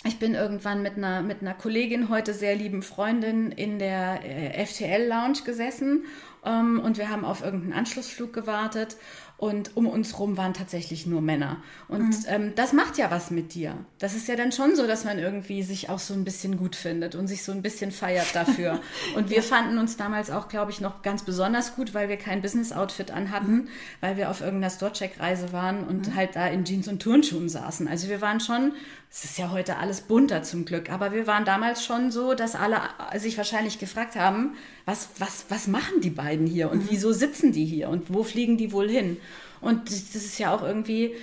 ich 0.06 0.20
bin 0.20 0.36
irgendwann 0.36 0.82
mit 0.82 0.98
einer, 0.98 1.22
mit 1.22 1.42
einer 1.42 1.54
Kollegin, 1.54 2.10
heute 2.10 2.34
sehr 2.34 2.56
lieben 2.56 2.82
Freundin, 2.82 3.52
in 3.52 3.80
der 3.80 4.24
äh, 4.24 4.66
FTL-Lounge 4.66 5.42
gesessen 5.44 6.06
ähm, 6.46 6.80
und 6.80 6.98
wir 6.98 7.10
haben 7.10 7.26
auf 7.26 7.44
irgendeinen 7.44 7.74
Anschlussflug 7.74 8.32
gewartet. 8.32 8.98
Und 9.38 9.76
um 9.76 9.86
uns 9.88 10.18
rum 10.18 10.38
waren 10.38 10.54
tatsächlich 10.54 11.06
nur 11.06 11.22
Männer. 11.22 11.58
Und 11.90 12.10
mhm. 12.10 12.26
ähm, 12.28 12.54
das 12.56 12.72
macht 12.72 12.98
ja 12.98 13.12
was 13.12 13.32
mit 13.32 13.54
dir. 13.54 13.76
Das 14.00 14.16
ist 14.16 14.28
ja 14.30 14.36
dann 14.38 14.54
schon 14.54 14.76
so, 14.76 14.88
dass 14.88 15.04
man 15.04 15.20
irgendwie 15.20 15.62
sich 15.62 15.90
auch 15.90 16.00
so 16.00 16.14
ein 16.14 16.24
bisschen 16.24 16.56
gut 16.58 16.76
findet 16.76 17.16
und 17.16 17.28
sich 17.28 17.44
so 17.44 17.52
ein 17.52 17.62
bisschen 17.62 17.92
feiert 17.92 18.34
dafür. 18.34 18.80
und 19.16 19.30
wir 19.30 19.38
ja. 19.38 19.44
fanden 19.44 19.78
uns 19.78 19.98
damals 19.98 20.32
auch, 20.32 20.48
glaube 20.48 20.72
ich, 20.72 20.80
noch 20.80 21.02
ganz 21.02 21.24
besonders 21.24 21.76
gut, 21.76 21.94
weil 21.94 22.08
wir 22.08 22.18
kein 22.18 22.42
Business-Outfit 22.42 23.12
anhatten, 23.12 23.52
mhm. 23.52 23.68
weil 24.00 24.16
wir 24.16 24.30
auf 24.30 24.40
irgendeiner 24.40 24.72
Store-Check-Reise 24.72 25.52
waren 25.52 25.84
und 25.84 26.08
mhm. 26.08 26.16
halt 26.16 26.36
da 26.38 26.48
in 26.48 26.64
Jeans 26.64 26.88
und 26.88 27.02
Turnschuhen 27.02 27.50
saßen. 27.50 27.90
Also 27.90 28.08
wir 28.08 28.22
waren 28.22 28.40
schon, 28.40 28.72
es 29.12 29.24
ist 29.24 29.38
ja 29.38 29.52
heute 29.52 29.78
alles 29.78 30.02
bunter 30.02 30.44
zum 30.44 30.66
Glück, 30.66 30.90
aber 30.90 31.14
wir 31.14 31.26
waren 31.26 31.46
damals 31.46 31.86
schon 31.86 32.12
so, 32.12 32.34
dass 32.34 32.56
alle 32.56 32.82
sich 33.16 33.38
wahrscheinlich 33.38 33.80
gefragt 33.80 34.16
haben, 34.16 34.56
was, 34.86 35.10
was, 35.20 35.46
was 35.50 35.68
machen 35.68 36.02
die 36.02 36.10
beiden 36.10 36.48
hier 36.48 36.70
und 36.70 36.84
mhm. 36.84 36.88
wieso 36.90 37.14
sitzen 37.14 37.52
die 37.52 37.66
hier 37.66 37.90
und 37.90 38.14
wo 38.14 38.24
fliegen 38.24 38.58
die 38.58 38.72
wohl 38.72 38.90
hin? 38.90 39.18
Und 39.62 39.90
das, 39.90 40.16
ist 40.16 40.38
ja 40.38 40.54
auch 40.54 40.62
irgendwie, 40.62 41.16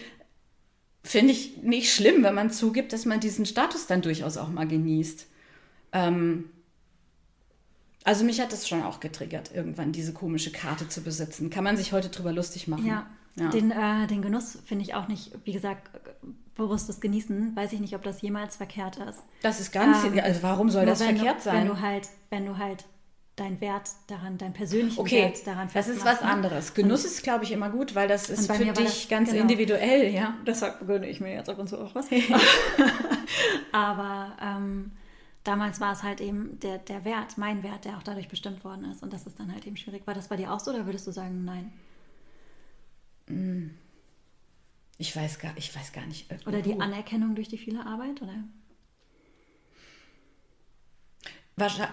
finde 1.04 1.32
ich, 1.32 1.58
nicht 1.58 1.92
schlimm, 1.92 2.22
wenn 2.22 2.34
man 2.34 2.50
zugibt, 2.50 2.92
dass 2.92 3.04
man 3.04 3.20
diesen 3.20 3.46
Status 3.46 3.86
dann 3.86 4.02
durchaus 4.02 4.36
auch 4.36 4.48
mal 4.48 4.66
genießt. 4.66 5.26
Ähm, 5.92 6.50
also 8.04 8.24
mich 8.24 8.40
hat 8.40 8.52
das 8.52 8.68
schon 8.68 8.82
auch 8.82 9.00
getriggert, 9.00 9.52
irgendwann 9.54 9.92
diese 9.92 10.12
komische 10.12 10.50
Karte 10.50 10.88
zu 10.88 11.02
besitzen. 11.02 11.50
Kann 11.50 11.62
man 11.62 11.76
sich 11.76 11.92
heute 11.92 12.08
drüber 12.08 12.32
lustig 12.32 12.66
machen. 12.66 12.86
Ja, 12.86 13.06
ja. 13.36 13.48
Den, 13.48 13.70
äh, 13.70 14.06
den 14.06 14.22
Genuss 14.22 14.58
finde 14.64 14.84
ich 14.84 14.94
auch 14.94 15.08
nicht, 15.08 15.32
wie 15.44 15.52
gesagt, 15.52 15.90
bewusstes 16.54 17.00
Genießen. 17.00 17.56
Weiß 17.56 17.72
ich 17.72 17.80
nicht, 17.80 17.94
ob 17.94 18.02
das 18.02 18.20
jemals 18.20 18.56
verkehrt 18.56 18.98
ist. 18.98 19.22
Das 19.42 19.60
ist 19.60 19.72
ganz, 19.72 20.04
ähm, 20.04 20.20
also 20.22 20.42
warum 20.42 20.70
soll 20.70 20.86
das 20.86 21.02
verkehrt 21.02 21.38
du, 21.38 21.42
sein? 21.42 21.60
Wenn 21.60 21.68
du 21.68 21.80
halt, 21.80 22.08
wenn 22.30 22.46
du 22.46 22.58
halt 22.58 22.84
dein 23.36 23.60
Wert 23.60 23.90
daran, 24.08 24.36
dein 24.36 24.52
persönlichen 24.52 25.00
okay, 25.00 25.22
Wert 25.22 25.46
daran 25.46 25.68
Das 25.72 25.88
ist 25.88 26.04
was 26.04 26.20
ne? 26.20 26.28
anderes. 26.28 26.74
Genuss 26.74 27.04
und, 27.04 27.10
ist, 27.10 27.22
glaube 27.22 27.44
ich, 27.44 27.52
immer 27.52 27.70
gut, 27.70 27.94
weil 27.94 28.06
das 28.06 28.28
ist 28.28 28.50
für 28.50 28.64
dich 28.64 28.72
das, 28.74 29.08
ganz 29.08 29.30
genau, 29.30 29.42
individuell, 29.42 30.12
ja. 30.12 30.34
Deshalb 30.46 30.86
gönne 30.86 31.08
ich 31.08 31.20
mir 31.20 31.32
jetzt 31.32 31.48
ab 31.48 31.58
und 31.58 31.68
zu 31.68 31.78
auch 31.78 31.94
was. 31.94 32.08
Aber 33.72 34.36
ähm, 34.42 34.92
damals 35.44 35.80
war 35.80 35.92
es 35.92 36.02
halt 36.02 36.20
eben 36.20 36.60
der, 36.60 36.78
der 36.78 37.06
Wert, 37.06 37.38
mein 37.38 37.62
Wert, 37.62 37.86
der 37.86 37.96
auch 37.96 38.02
dadurch 38.02 38.28
bestimmt 38.28 38.64
worden 38.64 38.90
ist. 38.90 39.02
Und 39.02 39.12
das 39.14 39.26
ist 39.26 39.40
dann 39.40 39.50
halt 39.50 39.66
eben 39.66 39.78
schwierig. 39.78 40.06
War 40.06 40.14
das 40.14 40.28
bei 40.28 40.36
dir 40.36 40.52
auch 40.52 40.60
so 40.60 40.70
oder 40.70 40.84
würdest 40.84 41.06
du 41.06 41.10
sagen, 41.10 41.44
nein? 41.46 41.72
Ich 44.98 45.16
weiß 45.16 45.38
gar, 45.38 45.56
ich 45.56 45.74
weiß 45.74 45.92
gar 45.92 46.06
nicht. 46.06 46.26
Oder 46.46 46.62
die 46.62 46.80
Anerkennung 46.80 47.35
durch 47.35 47.48
die 47.48 47.58
viele 47.58 47.85
Arbeit, 47.87 48.22
oder? 48.22 48.44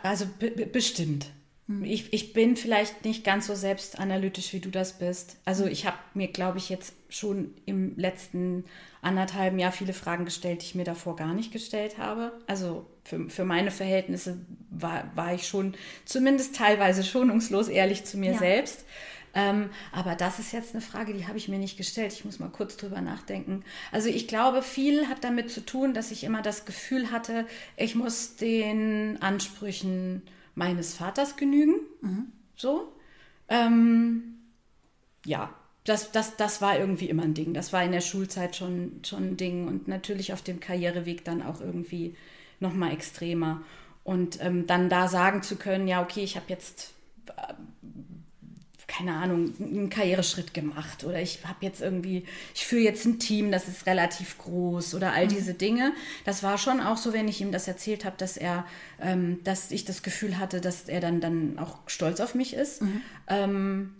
Also 0.03 0.25
bestimmt. 0.71 1.27
Hm. 1.67 1.83
Ich, 1.83 2.11
ich 2.13 2.33
bin 2.33 2.55
vielleicht 2.55 3.05
nicht 3.05 3.23
ganz 3.23 3.47
so 3.47 3.55
selbstanalytisch, 3.55 4.53
wie 4.53 4.59
du 4.59 4.69
das 4.69 4.97
bist. 4.97 5.37
Also 5.45 5.65
ich 5.65 5.85
habe 5.85 5.97
mir, 6.13 6.27
glaube 6.27 6.57
ich, 6.57 6.69
jetzt 6.69 6.93
schon 7.09 7.53
im 7.65 7.95
letzten 7.97 8.65
anderthalben 9.01 9.59
Jahr 9.59 9.71
viele 9.71 9.93
Fragen 9.93 10.25
gestellt, 10.25 10.61
die 10.61 10.65
ich 10.65 10.75
mir 10.75 10.83
davor 10.83 11.15
gar 11.15 11.33
nicht 11.33 11.53
gestellt 11.53 11.97
habe. 11.97 12.33
Also 12.47 12.85
für, 13.03 13.29
für 13.29 13.45
meine 13.45 13.71
Verhältnisse 13.71 14.39
war, 14.69 15.11
war 15.15 15.33
ich 15.33 15.47
schon 15.47 15.75
zumindest 16.05 16.55
teilweise 16.55 17.03
schonungslos 17.03 17.67
ehrlich 17.67 18.03
zu 18.03 18.17
mir 18.17 18.33
ja. 18.33 18.39
selbst. 18.39 18.85
Ähm, 19.33 19.69
aber 19.91 20.15
das 20.15 20.39
ist 20.39 20.51
jetzt 20.51 20.73
eine 20.73 20.81
Frage, 20.81 21.13
die 21.13 21.27
habe 21.27 21.37
ich 21.37 21.47
mir 21.47 21.59
nicht 21.59 21.77
gestellt. 21.77 22.13
Ich 22.13 22.25
muss 22.25 22.39
mal 22.39 22.49
kurz 22.49 22.77
drüber 22.77 23.01
nachdenken. 23.01 23.63
Also 23.91 24.09
ich 24.09 24.27
glaube, 24.27 24.61
viel 24.61 25.07
hat 25.07 25.23
damit 25.23 25.51
zu 25.51 25.65
tun, 25.65 25.93
dass 25.93 26.11
ich 26.11 26.23
immer 26.23 26.41
das 26.41 26.65
Gefühl 26.65 27.11
hatte, 27.11 27.45
ich 27.77 27.95
muss 27.95 28.35
den 28.35 29.21
Ansprüchen 29.21 30.23
meines 30.55 30.93
Vaters 30.93 31.35
genügen. 31.35 31.75
Mhm. 32.01 32.31
So. 32.55 32.91
Ähm, 33.47 34.39
ja, 35.25 35.53
das, 35.85 36.11
das, 36.11 36.35
das 36.35 36.61
war 36.61 36.77
irgendwie 36.77 37.09
immer 37.09 37.23
ein 37.23 37.33
Ding. 37.33 37.53
Das 37.53 37.73
war 37.73 37.83
in 37.83 37.91
der 37.91 38.01
Schulzeit 38.01 38.55
schon, 38.55 39.01
schon 39.03 39.31
ein 39.31 39.37
Ding 39.37 39.67
und 39.67 39.87
natürlich 39.87 40.33
auf 40.33 40.41
dem 40.41 40.59
Karriereweg 40.59 41.23
dann 41.23 41.41
auch 41.41 41.61
irgendwie 41.61 42.15
noch 42.59 42.73
mal 42.73 42.91
extremer. 42.91 43.61
Und 44.03 44.43
ähm, 44.43 44.67
dann 44.67 44.89
da 44.89 45.07
sagen 45.07 45.41
zu 45.41 45.55
können, 45.55 45.87
ja, 45.87 46.01
okay, 46.01 46.23
ich 46.23 46.35
habe 46.35 46.45
jetzt 46.49 46.93
äh, 47.27 47.53
keine 48.89 49.15
Ahnung, 49.15 49.53
einen 49.59 49.89
Karriereschritt 49.89 50.53
gemacht 50.53 51.03
oder 51.03 51.21
ich 51.21 51.45
habe 51.45 51.59
jetzt 51.61 51.79
irgendwie, 51.79 52.25
ich 52.55 52.65
führe 52.65 52.81
jetzt 52.81 53.05
ein 53.05 53.19
Team, 53.19 53.51
das 53.51 53.67
ist 53.67 53.85
relativ 53.85 54.37
groß 54.39 54.95
oder 54.95 55.13
all 55.13 55.25
mhm. 55.25 55.29
diese 55.29 55.53
Dinge. 55.53 55.93
Das 56.25 56.43
war 56.43 56.57
schon 56.57 56.81
auch 56.81 56.97
so, 56.97 57.13
wenn 57.13 57.27
ich 57.27 57.39
ihm 57.39 57.51
das 57.51 57.67
erzählt 57.67 58.03
habe, 58.03 58.17
dass 58.17 58.35
er, 58.35 58.65
ähm, 58.99 59.39
dass 59.43 59.71
ich 59.71 59.85
das 59.85 60.01
Gefühl 60.01 60.39
hatte, 60.39 60.59
dass 60.59 60.89
er 60.89 60.99
dann, 60.99 61.21
dann 61.21 61.59
auch 61.59 61.77
stolz 61.85 62.19
auf 62.19 62.33
mich 62.33 62.53
ist. 62.53 62.81
Mhm. 62.81 63.01
Ähm, 63.27 63.95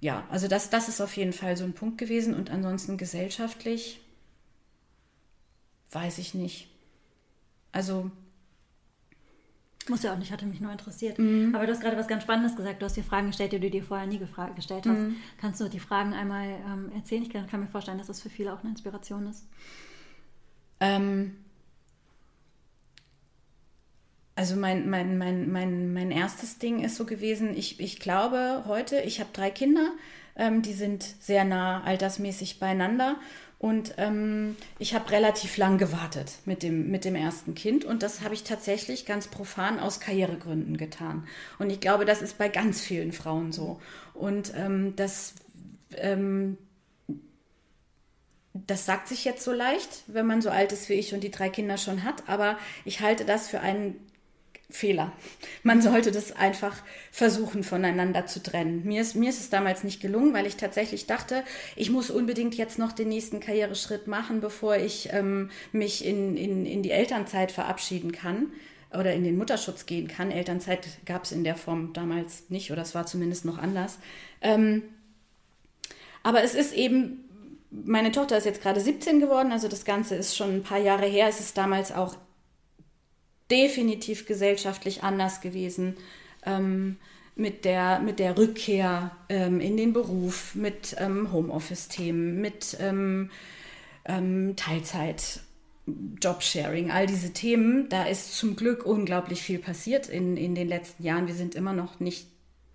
ja, 0.00 0.24
also 0.28 0.48
das, 0.48 0.70
das 0.70 0.88
ist 0.88 1.00
auf 1.00 1.16
jeden 1.16 1.32
Fall 1.32 1.56
so 1.56 1.64
ein 1.64 1.72
Punkt 1.72 1.96
gewesen 1.96 2.34
und 2.34 2.50
ansonsten 2.50 2.96
gesellschaftlich 2.96 4.00
weiß 5.92 6.18
ich 6.18 6.34
nicht. 6.34 6.68
Also 7.72 8.10
muss 9.90 10.02
ja 10.02 10.12
auch 10.14 10.18
nicht, 10.18 10.32
hatte 10.32 10.46
mich 10.46 10.60
nur 10.60 10.72
interessiert. 10.72 11.18
Mhm. 11.18 11.54
Aber 11.54 11.66
du 11.66 11.72
hast 11.72 11.80
gerade 11.80 11.96
was 11.96 12.08
ganz 12.08 12.22
Spannendes 12.22 12.56
gesagt. 12.56 12.80
Du 12.80 12.86
hast 12.86 12.96
dir 12.96 13.04
Fragen 13.04 13.26
gestellt, 13.26 13.52
die 13.52 13.60
du 13.60 13.68
dir 13.68 13.82
vorher 13.82 14.06
nie 14.06 14.18
gestellt 14.18 14.86
hast. 14.86 14.98
Mhm. 14.98 15.16
Kannst 15.38 15.60
du 15.60 15.68
die 15.68 15.80
Fragen 15.80 16.14
einmal 16.14 16.48
ähm, 16.48 16.90
erzählen? 16.94 17.22
Ich 17.22 17.30
kann, 17.30 17.46
kann, 17.46 17.60
mir 17.60 17.66
vorstellen, 17.66 17.98
dass 17.98 18.06
das 18.06 18.22
für 18.22 18.30
viele 18.30 18.52
auch 18.54 18.60
eine 18.60 18.70
Inspiration 18.70 19.26
ist. 19.26 19.46
Ähm, 20.80 21.36
also 24.34 24.56
mein, 24.56 24.88
mein, 24.88 25.18
mein, 25.18 25.52
mein, 25.52 25.92
mein 25.92 26.10
erstes 26.10 26.58
Ding 26.58 26.82
ist 26.82 26.96
so 26.96 27.04
gewesen, 27.04 27.54
ich, 27.54 27.78
ich 27.78 28.00
glaube 28.00 28.64
heute, 28.66 29.00
ich 29.00 29.20
habe 29.20 29.28
drei 29.34 29.50
Kinder, 29.50 29.92
ähm, 30.36 30.62
die 30.62 30.72
sind 30.72 31.02
sehr 31.02 31.44
nah 31.44 31.82
altersmäßig 31.82 32.58
beieinander 32.58 33.16
und 33.60 33.92
ähm, 33.98 34.56
ich 34.78 34.94
habe 34.94 35.10
relativ 35.10 35.58
lang 35.58 35.76
gewartet 35.76 36.32
mit 36.46 36.62
dem, 36.62 36.90
mit 36.90 37.04
dem 37.04 37.14
ersten 37.14 37.54
Kind. 37.54 37.84
Und 37.84 38.02
das 38.02 38.22
habe 38.22 38.32
ich 38.32 38.42
tatsächlich 38.42 39.04
ganz 39.04 39.28
profan 39.28 39.78
aus 39.78 40.00
Karrieregründen 40.00 40.78
getan. 40.78 41.28
Und 41.58 41.68
ich 41.68 41.78
glaube, 41.78 42.06
das 42.06 42.22
ist 42.22 42.38
bei 42.38 42.48
ganz 42.48 42.80
vielen 42.80 43.12
Frauen 43.12 43.52
so. 43.52 43.78
Und 44.14 44.54
ähm, 44.56 44.96
das, 44.96 45.34
ähm, 45.98 46.56
das 48.54 48.86
sagt 48.86 49.08
sich 49.08 49.26
jetzt 49.26 49.44
so 49.44 49.52
leicht, 49.52 50.04
wenn 50.06 50.24
man 50.24 50.40
so 50.40 50.48
alt 50.48 50.72
ist 50.72 50.88
wie 50.88 50.94
ich 50.94 51.12
und 51.12 51.22
die 51.22 51.30
drei 51.30 51.50
Kinder 51.50 51.76
schon 51.76 52.02
hat. 52.02 52.30
Aber 52.30 52.58
ich 52.86 53.02
halte 53.02 53.26
das 53.26 53.48
für 53.48 53.60
einen 53.60 54.09
Fehler. 54.70 55.12
Man 55.62 55.82
sollte 55.82 56.12
das 56.12 56.32
einfach 56.32 56.76
versuchen, 57.10 57.64
voneinander 57.64 58.26
zu 58.26 58.42
trennen. 58.42 58.84
Mir 58.84 59.02
ist, 59.02 59.14
mir 59.14 59.30
ist 59.30 59.40
es 59.40 59.50
damals 59.50 59.84
nicht 59.84 60.00
gelungen, 60.00 60.32
weil 60.32 60.46
ich 60.46 60.56
tatsächlich 60.56 61.06
dachte, 61.06 61.44
ich 61.76 61.90
muss 61.90 62.10
unbedingt 62.10 62.54
jetzt 62.54 62.78
noch 62.78 62.92
den 62.92 63.08
nächsten 63.08 63.40
Karriereschritt 63.40 64.06
machen, 64.06 64.40
bevor 64.40 64.76
ich 64.76 65.08
ähm, 65.12 65.50
mich 65.72 66.04
in, 66.04 66.36
in, 66.36 66.66
in 66.66 66.82
die 66.82 66.90
Elternzeit 66.92 67.52
verabschieden 67.52 68.12
kann 68.12 68.52
oder 68.92 69.12
in 69.12 69.24
den 69.24 69.36
Mutterschutz 69.36 69.86
gehen 69.86 70.08
kann. 70.08 70.30
Elternzeit 70.30 70.86
gab 71.06 71.24
es 71.24 71.32
in 71.32 71.44
der 71.44 71.56
Form 71.56 71.92
damals 71.92 72.50
nicht 72.50 72.72
oder 72.72 72.82
es 72.82 72.94
war 72.94 73.06
zumindest 73.06 73.44
noch 73.44 73.58
anders. 73.58 73.98
Ähm, 74.40 74.82
aber 76.22 76.42
es 76.42 76.54
ist 76.54 76.74
eben, 76.74 77.24
meine 77.70 78.12
Tochter 78.12 78.36
ist 78.36 78.44
jetzt 78.44 78.62
gerade 78.62 78.80
17 78.80 79.20
geworden, 79.20 79.52
also 79.52 79.68
das 79.68 79.84
Ganze 79.84 80.16
ist 80.16 80.36
schon 80.36 80.56
ein 80.56 80.62
paar 80.62 80.78
Jahre 80.78 81.06
her. 81.06 81.28
Es 81.28 81.40
ist 81.40 81.56
damals 81.56 81.92
auch 81.92 82.16
definitiv 83.50 84.26
gesellschaftlich 84.26 85.02
anders 85.02 85.40
gewesen. 85.40 85.96
Ähm, 86.44 86.96
mit 87.36 87.64
der, 87.64 88.00
mit 88.00 88.18
der 88.18 88.36
Rückkehr 88.36 89.12
ähm, 89.28 89.60
in 89.60 89.76
den 89.76 89.92
Beruf, 89.92 90.54
mit 90.54 90.94
ähm, 90.98 91.32
Homeoffice-Themen, 91.32 92.40
mit 92.40 92.76
ähm, 92.80 93.30
ähm, 94.04 94.54
Teilzeit, 94.56 95.40
Jobsharing, 96.22 96.90
all 96.90 97.06
diese 97.06 97.32
Themen. 97.32 97.88
Da 97.88 98.04
ist 98.04 98.36
zum 98.36 98.56
Glück 98.56 98.84
unglaublich 98.84 99.42
viel 99.42 99.58
passiert 99.58 100.08
in, 100.08 100.36
in 100.36 100.54
den 100.54 100.68
letzten 100.68 101.02
Jahren. 101.02 101.26
Wir 101.26 101.34
sind 101.34 101.54
immer 101.54 101.72
noch 101.72 101.98
nicht 101.98 102.28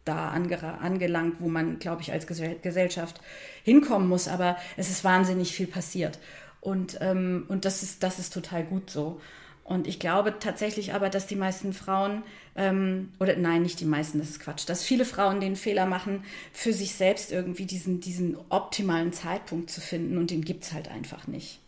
da 0.03 0.29
angelangt, 0.29 1.37
wo 1.39 1.47
man, 1.47 1.79
glaube 1.79 2.01
ich, 2.03 2.11
als 2.11 2.27
Gesellschaft 2.27 3.21
hinkommen 3.63 4.07
muss, 4.07 4.27
aber 4.27 4.57
es 4.77 4.89
ist 4.89 5.03
wahnsinnig 5.03 5.53
viel 5.53 5.67
passiert. 5.67 6.19
Und, 6.61 6.97
ähm, 7.01 7.45
und 7.47 7.65
das, 7.65 7.83
ist, 7.83 8.03
das 8.03 8.19
ist 8.19 8.33
total 8.33 8.63
gut 8.63 8.89
so. 8.89 9.19
Und 9.65 9.87
ich 9.87 9.99
glaube 9.99 10.37
tatsächlich 10.39 10.93
aber, 10.93 11.09
dass 11.09 11.25
die 11.25 11.35
meisten 11.35 11.73
Frauen, 11.73 12.21
ähm, 12.55 13.11
oder 13.19 13.35
nein, 13.35 13.63
nicht 13.63 13.79
die 13.79 13.85
meisten, 13.85 14.19
das 14.19 14.29
ist 14.29 14.39
Quatsch, 14.39 14.69
dass 14.69 14.83
viele 14.83 15.05
Frauen 15.05 15.41
den 15.41 15.55
Fehler 15.55 15.87
machen, 15.87 16.23
für 16.53 16.71
sich 16.71 16.93
selbst 16.93 17.31
irgendwie 17.31 17.65
diesen, 17.65 17.99
diesen 17.99 18.37
optimalen 18.49 19.11
Zeitpunkt 19.11 19.71
zu 19.71 19.81
finden 19.81 20.19
und 20.19 20.29
den 20.29 20.45
gibt 20.45 20.65
es 20.65 20.71
halt 20.71 20.87
einfach 20.89 21.25
nicht. 21.25 21.59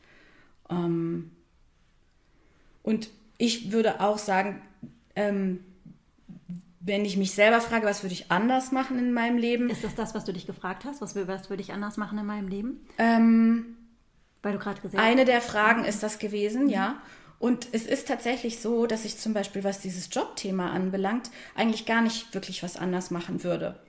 Ähm, 0.69 1.31
und 2.83 3.09
ich 3.39 3.71
würde 3.71 3.99
auch 3.99 4.19
sagen, 4.19 4.61
ähm, 5.15 5.61
wenn 6.79 7.03
ich 7.03 7.17
mich 7.17 7.31
selber 7.31 7.61
frage, 7.61 7.87
was 7.87 8.03
würde 8.03 8.13
ich 8.13 8.31
anders 8.31 8.71
machen 8.71 8.99
in 8.99 9.11
meinem 9.11 9.39
Leben. 9.39 9.71
Ist 9.71 9.83
das 9.83 9.95
das, 9.95 10.13
was 10.13 10.23
du 10.23 10.33
dich 10.33 10.45
gefragt 10.45 10.85
hast? 10.85 11.01
Was, 11.01 11.15
was 11.15 11.49
würde 11.49 11.63
ich 11.63 11.73
anders 11.73 11.97
machen 11.97 12.19
in 12.19 12.27
meinem 12.27 12.47
Leben? 12.47 12.79
Ähm, 12.99 13.75
Weil 14.43 14.53
du 14.53 14.59
gerade 14.59 14.81
gesagt 14.81 15.01
hast. 15.01 15.11
Eine 15.11 15.25
der 15.25 15.41
Fragen 15.41 15.83
ist 15.83 16.03
das 16.03 16.19
gewesen, 16.19 16.65
mhm. 16.65 16.69
ja. 16.69 17.01
Und 17.39 17.67
es 17.71 17.85
ist 17.85 18.07
tatsächlich 18.07 18.59
so, 18.59 18.87
dass 18.87 19.05
ich 19.05 19.17
zum 19.17 19.33
Beispiel, 19.33 19.63
was 19.63 19.79
dieses 19.79 20.09
Jobthema 20.11 20.71
anbelangt, 20.71 21.29
eigentlich 21.55 21.85
gar 21.85 22.01
nicht 22.01 22.33
wirklich 22.33 22.63
was 22.63 22.77
anders 22.77 23.11
machen 23.11 23.43
würde. 23.43 23.79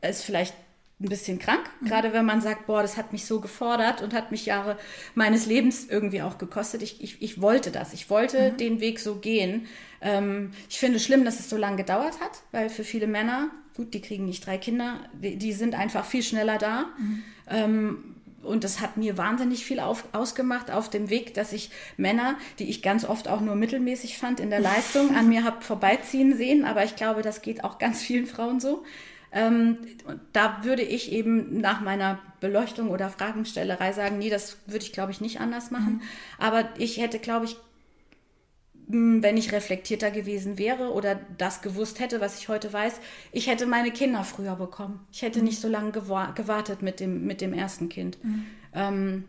Es 0.00 0.22
vielleicht 0.22 0.54
ein 1.00 1.08
bisschen 1.08 1.38
krank, 1.38 1.70
mhm. 1.80 1.86
gerade 1.86 2.12
wenn 2.12 2.24
man 2.24 2.40
sagt, 2.40 2.66
boah, 2.66 2.82
das 2.82 2.96
hat 2.96 3.12
mich 3.12 3.24
so 3.24 3.40
gefordert 3.40 4.02
und 4.02 4.12
hat 4.14 4.32
mich 4.32 4.46
Jahre 4.46 4.76
meines 5.14 5.46
Lebens 5.46 5.86
irgendwie 5.88 6.22
auch 6.22 6.38
gekostet. 6.38 6.82
Ich, 6.82 7.02
ich, 7.02 7.22
ich 7.22 7.40
wollte 7.40 7.70
das, 7.70 7.92
ich 7.92 8.10
wollte 8.10 8.52
mhm. 8.52 8.56
den 8.56 8.80
Weg 8.80 8.98
so 8.98 9.16
gehen. 9.16 9.66
Ähm, 10.00 10.52
ich 10.68 10.78
finde 10.78 10.96
es 10.96 11.04
schlimm, 11.04 11.24
dass 11.24 11.38
es 11.38 11.50
so 11.50 11.56
lange 11.56 11.76
gedauert 11.76 12.20
hat, 12.20 12.42
weil 12.50 12.68
für 12.68 12.84
viele 12.84 13.06
Männer, 13.06 13.50
gut, 13.76 13.94
die 13.94 14.00
kriegen 14.00 14.26
nicht 14.26 14.44
drei 14.44 14.58
Kinder, 14.58 15.00
die, 15.12 15.36
die 15.36 15.52
sind 15.52 15.76
einfach 15.76 16.04
viel 16.04 16.22
schneller 16.22 16.58
da. 16.58 16.86
Mhm. 16.98 17.22
Ähm, 17.48 18.14
und 18.42 18.64
das 18.64 18.80
hat 18.80 18.96
mir 18.96 19.18
wahnsinnig 19.18 19.64
viel 19.64 19.80
auf, 19.80 20.04
ausgemacht 20.12 20.70
auf 20.70 20.88
dem 20.88 21.10
Weg, 21.10 21.34
dass 21.34 21.52
ich 21.52 21.70
Männer, 21.96 22.36
die 22.58 22.68
ich 22.68 22.82
ganz 22.82 23.04
oft 23.04 23.28
auch 23.28 23.40
nur 23.40 23.56
mittelmäßig 23.56 24.18
fand 24.18 24.40
in 24.40 24.50
der 24.50 24.60
Leistung, 24.60 25.14
an 25.16 25.28
mir 25.28 25.44
habe 25.44 25.62
vorbeiziehen 25.62 26.36
sehen. 26.36 26.64
Aber 26.64 26.84
ich 26.84 26.96
glaube, 26.96 27.22
das 27.22 27.42
geht 27.42 27.64
auch 27.64 27.78
ganz 27.78 28.00
vielen 28.00 28.26
Frauen 28.26 28.60
so. 28.60 28.84
Ähm, 29.30 29.78
da 30.32 30.64
würde 30.64 30.82
ich 30.82 31.12
eben 31.12 31.60
nach 31.60 31.80
meiner 31.80 32.18
Beleuchtung 32.40 32.88
oder 32.88 33.10
Fragenstellerei 33.10 33.92
sagen, 33.92 34.18
nee, 34.18 34.30
das 34.30 34.56
würde 34.66 34.84
ich, 34.84 34.92
glaube 34.92 35.12
ich, 35.12 35.20
nicht 35.20 35.40
anders 35.40 35.70
machen. 35.70 35.94
Mhm. 35.94 36.02
Aber 36.38 36.68
ich 36.78 36.98
hätte, 36.98 37.18
glaube 37.18 37.44
ich, 37.44 37.56
wenn 38.88 39.36
ich 39.36 39.52
reflektierter 39.52 40.10
gewesen 40.10 40.56
wäre 40.58 40.92
oder 40.92 41.20
das 41.36 41.60
gewusst 41.60 42.00
hätte, 42.00 42.20
was 42.20 42.38
ich 42.38 42.48
heute 42.48 42.72
weiß, 42.72 42.94
ich 43.32 43.46
hätte 43.46 43.66
meine 43.66 43.90
Kinder 43.90 44.24
früher 44.24 44.56
bekommen. 44.56 45.06
Ich 45.12 45.22
hätte 45.22 45.40
mhm. 45.40 45.44
nicht 45.44 45.60
so 45.60 45.68
lange 45.68 45.92
gewartet 45.92 46.80
mit 46.80 46.98
dem, 46.98 47.26
mit 47.26 47.40
dem 47.40 47.52
ersten 47.52 47.90
Kind. 47.90 48.22
Mhm. 48.24 48.46
Ähm, 48.72 49.24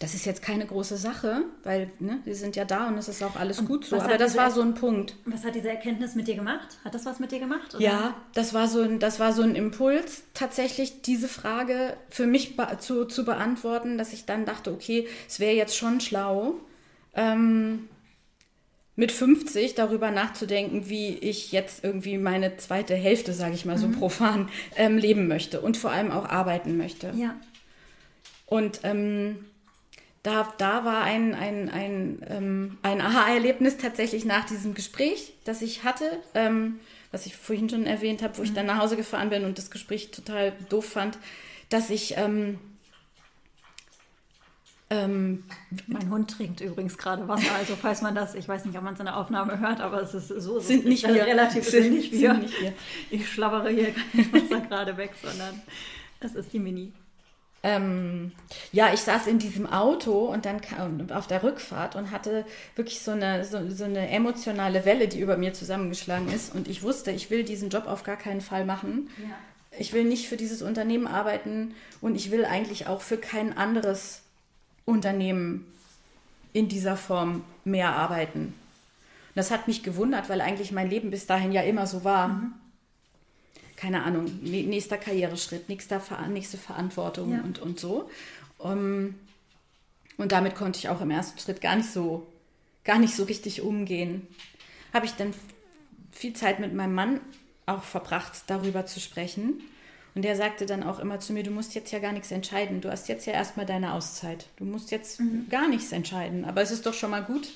das 0.00 0.14
ist 0.14 0.26
jetzt 0.26 0.42
keine 0.42 0.66
große 0.66 0.96
Sache, 0.96 1.44
weil 1.62 1.90
ne, 1.98 2.18
wir 2.24 2.34
sind 2.34 2.56
ja 2.56 2.64
da 2.64 2.88
und 2.88 2.98
es 2.98 3.08
ist 3.08 3.22
auch 3.22 3.36
alles 3.36 3.60
und 3.60 3.66
gut 3.66 3.84
so. 3.86 3.96
Aber 3.96 4.18
das 4.18 4.36
war 4.36 4.50
so 4.50 4.60
ein 4.60 4.74
Punkt. 4.74 5.16
Was 5.24 5.44
hat 5.44 5.54
diese 5.54 5.70
Erkenntnis 5.70 6.14
mit 6.14 6.26
dir 6.26 6.34
gemacht? 6.34 6.78
Hat 6.84 6.94
das 6.94 7.06
was 7.06 7.20
mit 7.20 7.32
dir 7.32 7.38
gemacht? 7.38 7.74
Oder? 7.74 7.82
Ja, 7.82 8.14
das 8.34 8.52
war, 8.52 8.66
so 8.66 8.82
ein, 8.82 8.98
das 8.98 9.20
war 9.20 9.32
so 9.32 9.42
ein 9.42 9.54
Impuls, 9.54 10.24
tatsächlich 10.34 11.02
diese 11.02 11.28
Frage 11.28 11.96
für 12.10 12.26
mich 12.26 12.56
zu, 12.80 13.04
zu 13.04 13.24
beantworten, 13.24 13.96
dass 13.96 14.12
ich 14.12 14.26
dann 14.26 14.44
dachte, 14.44 14.72
okay, 14.72 15.06
es 15.28 15.40
wäre 15.40 15.54
jetzt 15.54 15.76
schon 15.76 16.00
schlau, 16.00 16.54
ähm, 17.14 17.88
mit 18.96 19.10
50 19.10 19.74
darüber 19.74 20.10
nachzudenken, 20.10 20.88
wie 20.88 21.14
ich 21.14 21.52
jetzt 21.52 21.82
irgendwie 21.82 22.16
meine 22.16 22.56
zweite 22.56 22.94
Hälfte, 22.94 23.32
sage 23.32 23.54
ich 23.54 23.64
mal 23.64 23.78
so 23.78 23.88
mhm. 23.88 23.98
profan, 23.98 24.48
ähm, 24.76 24.98
leben 24.98 25.26
möchte 25.26 25.60
und 25.60 25.76
vor 25.76 25.90
allem 25.90 26.10
auch 26.10 26.26
arbeiten 26.26 26.76
möchte. 26.76 27.12
Ja. 27.16 27.34
Und 28.46 28.80
ähm, 28.84 29.44
da, 30.22 30.52
da 30.58 30.84
war 30.84 31.02
ein, 31.02 31.34
ein, 31.34 31.68
ein, 31.68 32.24
ähm, 32.28 32.78
ein 32.82 33.00
Aha-Erlebnis 33.00 33.78
tatsächlich 33.78 34.24
nach 34.24 34.44
diesem 34.44 34.74
Gespräch, 34.74 35.34
das 35.44 35.60
ich 35.60 35.84
hatte, 35.84 36.04
ähm, 36.34 36.78
was 37.10 37.26
ich 37.26 37.36
vorhin 37.36 37.68
schon 37.68 37.86
erwähnt 37.86 38.22
habe, 38.22 38.36
wo 38.36 38.42
mhm. 38.42 38.46
ich 38.46 38.54
dann 38.54 38.66
nach 38.66 38.78
Hause 38.78 38.96
gefahren 38.96 39.30
bin 39.30 39.44
und 39.44 39.58
das 39.58 39.70
Gespräch 39.70 40.12
total 40.12 40.52
doof 40.68 40.86
fand, 40.86 41.18
dass 41.68 41.90
ich 41.90 42.14
ähm, 44.90 45.44
mein 45.86 46.10
Hund 46.10 46.30
trinkt 46.30 46.60
übrigens 46.60 46.98
gerade 46.98 47.26
Wasser, 47.26 47.54
also 47.56 47.74
falls 47.74 48.02
man 48.02 48.14
das, 48.14 48.34
ich 48.34 48.46
weiß 48.46 48.64
nicht, 48.66 48.76
ob 48.76 48.84
man 48.84 48.94
es 48.94 49.00
in 49.00 49.06
der 49.06 49.16
Aufnahme 49.16 49.58
hört, 49.58 49.80
aber 49.80 50.02
es 50.02 50.14
ist 50.14 50.28
so, 50.28 50.60
sind 50.60 50.84
nicht 50.84 51.06
wir. 51.06 51.24
relativ 51.24 51.64
sind, 51.64 51.84
sind 51.84 51.94
nicht 51.94 52.12
wir. 52.12 52.32
Sind 52.32 52.42
nicht 52.42 52.60
wir. 52.60 52.72
Ich 53.10 53.28
schlabbere 53.28 53.70
hier 53.70 53.92
kein 53.92 54.32
Wasser 54.32 54.60
gerade 54.60 54.96
weg, 54.96 55.12
sondern 55.22 55.62
es 56.20 56.34
ist 56.34 56.52
die 56.52 56.58
Mini. 56.58 56.92
Ähm, 57.62 58.32
ja, 58.72 58.92
ich 58.92 59.00
saß 59.00 59.26
in 59.26 59.38
diesem 59.38 59.66
Auto 59.66 60.26
und 60.26 60.44
dann 60.44 60.60
kam, 60.60 61.10
auf 61.10 61.26
der 61.26 61.42
Rückfahrt 61.42 61.96
und 61.96 62.10
hatte 62.10 62.44
wirklich 62.76 63.00
so 63.00 63.12
eine, 63.12 63.42
so, 63.46 63.70
so 63.70 63.84
eine 63.84 64.10
emotionale 64.10 64.84
Welle, 64.84 65.08
die 65.08 65.18
über 65.18 65.38
mir 65.38 65.54
zusammengeschlagen 65.54 66.30
ist. 66.30 66.54
Und 66.54 66.68
ich 66.68 66.82
wusste, 66.82 67.10
ich 67.10 67.30
will 67.30 67.42
diesen 67.42 67.70
Job 67.70 67.86
auf 67.86 68.02
gar 68.02 68.16
keinen 68.16 68.42
Fall 68.42 68.66
machen. 68.66 69.08
Ja. 69.16 69.34
Ich 69.78 69.94
will 69.94 70.04
nicht 70.04 70.28
für 70.28 70.36
dieses 70.36 70.60
Unternehmen 70.60 71.06
arbeiten 71.06 71.74
und 72.02 72.16
ich 72.16 72.30
will 72.30 72.44
eigentlich 72.44 72.86
auch 72.86 73.00
für 73.00 73.16
kein 73.16 73.56
anderes 73.56 74.23
Unternehmen 74.84 75.66
in 76.52 76.68
dieser 76.68 76.96
Form 76.96 77.44
mehr 77.64 77.90
arbeiten. 77.90 78.46
Und 78.46 79.36
das 79.36 79.50
hat 79.50 79.66
mich 79.66 79.82
gewundert, 79.82 80.28
weil 80.28 80.40
eigentlich 80.40 80.72
mein 80.72 80.88
Leben 80.88 81.10
bis 81.10 81.26
dahin 81.26 81.52
ja 81.52 81.62
immer 81.62 81.86
so 81.86 82.04
war. 82.04 82.28
Mhm. 82.28 82.52
Keine 83.76 84.04
Ahnung, 84.04 84.26
nächster 84.42 84.96
Karriereschritt, 84.96 85.68
nächster, 85.68 86.00
nächste 86.28 86.56
Verantwortung 86.56 87.32
ja. 87.32 87.40
und, 87.40 87.58
und 87.58 87.80
so. 87.80 88.08
Um, 88.58 89.16
und 90.16 90.30
damit 90.30 90.54
konnte 90.54 90.78
ich 90.78 90.88
auch 90.88 91.00
im 91.00 91.10
ersten 91.10 91.38
Schritt 91.40 91.60
gar 91.60 91.74
nicht 91.74 91.90
so, 91.90 92.26
gar 92.84 92.98
nicht 93.00 93.16
so 93.16 93.24
richtig 93.24 93.62
umgehen. 93.62 94.26
Habe 94.92 95.06
ich 95.06 95.12
dann 95.12 95.34
viel 96.12 96.34
Zeit 96.34 96.60
mit 96.60 96.72
meinem 96.72 96.94
Mann 96.94 97.20
auch 97.66 97.82
verbracht, 97.82 98.44
darüber 98.46 98.86
zu 98.86 99.00
sprechen. 99.00 99.60
Und 100.14 100.22
der 100.22 100.36
sagte 100.36 100.64
dann 100.64 100.84
auch 100.84 101.00
immer 101.00 101.18
zu 101.18 101.32
mir, 101.32 101.42
du 101.42 101.50
musst 101.50 101.74
jetzt 101.74 101.90
ja 101.90 101.98
gar 101.98 102.12
nichts 102.12 102.30
entscheiden. 102.30 102.80
Du 102.80 102.90
hast 102.90 103.08
jetzt 103.08 103.26
ja 103.26 103.32
erstmal 103.32 103.66
deine 103.66 103.94
Auszeit. 103.94 104.46
Du 104.56 104.64
musst 104.64 104.90
jetzt 104.90 105.20
mhm. 105.20 105.46
gar 105.50 105.68
nichts 105.68 105.90
entscheiden. 105.90 106.44
Aber 106.44 106.62
es 106.62 106.70
ist 106.70 106.86
doch 106.86 106.94
schon 106.94 107.10
mal 107.10 107.24
gut, 107.24 107.48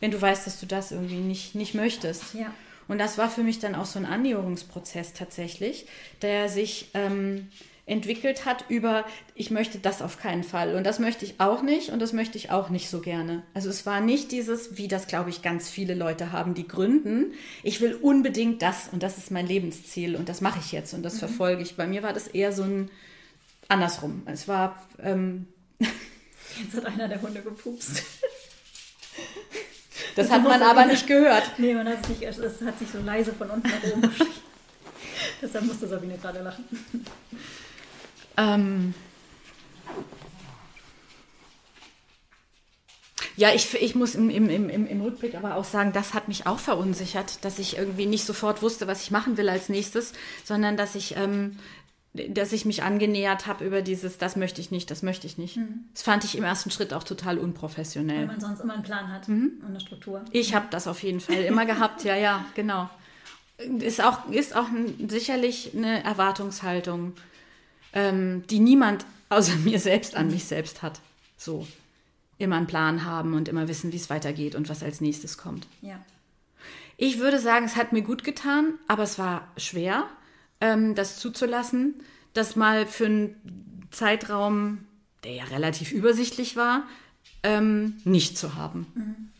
wenn 0.00 0.10
du 0.10 0.20
weißt, 0.20 0.46
dass 0.46 0.60
du 0.60 0.66
das 0.66 0.92
irgendwie 0.92 1.16
nicht, 1.16 1.54
nicht 1.54 1.74
möchtest. 1.74 2.34
Ja. 2.34 2.52
Und 2.88 2.98
das 2.98 3.16
war 3.16 3.30
für 3.30 3.42
mich 3.42 3.58
dann 3.58 3.74
auch 3.74 3.86
so 3.86 3.98
ein 3.98 4.04
Annäherungsprozess 4.04 5.14
tatsächlich, 5.14 5.86
der 6.20 6.50
sich 6.50 6.90
ähm, 6.92 7.48
entwickelt 7.86 8.46
hat 8.46 8.64
über, 8.68 9.04
ich 9.34 9.50
möchte 9.50 9.78
das 9.78 10.00
auf 10.00 10.18
keinen 10.18 10.42
Fall 10.42 10.74
und 10.74 10.84
das 10.84 10.98
möchte 10.98 11.24
ich 11.24 11.38
auch 11.38 11.62
nicht 11.62 11.90
und 11.90 12.00
das 12.00 12.14
möchte 12.14 12.38
ich 12.38 12.50
auch 12.50 12.70
nicht 12.70 12.88
so 12.88 13.00
gerne. 13.00 13.42
Also 13.52 13.68
es 13.68 13.84
war 13.84 14.00
nicht 14.00 14.32
dieses, 14.32 14.78
wie 14.78 14.88
das 14.88 15.06
glaube 15.06 15.30
ich 15.30 15.42
ganz 15.42 15.68
viele 15.68 15.94
Leute 15.94 16.32
haben, 16.32 16.54
die 16.54 16.66
gründen, 16.66 17.34
ich 17.62 17.80
will 17.82 17.94
unbedingt 17.94 18.62
das 18.62 18.88
und 18.90 19.02
das 19.02 19.18
ist 19.18 19.30
mein 19.30 19.46
Lebensziel 19.46 20.16
und 20.16 20.30
das 20.30 20.40
mache 20.40 20.60
ich 20.60 20.72
jetzt 20.72 20.94
und 20.94 21.02
das 21.02 21.14
mhm. 21.14 21.18
verfolge 21.18 21.62
ich. 21.62 21.76
Bei 21.76 21.86
mir 21.86 22.02
war 22.02 22.14
das 22.14 22.26
eher 22.26 22.52
so 22.52 22.62
ein 22.62 22.90
andersrum. 23.68 24.22
Es 24.26 24.48
war... 24.48 24.82
Ähm, 25.02 25.46
jetzt 25.78 26.76
hat 26.76 26.86
einer 26.86 27.08
der 27.08 27.20
Hunde 27.20 27.42
gepupst. 27.42 28.02
Das, 30.16 30.26
das 30.28 30.30
hat 30.30 30.42
man 30.42 30.62
aber 30.62 30.86
nicht 30.86 31.06
gehört. 31.06 31.50
Nee, 31.58 31.74
man 31.74 31.86
hat 31.86 31.98
es 32.02 32.08
nicht, 32.08 32.22
es 32.22 32.38
hat 32.38 32.78
sich 32.78 32.88
so 32.88 32.98
leise 33.00 33.34
von 33.34 33.50
unten 33.50 33.68
nach 33.68 33.92
oben 33.92 34.10
Deshalb 35.42 35.66
musste 35.66 35.86
Sabine 35.86 36.16
gerade 36.16 36.40
lachen. 36.40 36.64
Ähm, 38.36 38.94
ja, 43.36 43.52
ich, 43.52 43.74
ich 43.74 43.94
muss 43.94 44.14
im, 44.14 44.30
im, 44.30 44.48
im, 44.48 44.86
im 44.86 45.00
Rückblick 45.00 45.34
aber 45.34 45.56
auch 45.56 45.64
sagen, 45.64 45.92
das 45.92 46.14
hat 46.14 46.28
mich 46.28 46.46
auch 46.46 46.58
verunsichert, 46.58 47.44
dass 47.44 47.58
ich 47.58 47.76
irgendwie 47.76 48.06
nicht 48.06 48.24
sofort 48.24 48.62
wusste, 48.62 48.86
was 48.86 49.02
ich 49.02 49.10
machen 49.10 49.36
will 49.36 49.48
als 49.48 49.68
nächstes, 49.68 50.12
sondern 50.44 50.76
dass 50.76 50.94
ich, 50.94 51.16
ähm, 51.16 51.58
dass 52.12 52.52
ich 52.52 52.64
mich 52.64 52.84
angenähert 52.84 53.46
habe 53.46 53.64
über 53.64 53.82
dieses, 53.82 54.18
das 54.18 54.36
möchte 54.36 54.60
ich 54.60 54.70
nicht, 54.70 54.90
das 54.90 55.02
möchte 55.02 55.26
ich 55.26 55.36
nicht. 55.36 55.56
Mhm. 55.56 55.84
Das 55.92 56.02
fand 56.02 56.24
ich 56.24 56.36
im 56.36 56.44
ersten 56.44 56.70
Schritt 56.70 56.92
auch 56.92 57.02
total 57.02 57.38
unprofessionell. 57.38 58.20
Weil 58.20 58.26
man 58.26 58.40
sonst 58.40 58.60
immer 58.60 58.74
einen 58.74 58.84
Plan 58.84 59.12
hat 59.12 59.26
mhm. 59.28 59.54
und 59.62 59.70
eine 59.70 59.80
Struktur. 59.80 60.24
Ich 60.30 60.54
habe 60.54 60.66
das 60.70 60.86
auf 60.86 61.02
jeden 61.02 61.20
Fall 61.20 61.42
immer 61.42 61.66
gehabt, 61.66 62.04
ja, 62.04 62.14
ja, 62.14 62.44
genau. 62.54 62.88
Ist 63.58 64.02
auch, 64.02 64.28
ist 64.30 64.54
auch 64.54 64.66
sicherlich 65.08 65.72
eine 65.76 66.02
Erwartungshaltung 66.04 67.14
ähm, 67.94 68.46
die 68.48 68.60
niemand 68.60 69.06
außer 69.30 69.56
mir 69.64 69.80
selbst 69.80 70.14
an 70.16 70.30
mich 70.30 70.44
selbst 70.44 70.82
hat. 70.82 71.00
So 71.38 71.66
immer 72.36 72.56
einen 72.56 72.66
Plan 72.66 73.04
haben 73.04 73.34
und 73.34 73.48
immer 73.48 73.68
wissen, 73.68 73.92
wie 73.92 73.96
es 73.96 74.10
weitergeht 74.10 74.54
und 74.54 74.68
was 74.68 74.82
als 74.82 75.00
nächstes 75.00 75.38
kommt. 75.38 75.66
Ja. 75.80 75.98
Ich 76.96 77.18
würde 77.18 77.38
sagen, 77.38 77.64
es 77.64 77.76
hat 77.76 77.92
mir 77.92 78.02
gut 78.02 78.24
getan, 78.24 78.74
aber 78.88 79.02
es 79.02 79.18
war 79.18 79.48
schwer, 79.56 80.08
ähm, 80.60 80.94
das 80.94 81.18
zuzulassen, 81.18 81.94
das 82.34 82.56
mal 82.56 82.86
für 82.86 83.06
einen 83.06 83.86
Zeitraum, 83.90 84.86
der 85.22 85.32
ja 85.32 85.44
relativ 85.44 85.92
übersichtlich 85.92 86.56
war, 86.56 86.84
ähm, 87.42 88.00
nicht 88.04 88.36
zu 88.36 88.54
haben. 88.54 88.86
Mhm. 88.94 89.30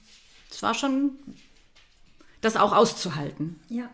Es 0.51 0.63
war 0.63 0.75
schon 0.75 1.13
das 2.41 2.57
auch 2.57 2.73
auszuhalten. 2.73 3.61
Ja. 3.69 3.91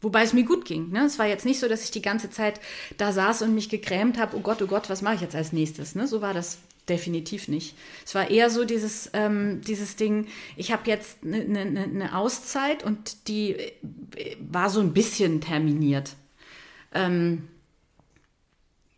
Wobei 0.00 0.22
es 0.22 0.32
mir 0.32 0.44
gut 0.44 0.64
ging. 0.64 0.90
Ne? 0.90 1.04
Es 1.04 1.18
war 1.18 1.26
jetzt 1.26 1.44
nicht 1.44 1.58
so, 1.58 1.68
dass 1.68 1.82
ich 1.82 1.90
die 1.90 2.02
ganze 2.02 2.30
Zeit 2.30 2.60
da 2.98 3.12
saß 3.12 3.42
und 3.42 3.54
mich 3.54 3.68
gegrämt 3.68 4.18
habe, 4.18 4.36
oh 4.36 4.40
Gott, 4.40 4.62
oh 4.62 4.66
Gott, 4.66 4.88
was 4.88 5.02
mache 5.02 5.16
ich 5.16 5.20
jetzt 5.20 5.34
als 5.34 5.52
nächstes? 5.52 5.94
Ne? 5.94 6.06
So 6.06 6.22
war 6.22 6.34
das 6.34 6.58
definitiv 6.88 7.48
nicht. 7.48 7.76
Es 8.04 8.14
war 8.14 8.30
eher 8.30 8.48
so 8.50 8.64
dieses, 8.64 9.10
ähm, 9.12 9.60
dieses 9.62 9.96
Ding, 9.96 10.26
ich 10.56 10.72
habe 10.72 10.88
jetzt 10.88 11.18
eine 11.24 11.44
ne, 11.44 11.64
ne, 11.66 11.86
ne 11.86 12.16
Auszeit 12.16 12.84
und 12.84 13.28
die 13.28 13.54
äh, 13.54 13.72
war 14.40 14.70
so 14.70 14.80
ein 14.80 14.92
bisschen 14.92 15.40
terminiert. 15.40 16.14
Ähm, 16.94 17.48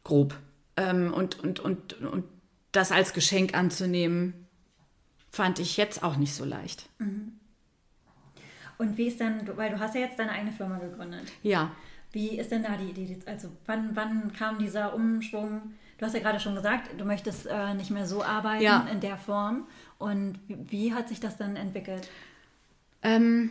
grob. 0.05 0.36
Ähm, 0.76 1.12
und, 1.12 1.40
und, 1.40 1.61
und, 1.61 1.94
und 1.94 2.24
das 2.72 2.92
als 2.92 3.12
Geschenk 3.12 3.55
anzunehmen, 3.55 4.34
fand 5.30 5.59
ich 5.59 5.76
jetzt 5.76 6.03
auch 6.03 6.16
nicht 6.16 6.34
so 6.34 6.44
leicht. 6.44 6.88
Mhm. 6.98 7.39
Und 8.81 8.97
wie 8.97 9.09
ist 9.09 9.20
denn, 9.20 9.47
weil 9.57 9.70
du 9.70 9.78
hast 9.78 9.95
ja 9.95 10.01
jetzt 10.01 10.18
deine 10.18 10.33
eigene 10.33 10.53
Firma 10.53 10.78
gegründet. 10.78 11.31
Ja. 11.43 11.70
Wie 12.12 12.39
ist 12.39 12.51
denn 12.51 12.62
da 12.62 12.78
die 12.78 12.91
Idee? 12.91 13.18
Also 13.26 13.49
wann, 13.66 13.91
wann 13.95 14.33
kam 14.33 14.59
dieser 14.59 14.95
Umschwung? 14.95 15.74
Du 15.99 16.07
hast 16.07 16.14
ja 16.14 16.20
gerade 16.20 16.41
schon 16.41 16.55
gesagt, 16.55 16.99
du 16.99 17.05
möchtest 17.05 17.47
äh, 17.47 17.74
nicht 17.74 17.91
mehr 17.91 18.07
so 18.07 18.24
arbeiten 18.24 18.62
ja. 18.62 18.89
in 18.91 19.01
der 19.01 19.18
Form. 19.18 19.66
Und 19.99 20.39
wie, 20.49 20.57
wie 20.70 20.95
hat 20.95 21.11
sich 21.11 21.20
das 21.20 21.37
dann 21.37 21.57
entwickelt? 21.57 22.09
Ähm, 23.03 23.51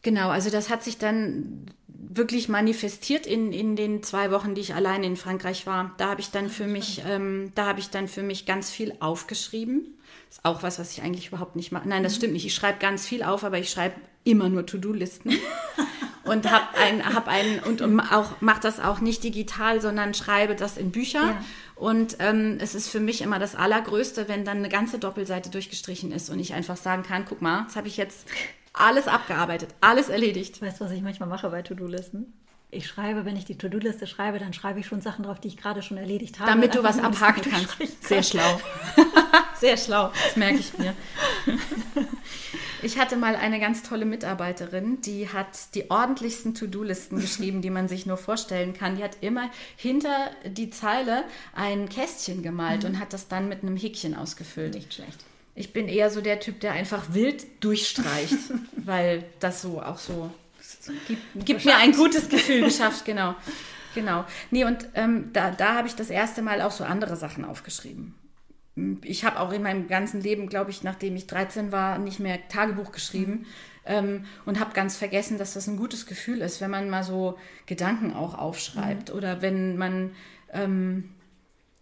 genau, 0.00 0.30
also 0.30 0.48
das 0.48 0.70
hat 0.70 0.82
sich 0.82 0.96
dann 0.96 1.66
wirklich 2.08 2.48
manifestiert 2.48 3.26
in, 3.26 3.52
in 3.52 3.76
den 3.76 4.02
zwei 4.02 4.30
Wochen, 4.30 4.54
die 4.54 4.62
ich 4.62 4.74
allein 4.74 5.04
in 5.04 5.16
Frankreich 5.16 5.66
war. 5.66 5.92
Da 5.98 6.10
habe 6.10 6.20
ich 6.20 6.30
dann 6.30 6.48
für 6.48 6.66
mich, 6.66 7.02
ähm, 7.06 7.52
da 7.54 7.66
habe 7.66 7.80
ich 7.80 7.90
dann 7.90 8.08
für 8.08 8.22
mich 8.22 8.46
ganz 8.46 8.70
viel 8.70 8.94
aufgeschrieben. 9.00 9.98
Ist 10.30 10.44
auch 10.44 10.62
was, 10.62 10.78
was 10.78 10.92
ich 10.92 11.02
eigentlich 11.02 11.28
überhaupt 11.28 11.56
nicht 11.56 11.72
mache. 11.72 11.88
Nein, 11.88 12.02
das 12.02 12.14
mhm. 12.14 12.16
stimmt 12.16 12.32
nicht. 12.34 12.46
Ich 12.46 12.54
schreibe 12.54 12.78
ganz 12.78 13.06
viel 13.06 13.22
auf, 13.22 13.44
aber 13.44 13.58
ich 13.58 13.70
schreibe 13.70 13.96
immer 14.24 14.48
nur 14.48 14.64
To-Do-Listen. 14.64 15.32
und 16.24 16.50
habe 16.50 16.66
ein, 16.78 17.14
hab 17.14 17.28
ein 17.28 17.60
und, 17.60 17.80
und 17.82 18.00
auch 18.00 18.40
mache 18.40 18.60
das 18.60 18.80
auch 18.80 19.00
nicht 19.00 19.24
digital, 19.24 19.80
sondern 19.80 20.14
schreibe 20.14 20.54
das 20.54 20.76
in 20.76 20.92
Bücher. 20.92 21.20
Ja. 21.20 21.44
Und 21.74 22.16
ähm, 22.20 22.58
es 22.60 22.74
ist 22.74 22.88
für 22.88 23.00
mich 23.00 23.22
immer 23.22 23.38
das 23.38 23.54
Allergrößte, 23.54 24.28
wenn 24.28 24.44
dann 24.44 24.58
eine 24.58 24.68
ganze 24.68 24.98
Doppelseite 24.98 25.50
durchgestrichen 25.50 26.12
ist 26.12 26.30
und 26.30 26.38
ich 26.38 26.54
einfach 26.54 26.76
sagen 26.76 27.02
kann, 27.02 27.24
guck 27.28 27.42
mal, 27.42 27.64
das 27.64 27.76
habe 27.76 27.88
ich 27.88 27.96
jetzt 27.96 28.26
alles 28.72 29.08
abgearbeitet, 29.08 29.74
alles 29.80 30.08
erledigt. 30.08 30.60
Weißt 30.62 30.80
du, 30.80 30.84
was 30.84 30.92
ich 30.92 31.02
manchmal 31.02 31.28
mache 31.28 31.48
bei 31.50 31.62
To-Do-Listen? 31.62 32.32
Ich 32.72 32.86
schreibe, 32.86 33.24
wenn 33.24 33.36
ich 33.36 33.44
die 33.44 33.58
To-Do-Liste 33.58 34.06
schreibe, 34.06 34.38
dann 34.38 34.52
schreibe 34.52 34.78
ich 34.78 34.86
schon 34.86 35.00
Sachen 35.00 35.24
drauf, 35.24 35.40
die 35.40 35.48
ich 35.48 35.56
gerade 35.56 35.82
schon 35.82 35.96
erledigt 35.96 36.38
habe. 36.38 36.50
Damit 36.50 36.74
du 36.74 36.84
was 36.84 36.98
abhaken 36.98 37.42
kannst. 37.50 37.76
Sehr 38.06 38.22
schlau. 38.22 38.60
Sehr 39.60 39.76
schlau, 39.76 40.12
das 40.24 40.36
merke 40.36 40.58
ich 40.58 40.76
mir. 40.78 40.94
Ich 42.82 42.98
hatte 42.98 43.16
mal 43.16 43.36
eine 43.36 43.60
ganz 43.60 43.82
tolle 43.82 44.06
Mitarbeiterin, 44.06 45.02
die 45.02 45.28
hat 45.28 45.74
die 45.74 45.90
ordentlichsten 45.90 46.54
To-Do-Listen 46.54 47.20
geschrieben, 47.20 47.60
die 47.60 47.68
man 47.68 47.88
sich 47.88 48.06
nur 48.06 48.16
vorstellen 48.16 48.72
kann. 48.72 48.96
Die 48.96 49.04
hat 49.04 49.18
immer 49.20 49.50
hinter 49.76 50.30
die 50.46 50.70
Zeile 50.70 51.24
ein 51.54 51.90
Kästchen 51.90 52.42
gemalt 52.42 52.84
mhm. 52.84 52.90
und 52.90 52.98
hat 52.98 53.12
das 53.12 53.28
dann 53.28 53.50
mit 53.50 53.62
einem 53.62 53.76
Häkchen 53.76 54.16
ausgefüllt. 54.16 54.72
Nicht 54.72 54.94
schlecht. 54.94 55.18
Ich 55.60 55.72
bin 55.72 55.88
eher 55.88 56.10
so 56.10 56.20
der 56.20 56.40
Typ, 56.40 56.60
der 56.60 56.72
einfach 56.72 57.12
wild 57.12 57.44
durchstreicht, 57.62 58.36
weil 58.76 59.24
das 59.40 59.62
so 59.62 59.82
auch 59.82 59.98
so 59.98 60.30
gibt, 61.06 61.46
gibt 61.46 61.64
mir 61.64 61.76
ein 61.76 61.92
gutes 61.92 62.28
Gefühl 62.28 62.64
geschafft, 62.64 63.04
genau. 63.04 63.34
Genau. 63.94 64.24
Nee, 64.50 64.64
und 64.64 64.86
ähm, 64.94 65.30
da, 65.32 65.50
da 65.50 65.74
habe 65.74 65.88
ich 65.88 65.96
das 65.96 66.10
erste 66.10 66.42
Mal 66.42 66.62
auch 66.62 66.70
so 66.70 66.84
andere 66.84 67.16
Sachen 67.16 67.44
aufgeschrieben 67.44 68.14
ich 69.02 69.24
habe 69.24 69.40
auch 69.40 69.52
in 69.52 69.62
meinem 69.62 69.88
ganzen 69.88 70.20
Leben, 70.20 70.48
glaube 70.48 70.70
ich, 70.70 70.82
nachdem 70.82 71.16
ich 71.16 71.26
13 71.26 71.72
war, 71.72 71.98
nicht 71.98 72.20
mehr 72.20 72.48
Tagebuch 72.48 72.92
geschrieben 72.92 73.46
ähm, 73.84 74.24
und 74.46 74.60
habe 74.60 74.74
ganz 74.74 74.96
vergessen, 74.96 75.38
dass 75.38 75.54
das 75.54 75.66
ein 75.66 75.76
gutes 75.76 76.06
Gefühl 76.06 76.40
ist, 76.40 76.60
wenn 76.60 76.70
man 76.70 76.90
mal 76.90 77.02
so 77.02 77.38
Gedanken 77.66 78.12
auch 78.12 78.34
aufschreibt 78.34 79.10
mhm. 79.10 79.14
oder 79.16 79.42
wenn 79.42 79.76
man, 79.76 80.12
ähm, 80.52 81.10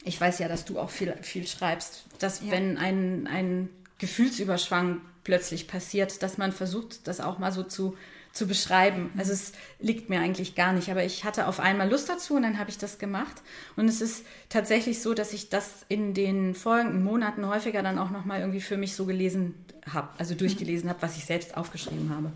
ich 0.05 0.21
weiß 0.21 0.39
ja, 0.39 0.49
dass 0.49 0.65
du 0.65 0.79
auch 0.79 0.91
viel, 0.91 1.15
viel 1.23 1.47
schreibst, 1.47 2.05
dass 2.19 2.41
ja. 2.41 2.51
wenn 2.53 2.79
ein, 2.79 3.27
ein 3.27 3.69
Gefühlsüberschwang 3.99 5.01
plötzlich 5.25 5.69
passiert, 5.69 6.23
dass 6.23 6.39
man 6.39 6.53
versucht, 6.53 7.07
das 7.07 7.21
auch 7.21 7.39
mal 7.39 7.53
so 7.53 7.63
zu 7.63 7.97
zu 8.33 8.47
beschreiben. 8.47 9.11
Also 9.17 9.33
es 9.33 9.53
liegt 9.81 10.11
mir 10.11 10.21
eigentlich 10.21 10.55
gar 10.55 10.73
nicht, 10.73 10.91
aber 10.91 11.05
ich 11.05 11.25
hatte 11.25 11.47
auf 11.47 11.61
einmal 11.61 11.91
Lust 11.91 12.09
dazu 12.09 12.37
und 12.37 12.43
dann 12.43 12.59
habe 12.59 12.71
ich 12.71 12.79
das 12.79 12.99
gemacht. 12.99 13.43
Und 13.77 13.89
es 13.89 14.01
ist 14.01 14.25
tatsächlich 14.49 15.03
so, 15.03 15.15
dass 15.15 15.33
ich 15.33 15.49
das 15.49 15.85
in 15.89 16.15
den 16.15 16.55
folgenden 16.55 17.03
Monaten 17.03 17.47
häufiger 17.47 17.83
dann 17.83 17.99
auch 17.99 18.11
nochmal 18.11 18.41
irgendwie 18.41 18.61
für 18.61 18.77
mich 18.77 18.95
so 18.95 19.07
gelesen 19.07 19.55
habe, 19.93 20.09
also 20.19 20.35
durchgelesen 20.35 20.89
habe, 20.89 21.03
was 21.03 21.17
ich 21.17 21.25
selbst 21.25 21.57
aufgeschrieben 21.57 22.11
habe. 22.11 22.33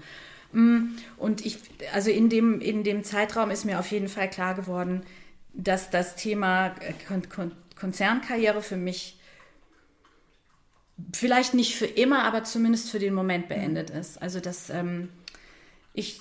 Mm, 0.53 0.97
und 1.19 1.47
ich, 1.47 1.59
also 1.93 2.11
in 2.11 2.29
dem, 2.29 2.61
in 2.61 2.85
dem 2.85 3.05
Zeitraum 3.05 3.51
ist 3.51 3.65
mir 3.65 3.79
auf 3.79 3.91
jeden 3.91 4.09
Fall 4.09 4.29
klar 4.29 4.55
geworden, 4.55 5.03
dass 5.55 5.91
das 5.91 6.17
Thema 6.17 6.69
äh, 6.81 6.93
Kon 7.07 7.29
Kon 7.29 7.53
Konzernkarriere 7.79 8.63
für 8.63 8.77
mich 8.77 9.19
vielleicht 11.13 11.55
nicht 11.55 11.75
für 11.75 11.87
immer, 11.87 12.23
aber 12.25 12.45
zumindest 12.45 12.91
für 12.91 12.99
den 12.99 13.15
Moment 13.15 13.49
beendet 13.49 13.91
ist. 13.91 14.21
Also 14.23 14.41
dass 14.41 14.71
ähm, 14.71 15.09
ich 15.95 16.21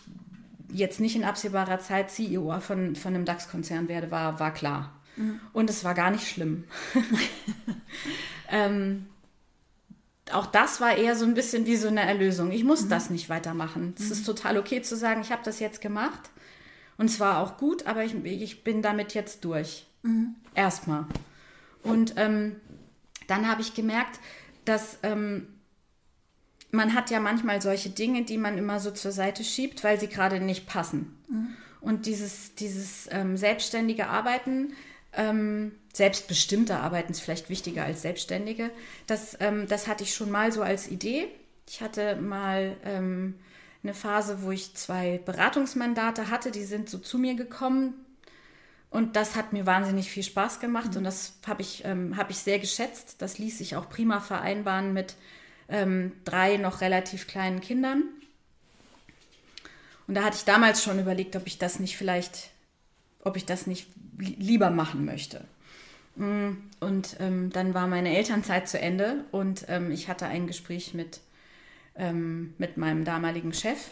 jetzt 0.72 1.00
nicht 1.00 1.16
in 1.16 1.24
absehbarer 1.24 1.80
Zeit 1.80 2.10
CEO 2.10 2.60
von, 2.62 2.96
von 2.96 3.14
einem 3.14 3.26
DAX-Konzern 3.26 3.88
werde, 3.88 4.12
war, 4.12 4.40
war 4.40 4.54
klar. 4.54 4.94
Mhm. 5.18 5.40
Und 5.54 5.70
es 5.70 5.84
war 5.84 5.94
gar 5.94 6.12
nicht 6.12 6.28
schlimm. 6.28 6.64
ähm, 8.50 9.08
auch 10.32 10.46
das 10.46 10.80
war 10.80 10.96
eher 10.96 11.16
so 11.16 11.26
ein 11.26 11.34
bisschen 11.34 11.66
wie 11.66 11.76
so 11.76 11.90
eine 11.90 12.02
Erlösung. 12.02 12.52
Ich 12.52 12.64
muss 12.64 12.86
mhm. 12.86 12.90
das 12.90 13.10
nicht 13.10 13.30
weitermachen. 13.30 13.94
Es 13.98 14.06
mhm. 14.06 14.12
ist 14.14 14.26
total 14.26 14.58
okay 14.58 14.82
zu 14.82 14.96
sagen, 14.96 15.22
ich 15.22 15.32
habe 15.32 15.44
das 15.44 15.60
jetzt 15.60 15.82
gemacht. 15.82 16.30
Und 17.02 17.10
es 17.10 17.20
war 17.20 17.40
auch 17.40 17.58
gut, 17.58 17.88
aber 17.88 18.04
ich, 18.04 18.14
ich 18.24 18.64
bin 18.64 18.84
damit 18.84 19.16
jetzt 19.16 19.44
durch. 19.44 19.88
Mhm. 20.04 20.36
Erstmal. 20.54 21.08
Und 21.82 22.14
ähm, 22.18 22.58
dann 23.26 23.48
habe 23.48 23.62
ich 23.62 23.74
gemerkt, 23.74 24.20
dass 24.66 25.00
ähm, 25.02 25.48
man 26.70 26.94
hat 26.94 27.10
ja 27.10 27.20
manchmal 27.20 27.60
solche 27.60 27.90
Dinge, 27.90 28.24
die 28.24 28.38
man 28.38 28.56
immer 28.56 28.80
so 28.80 28.92
zur 28.92 29.12
Seite 29.12 29.44
schiebt, 29.44 29.84
weil 29.84 30.00
sie 30.00 30.10
gerade 30.10 30.40
nicht 30.40 30.68
passen. 30.68 31.18
Mhm. 31.28 31.48
Und 31.80 32.06
dieses, 32.06 32.54
dieses 32.54 33.10
ähm, 33.12 33.36
selbstständige 33.36 34.06
Arbeiten, 34.06 34.74
ähm, 35.14 35.72
selbstbestimmte 35.94 36.78
Arbeiten 36.78 37.14
ist 37.14 37.22
vielleicht 37.22 37.50
wichtiger 37.50 37.84
als 37.84 38.04
selbstständige, 38.04 38.70
das, 39.08 39.36
ähm, 39.40 39.68
das 39.68 39.88
hatte 39.88 40.04
ich 40.04 40.14
schon 40.14 40.30
mal 40.30 40.52
so 40.52 40.62
als 40.62 40.88
Idee. 40.88 41.30
Ich 41.68 41.82
hatte 41.82 42.16
mal 42.18 42.78
ähm, 42.86 43.40
eine 43.84 43.94
Phase, 43.94 44.44
wo 44.44 44.52
ich 44.52 44.76
zwei 44.76 45.20
Beratungsmandate 45.26 46.30
hatte, 46.30 46.52
die 46.52 46.64
sind 46.64 46.90
so 46.90 46.98
zu 46.98 47.18
mir 47.18 47.36
gekommen. 47.36 47.94
Und 48.90 49.16
das 49.16 49.36
hat 49.36 49.54
mir 49.54 49.66
wahnsinnig 49.66 50.12
viel 50.12 50.24
Spaß 50.24 50.60
gemacht 50.60 50.92
mhm. 50.92 50.98
und 50.98 51.04
das 51.06 51.34
habe 51.48 51.62
ich, 51.62 51.84
ähm, 51.86 52.18
hab 52.18 52.30
ich 52.30 52.38
sehr 52.38 52.60
geschätzt. 52.60 53.22
Das 53.22 53.38
ließ 53.38 53.58
sich 53.58 53.76
auch 53.76 53.90
prima 53.90 54.20
vereinbaren 54.20 54.94
mit 54.94 55.16
ähm, 55.70 56.12
drei 56.26 56.58
noch 56.58 56.82
relativ 56.82 57.28
kleinen 57.28 57.62
Kindern. 57.62 58.04
Und 60.08 60.16
da 60.16 60.24
hatte 60.24 60.36
ich 60.36 60.44
damals 60.44 60.84
schon 60.84 61.00
überlegt, 61.00 61.38
ob 61.38 61.48
ich 61.48 61.58
das 61.58 61.80
nicht 61.80 61.96
vielleicht, 61.96 62.50
ob 63.24 63.38
ich 63.38 63.46
das 63.46 63.66
nicht 63.66 63.88
lieber 64.18 64.70
machen 64.70 65.06
möchte. 65.06 65.46
Mm, 66.16 66.50
und 66.82 67.16
ähm, 67.20 67.50
dann 67.52 67.74
war 67.74 67.88
meine 67.88 68.16
Elternzeit 68.16 68.68
zu 68.68 68.78
Ende 68.78 69.24
und 69.32 69.66
ähm, 69.70 69.90
ich 69.92 70.10
hatte 70.10 70.26
ein 70.26 70.48
Gespräch 70.48 70.94
mit, 70.94 71.22
ähm, 71.96 72.54
mit 72.58 72.78
meinem 72.78 73.06
damaligen 73.06 73.54
Chef 73.54 73.90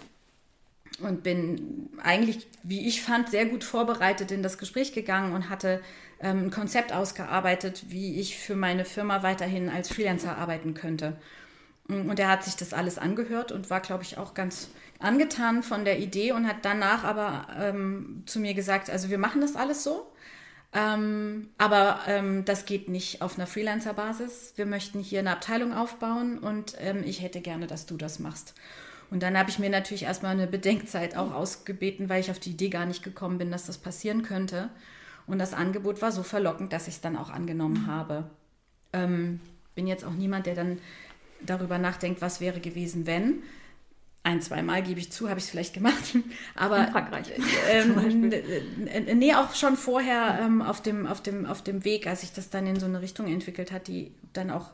und 1.01 1.23
bin 1.23 1.89
eigentlich, 2.01 2.47
wie 2.63 2.87
ich 2.87 3.01
fand, 3.01 3.29
sehr 3.29 3.45
gut 3.45 3.63
vorbereitet 3.63 4.31
in 4.31 4.43
das 4.43 4.57
Gespräch 4.57 4.93
gegangen 4.93 5.33
und 5.33 5.49
hatte 5.49 5.81
ähm, 6.19 6.45
ein 6.45 6.51
Konzept 6.51 6.91
ausgearbeitet, 6.93 7.85
wie 7.89 8.19
ich 8.19 8.37
für 8.37 8.55
meine 8.55 8.85
Firma 8.85 9.23
weiterhin 9.23 9.69
als 9.69 9.89
Freelancer 9.89 10.37
arbeiten 10.37 10.73
könnte. 10.73 11.17
Und 11.87 12.19
er 12.19 12.29
hat 12.29 12.43
sich 12.43 12.55
das 12.55 12.73
alles 12.73 12.99
angehört 12.99 13.51
und 13.51 13.69
war, 13.71 13.79
glaube 13.79 14.03
ich, 14.03 14.17
auch 14.19 14.35
ganz 14.35 14.69
angetan 14.99 15.63
von 15.63 15.85
der 15.85 15.99
Idee 15.99 16.33
und 16.33 16.47
hat 16.47 16.57
danach 16.61 17.03
aber 17.03 17.47
ähm, 17.57 18.23
zu 18.27 18.39
mir 18.39 18.53
gesagt, 18.53 18.89
also 18.91 19.09
wir 19.09 19.17
machen 19.17 19.41
das 19.41 19.55
alles 19.55 19.83
so, 19.83 20.08
ähm, 20.71 21.49
aber 21.57 22.01
ähm, 22.07 22.45
das 22.45 22.65
geht 22.65 22.89
nicht 22.89 23.21
auf 23.21 23.37
einer 23.37 23.47
Freelancer-Basis. 23.47 24.53
Wir 24.55 24.65
möchten 24.65 24.99
hier 24.99 25.19
eine 25.19 25.31
Abteilung 25.31 25.73
aufbauen 25.73 26.37
und 26.37 26.75
ähm, 26.79 27.03
ich 27.03 27.21
hätte 27.21 27.41
gerne, 27.41 27.65
dass 27.65 27.85
du 27.85 27.97
das 27.97 28.19
machst. 28.19 28.53
Und 29.09 29.23
dann 29.23 29.37
habe 29.37 29.49
ich 29.49 29.57
mir 29.57 29.71
natürlich 29.71 30.03
erstmal 30.03 30.33
eine 30.33 30.45
Bedenkzeit 30.45 31.17
auch 31.17 31.33
ausgebeten, 31.33 32.09
weil 32.09 32.21
ich 32.21 32.29
auf 32.29 32.37
die 32.37 32.51
Idee 32.51 32.69
gar 32.69 32.85
nicht 32.85 33.03
gekommen 33.03 33.39
bin, 33.39 33.49
dass 33.49 33.65
das 33.65 33.79
passieren 33.79 34.21
könnte. 34.21 34.69
Und 35.25 35.39
das 35.39 35.53
Angebot 35.53 36.01
war 36.01 36.11
so 36.11 36.21
verlockend, 36.21 36.71
dass 36.73 36.87
ich 36.87 36.95
es 36.95 37.01
dann 37.01 37.17
auch 37.17 37.31
angenommen 37.31 37.87
habe. 37.87 38.29
Ähm, 38.93 39.39
bin 39.73 39.87
jetzt 39.87 40.05
auch 40.05 40.13
niemand, 40.13 40.45
der 40.45 40.55
dann 40.55 40.77
darüber 41.41 41.79
nachdenkt, 41.79 42.21
was 42.21 42.41
wäre 42.41 42.59
gewesen, 42.59 43.07
wenn. 43.07 43.41
Ein, 44.21 44.41
zweimal 44.41 44.83
gebe 44.83 44.99
ich 44.99 45.11
zu, 45.11 45.29
habe 45.29 45.39
ich 45.39 45.45
es 45.45 45.49
vielleicht 45.49 45.73
gemacht. 45.73 46.17
Aber 46.55 46.77
In 46.79 46.91
Frankreich. 46.91 47.31
Ähm, 47.69 48.31
nee, 49.17 49.33
auch 49.33 49.55
schon 49.55 49.77
vorher 49.77 50.39
ähm, 50.41 50.61
auf, 50.61 50.81
dem, 50.81 51.05
auf, 51.07 51.21
dem, 51.21 51.45
auf 51.45 51.63
dem 51.63 51.85
Weg, 51.85 52.07
als 52.07 52.21
sich 52.21 52.33
das 52.33 52.49
dann 52.49 52.67
in 52.67 52.79
so 52.79 52.85
eine 52.85 53.01
Richtung 53.01 53.27
entwickelt 53.27 53.71
hat, 53.71 53.87
die 53.87 54.13
dann 54.33 54.49
auch 54.49 54.71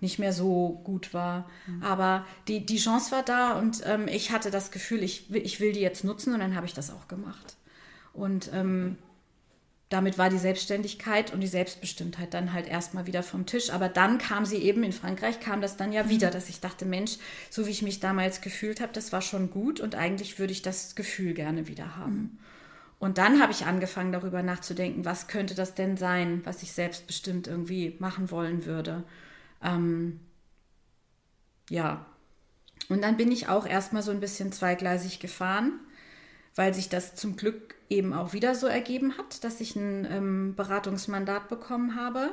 nicht 0.00 0.18
mehr 0.18 0.32
so 0.32 0.80
gut 0.84 1.14
war. 1.14 1.48
Mhm. 1.66 1.82
Aber 1.82 2.26
die, 2.48 2.66
die 2.66 2.76
Chance 2.76 3.12
war 3.12 3.22
da 3.22 3.58
und 3.58 3.82
ähm, 3.86 4.08
ich 4.08 4.32
hatte 4.32 4.50
das 4.50 4.70
Gefühl, 4.70 5.02
ich, 5.02 5.32
ich 5.34 5.60
will 5.60 5.72
die 5.72 5.80
jetzt 5.80 6.04
nutzen 6.04 6.34
und 6.34 6.40
dann 6.40 6.54
habe 6.54 6.66
ich 6.66 6.74
das 6.74 6.90
auch 6.90 7.08
gemacht. 7.08 7.56
Und 8.12 8.50
ähm, 8.52 8.98
damit 9.92 10.18
war 10.18 10.30
die 10.30 10.38
Selbstständigkeit 10.38 11.32
und 11.32 11.40
die 11.40 11.46
Selbstbestimmtheit 11.46 12.32
dann 12.34 12.52
halt 12.52 12.66
erstmal 12.66 13.06
wieder 13.06 13.22
vom 13.22 13.46
Tisch. 13.46 13.70
Aber 13.70 13.88
dann 13.88 14.18
kam 14.18 14.46
sie 14.46 14.58
eben 14.58 14.82
in 14.82 14.92
Frankreich, 14.92 15.40
kam 15.40 15.60
das 15.60 15.76
dann 15.76 15.92
ja 15.92 16.08
wieder, 16.08 16.30
dass 16.30 16.48
ich 16.48 16.60
dachte, 16.60 16.84
Mensch, 16.84 17.18
so 17.50 17.66
wie 17.66 17.70
ich 17.70 17.82
mich 17.82 18.00
damals 18.00 18.40
gefühlt 18.40 18.80
habe, 18.80 18.92
das 18.92 19.12
war 19.12 19.22
schon 19.22 19.50
gut 19.50 19.80
und 19.80 19.94
eigentlich 19.94 20.38
würde 20.38 20.52
ich 20.52 20.62
das 20.62 20.94
Gefühl 20.94 21.34
gerne 21.34 21.68
wieder 21.68 21.96
haben. 21.96 22.14
Mhm. 22.14 22.38
Und 23.02 23.18
dann 23.18 23.42
habe 23.42 23.50
ich 23.50 23.66
angefangen 23.66 24.12
darüber 24.12 24.44
nachzudenken, 24.44 25.04
was 25.04 25.26
könnte 25.26 25.56
das 25.56 25.74
denn 25.74 25.96
sein, 25.96 26.40
was 26.44 26.62
ich 26.62 26.70
selbstbestimmt 26.70 27.48
irgendwie 27.48 27.96
machen 27.98 28.30
wollen 28.30 28.64
würde. 28.64 29.02
Ähm, 29.60 30.20
ja. 31.68 32.06
Und 32.88 33.02
dann 33.02 33.16
bin 33.16 33.32
ich 33.32 33.48
auch 33.48 33.66
erstmal 33.66 34.04
so 34.04 34.12
ein 34.12 34.20
bisschen 34.20 34.52
zweigleisig 34.52 35.18
gefahren, 35.18 35.80
weil 36.54 36.74
sich 36.74 36.88
das 36.88 37.14
zum 37.14 37.36
Glück 37.36 37.74
eben 37.88 38.12
auch 38.12 38.32
wieder 38.32 38.54
so 38.54 38.66
ergeben 38.66 39.16
hat, 39.18 39.44
dass 39.44 39.60
ich 39.60 39.76
ein 39.76 40.06
ähm, 40.10 40.54
Beratungsmandat 40.56 41.48
bekommen 41.48 41.96
habe. 41.96 42.30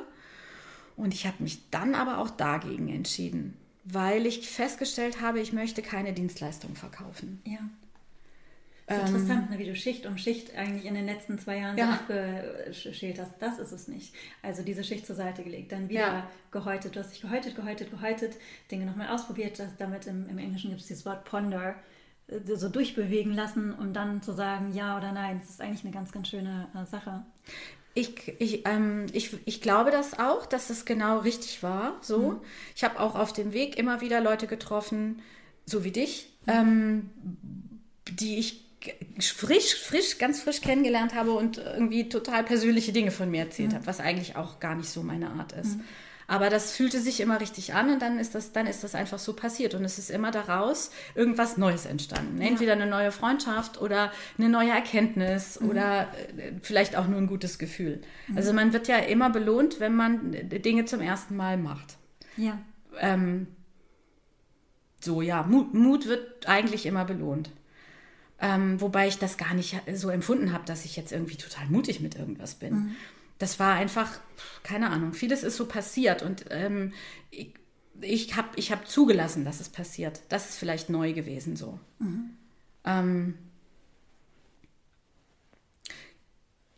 Und 0.96 1.14
ich 1.14 1.26
habe 1.26 1.42
mich 1.42 1.60
dann 1.70 1.94
aber 1.94 2.18
auch 2.18 2.30
dagegen 2.30 2.88
entschieden, 2.88 3.56
weil 3.84 4.26
ich 4.26 4.48
festgestellt 4.50 5.20
habe, 5.20 5.40
ich 5.40 5.52
möchte 5.52 5.80
keine 5.82 6.12
Dienstleistung 6.12 6.76
verkaufen. 6.76 7.40
Ja. 7.44 7.58
Das 8.86 8.98
ist 8.98 9.04
interessant, 9.14 9.50
ne, 9.50 9.58
wie 9.58 9.66
du 9.66 9.76
Schicht 9.76 10.04
um 10.04 10.18
Schicht 10.18 10.56
eigentlich 10.56 10.84
in 10.84 10.94
den 10.94 11.06
letzten 11.06 11.38
zwei 11.38 11.58
Jahren 11.58 11.78
Ja. 11.78 12.00
so 12.08 12.12
abgeschält 12.14 13.20
hast. 13.20 13.30
Das 13.38 13.60
ist 13.60 13.70
es 13.70 13.86
nicht. 13.86 14.12
Also 14.42 14.62
diese 14.62 14.82
Schicht 14.82 15.06
zur 15.06 15.14
Seite 15.14 15.44
gelegt, 15.44 15.70
dann 15.70 15.88
wieder 15.88 16.00
Ja. 16.00 16.30
gehäutet. 16.50 16.96
Du 16.96 17.00
hast 17.00 17.12
dich 17.12 17.20
gehäutet, 17.20 17.54
gehäutet, 17.54 17.90
gehäutet, 17.92 18.34
Dinge 18.70 18.86
nochmal 18.86 19.08
ausprobiert. 19.08 19.60
Das, 19.60 19.76
damit 19.78 20.06
im, 20.08 20.28
im 20.28 20.38
Englischen 20.38 20.70
gibt 20.70 20.82
es 20.82 20.88
dieses 20.88 21.06
Wort 21.06 21.24
Ponder, 21.24 21.76
so 22.54 22.68
durchbewegen 22.68 23.32
lassen 23.32 23.72
und 23.72 23.94
dann 23.94 24.22
zu 24.22 24.32
sagen 24.32 24.72
ja 24.74 24.96
oder 24.96 25.12
nein. 25.12 25.40
Das 25.40 25.50
ist 25.50 25.60
eigentlich 25.60 25.84
eine 25.84 25.92
ganz, 25.92 26.12
ganz 26.12 26.28
schöne 26.28 26.68
äh, 26.74 26.84
Sache. 26.86 27.24
Ich, 27.94 28.34
ich, 28.38 28.66
ähm, 28.68 29.06
ich, 29.12 29.36
ich 29.46 29.60
glaube 29.60 29.90
das 29.90 30.18
auch, 30.18 30.46
dass 30.46 30.70
es 30.70 30.84
genau 30.84 31.18
richtig 31.18 31.62
war. 31.62 31.96
So. 32.02 32.40
Ich 32.76 32.84
habe 32.84 33.00
auch 33.00 33.16
auf 33.16 33.32
dem 33.32 33.52
Weg 33.52 33.78
immer 33.78 34.00
wieder 34.00 34.20
Leute 34.20 34.46
getroffen, 34.46 35.22
so 35.66 35.82
wie 35.82 35.90
dich, 35.90 36.32
ähm, 36.46 37.10
die 38.10 38.38
ich 38.38 38.64
frisch, 39.20 39.74
frisch, 39.74 40.18
ganz 40.18 40.40
frisch 40.40 40.60
kennengelernt 40.60 41.14
habe 41.14 41.32
und 41.32 41.58
irgendwie 41.58 42.08
total 42.08 42.44
persönliche 42.44 42.92
Dinge 42.92 43.10
von 43.10 43.30
mir 43.30 43.40
erzählt 43.40 43.74
habe, 43.74 43.86
was 43.86 44.00
eigentlich 44.00 44.36
auch 44.36 44.60
gar 44.60 44.74
nicht 44.74 44.88
so 44.88 45.02
meine 45.02 45.30
Art 45.30 45.52
ist. 45.52 45.76
Aber 46.30 46.48
das 46.48 46.70
fühlte 46.76 47.00
sich 47.00 47.18
immer 47.18 47.40
richtig 47.40 47.74
an 47.74 47.90
und 47.90 48.00
dann 48.00 48.20
ist 48.20 48.36
das, 48.36 48.52
dann 48.52 48.68
ist 48.68 48.84
das 48.84 48.94
einfach 48.94 49.18
so 49.18 49.34
passiert. 49.34 49.74
Und 49.74 49.84
es 49.84 49.98
ist 49.98 50.10
immer 50.10 50.30
daraus 50.30 50.92
irgendwas 51.16 51.56
Neues 51.56 51.86
entstanden. 51.86 52.40
Entweder 52.40 52.74
eine 52.74 52.86
neue 52.86 53.10
Freundschaft 53.10 53.80
oder 53.80 54.12
eine 54.38 54.48
neue 54.48 54.70
Erkenntnis 54.70 55.60
oder 55.60 56.02
äh, 56.36 56.52
vielleicht 56.62 56.94
auch 56.94 57.08
nur 57.08 57.18
ein 57.18 57.26
gutes 57.26 57.58
Gefühl. 57.58 58.00
Also 58.36 58.52
man 58.52 58.72
wird 58.72 58.86
ja 58.86 58.98
immer 58.98 59.30
belohnt, 59.30 59.80
wenn 59.80 59.96
man 59.96 60.32
äh, 60.32 60.60
Dinge 60.60 60.84
zum 60.84 61.00
ersten 61.00 61.34
Mal 61.34 61.56
macht. 61.56 61.96
Ja. 62.36 62.60
Ähm, 63.00 63.48
so, 65.00 65.22
ja, 65.22 65.42
Mut, 65.42 65.74
Mut 65.74 66.06
wird 66.06 66.48
eigentlich 66.48 66.86
immer 66.86 67.04
belohnt. 67.04 67.50
Ähm, 68.40 68.80
wobei 68.80 69.08
ich 69.08 69.18
das 69.18 69.36
gar 69.36 69.54
nicht 69.54 69.80
so 69.94 70.10
empfunden 70.10 70.52
habe, 70.52 70.64
dass 70.64 70.84
ich 70.84 70.94
jetzt 70.94 71.10
irgendwie 71.10 71.36
total 71.36 71.66
mutig 71.66 71.98
mit 71.98 72.14
irgendwas 72.14 72.54
bin. 72.54 72.94
Das 73.40 73.58
war 73.58 73.74
einfach, 73.74 74.20
keine 74.62 74.90
Ahnung, 74.90 75.14
vieles 75.14 75.42
ist 75.42 75.56
so 75.56 75.66
passiert 75.66 76.22
und 76.22 76.44
ähm, 76.50 76.92
ich, 77.30 77.54
ich 78.02 78.36
habe 78.36 78.48
ich 78.56 78.70
hab 78.70 78.86
zugelassen, 78.86 79.46
dass 79.46 79.60
es 79.60 79.70
passiert. 79.70 80.20
Das 80.28 80.50
ist 80.50 80.58
vielleicht 80.58 80.90
neu 80.90 81.14
gewesen 81.14 81.56
so. 81.56 81.80
Ähm, 82.84 83.34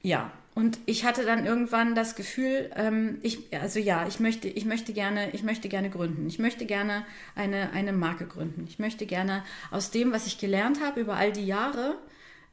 ja, 0.03 0.33
und 0.55 0.79
ich 0.87 1.05
hatte 1.05 1.25
dann 1.25 1.45
irgendwann 1.45 1.97
das 1.97 2.15
Gefühl, 2.15 2.71
ähm, 2.77 3.19
ich, 3.23 3.53
also 3.59 3.81
ja, 3.81 4.07
ich 4.07 4.21
möchte, 4.21 4.47
ich 4.47 4.65
möchte 4.65 4.93
gerne, 4.93 5.31
ich 5.33 5.43
möchte 5.43 5.69
gerne 5.69 5.91
gründen. 5.91 6.29
Ich 6.29 6.39
möchte 6.39 6.65
gerne 6.65 7.05
eine, 7.35 7.73
eine 7.73 7.93
Marke 7.93 8.27
gründen. 8.27 8.67
Ich 8.69 8.79
möchte 8.79 9.05
gerne 9.07 9.43
aus 9.73 9.91
dem, 9.91 10.13
was 10.13 10.29
ich 10.29 10.39
gelernt 10.39 10.81
habe 10.81 11.01
über 11.01 11.17
all 11.17 11.33
die 11.33 11.47
Jahre, 11.47 11.99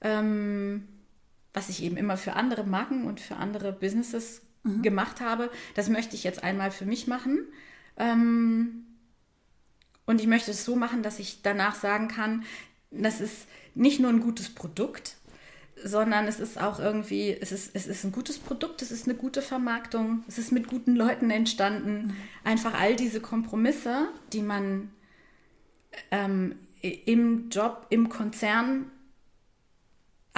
ähm, 0.02 0.88
was 1.54 1.70
ich 1.70 1.84
eben 1.84 1.98
immer 1.98 2.18
für 2.18 2.34
andere 2.34 2.64
Marken 2.64 3.06
und 3.06 3.20
für 3.20 3.36
andere 3.36 3.72
Businesses 3.72 4.42
gemacht 4.82 5.22
habe, 5.22 5.50
das 5.76 5.90
möchte 5.90 6.16
ich 6.16 6.24
jetzt 6.24 6.44
einmal 6.44 6.72
für 6.72 6.86
mich 6.86 7.08
machen. 7.08 7.48
Ähm, 7.98 8.86
und 10.06 10.20
ich 10.22 10.28
möchte 10.28 10.52
es 10.52 10.66
so 10.66 10.76
machen, 10.76 11.04
dass 11.04 11.20
ich 11.20 11.42
danach 11.42 11.76
sagen 11.76 12.08
kann, 12.08 12.44
das 12.92 13.22
ist 13.22 13.48
nicht 13.76 14.00
nur 14.00 14.10
ein 14.10 14.22
gutes 14.22 14.54
Produkt, 14.54 15.16
sondern 15.84 16.28
es 16.28 16.40
ist 16.40 16.60
auch 16.60 16.80
irgendwie, 16.80 17.38
es 17.40 17.52
ist, 17.52 17.72
es 17.74 17.88
ist 17.88 18.04
ein 18.04 18.12
gutes 18.12 18.38
Produkt, 18.38 18.82
es 18.82 18.92
ist 18.92 19.08
eine 19.08 19.18
gute 19.18 19.42
Vermarktung, 19.42 20.24
es 20.28 20.38
ist 20.38 20.52
mit 20.52 20.68
guten 20.68 20.96
Leuten 20.96 21.30
entstanden. 21.32 22.16
Einfach 22.44 22.74
all 22.74 22.96
diese 22.96 23.22
Kompromisse, 23.22 24.08
die 24.34 24.42
man 24.42 24.92
ähm, 26.12 26.56
im 26.82 27.50
Job, 27.50 27.86
im 27.90 28.10
Konzern 28.10 28.92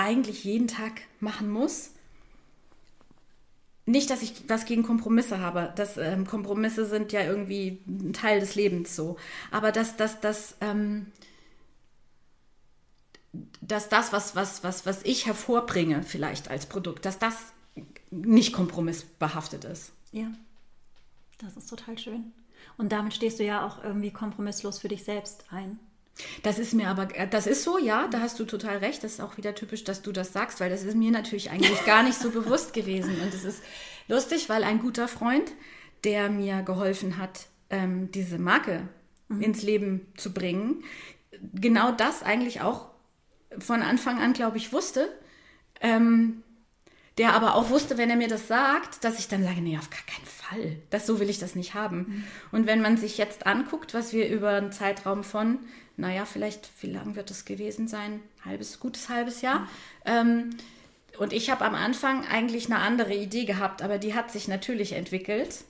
eigentlich 0.02 0.43
jeden 0.43 0.68
Tag 0.68 1.02
machen 1.20 1.49
muss. 1.49 1.91
Nicht, 3.86 4.10
dass 4.10 4.22
ich 4.22 4.34
was 4.47 4.66
gegen 4.66 4.84
Kompromisse 4.84 5.39
habe. 5.39 5.74
Das, 5.76 5.97
ähm, 5.97 6.26
Kompromisse 6.26 6.86
sind 6.86 7.12
ja 7.12 7.24
irgendwie 7.24 7.82
ein 7.88 8.14
Teil 8.14 8.39
des 8.39 8.56
Lebens 8.56 8.95
so. 8.95 9.18
Aber 9.49 9.72
dass, 9.72 9.97
dass, 9.97 10.20
dass, 10.22 10.56
ähm, 10.62 11.08
dass 13.62 13.89
das, 13.89 14.14
was, 14.14 14.36
was, 14.36 14.64
was, 14.64 14.86
was 14.86 15.04
ich 15.04 15.26
hervorbringe, 15.26 16.04
vielleicht 16.04 16.49
als 16.49 16.66
Produkt, 16.66 17.06
dass 17.06 17.20
das 17.20 17.36
nicht 18.12 18.54
kompromissbehaftet 18.54 19.66
ist. 19.66 19.91
Ja, 20.12 20.28
das 21.39 21.58
ist 21.58 21.70
total 21.70 21.97
schön. 21.97 22.34
Und 22.78 22.91
damit 22.91 23.14
stehst 23.14 23.39
du 23.39 23.43
ja 23.43 23.66
auch 23.66 23.84
irgendwie 23.84 24.12
kompromisslos 24.12 24.80
für 24.80 24.89
dich 24.89 25.04
selbst 25.04 25.45
ein. 25.49 25.80
Das 26.43 26.59
ist 26.59 26.74
mir 26.74 26.88
aber, 26.88 27.16
äh, 27.16 27.28
das 27.28 27.47
ist 27.47 27.64
so, 27.64 27.78
ja, 27.78 28.07
da 28.07 28.20
hast 28.20 28.39
du 28.39 28.45
total 28.45 28.78
recht. 28.78 29.03
Das 29.03 29.14
ist 29.14 29.20
auch 29.22 29.38
wieder 29.38 29.55
typisch, 29.55 29.84
dass 29.84 30.01
du 30.01 30.12
das 30.12 30.34
sagst, 30.34 30.59
weil 30.59 30.70
das 30.70 30.84
ist 30.84 30.95
mir 30.95 31.12
natürlich 31.12 31.51
eigentlich 31.51 31.86
gar 31.86 32.03
nicht 32.03 32.20
so 32.20 32.30
bewusst 32.32 32.74
gewesen. 32.74 33.20
Und 33.22 33.34
es 33.34 33.43
ist 33.43 33.64
lustig, 34.07 34.49
weil 34.49 34.64
ein 34.64 34.80
guter 34.80 35.07
Freund, 35.07 35.51
der 36.03 36.30
mir 36.30 36.62
geholfen 36.62 37.18
hat, 37.18 37.47
ähm, 37.70 38.12
diese 38.12 38.38
Marke 38.38 38.88
ins 39.39 39.64
Leben 39.64 40.07
zu 40.18 40.34
bringen, 40.34 40.84
genau 41.53 41.91
das 41.91 42.22
eigentlich 42.22 42.62
auch 42.62 42.89
von 43.59 43.82
Anfang 43.82 44.20
an, 44.20 44.34
glaube 44.34 44.57
ich, 44.57 44.74
wusste. 44.74 45.07
Ähm, 45.80 46.43
der 47.18 47.34
aber 47.34 47.55
auch 47.55 47.70
wusste, 47.70 47.97
wenn 47.97 48.09
er 48.09 48.16
mir 48.16 48.28
das 48.28 48.47
sagt, 48.47 49.03
dass 49.03 49.20
ich 49.20 49.28
dann 49.28 49.43
sage, 49.43 49.62
nee, 49.62 49.78
auf 49.78 49.89
gar 49.89 50.03
keinen 50.05 50.26
Fall. 50.26 50.78
Das, 50.89 51.05
so 51.05 51.20
will 51.20 51.30
ich 51.30 51.39
das 51.39 51.55
nicht 51.55 51.74
haben. 51.74 52.26
Und 52.51 52.68
wenn 52.68 52.82
man 52.82 52.97
sich 52.97 53.18
jetzt 53.18 53.45
anguckt, 53.45 53.93
was 53.93 54.14
wir 54.14 54.30
über 54.30 54.51
einen 54.51 54.72
Zeitraum 54.72 55.24
von, 55.24 55.59
naja, 55.97 56.26
vielleicht, 56.26 56.70
wie 56.82 56.91
lang 56.91 57.16
wird 57.16 57.30
es 57.30 57.45
gewesen 57.45 57.88
sein? 57.88 58.22
Halbes, 58.45 58.80
gutes 58.80 59.09
halbes 59.09 59.41
Jahr. 59.41 59.68
Ähm, 60.05 60.51
und 61.18 61.34
ich 61.34 61.49
habe 61.49 61.66
am 61.66 61.76
Anfang 61.76 62.26
eigentlich 62.26 62.68
eine 62.68 62.80
andere 62.80 63.14
Idee 63.14 63.45
gehabt, 63.45 63.82
aber 63.82 63.97
die 63.97 64.16
hat 64.16 64.32
sich 64.32 64.47
natürlich 64.47 64.93
entwickelt. 64.93 65.66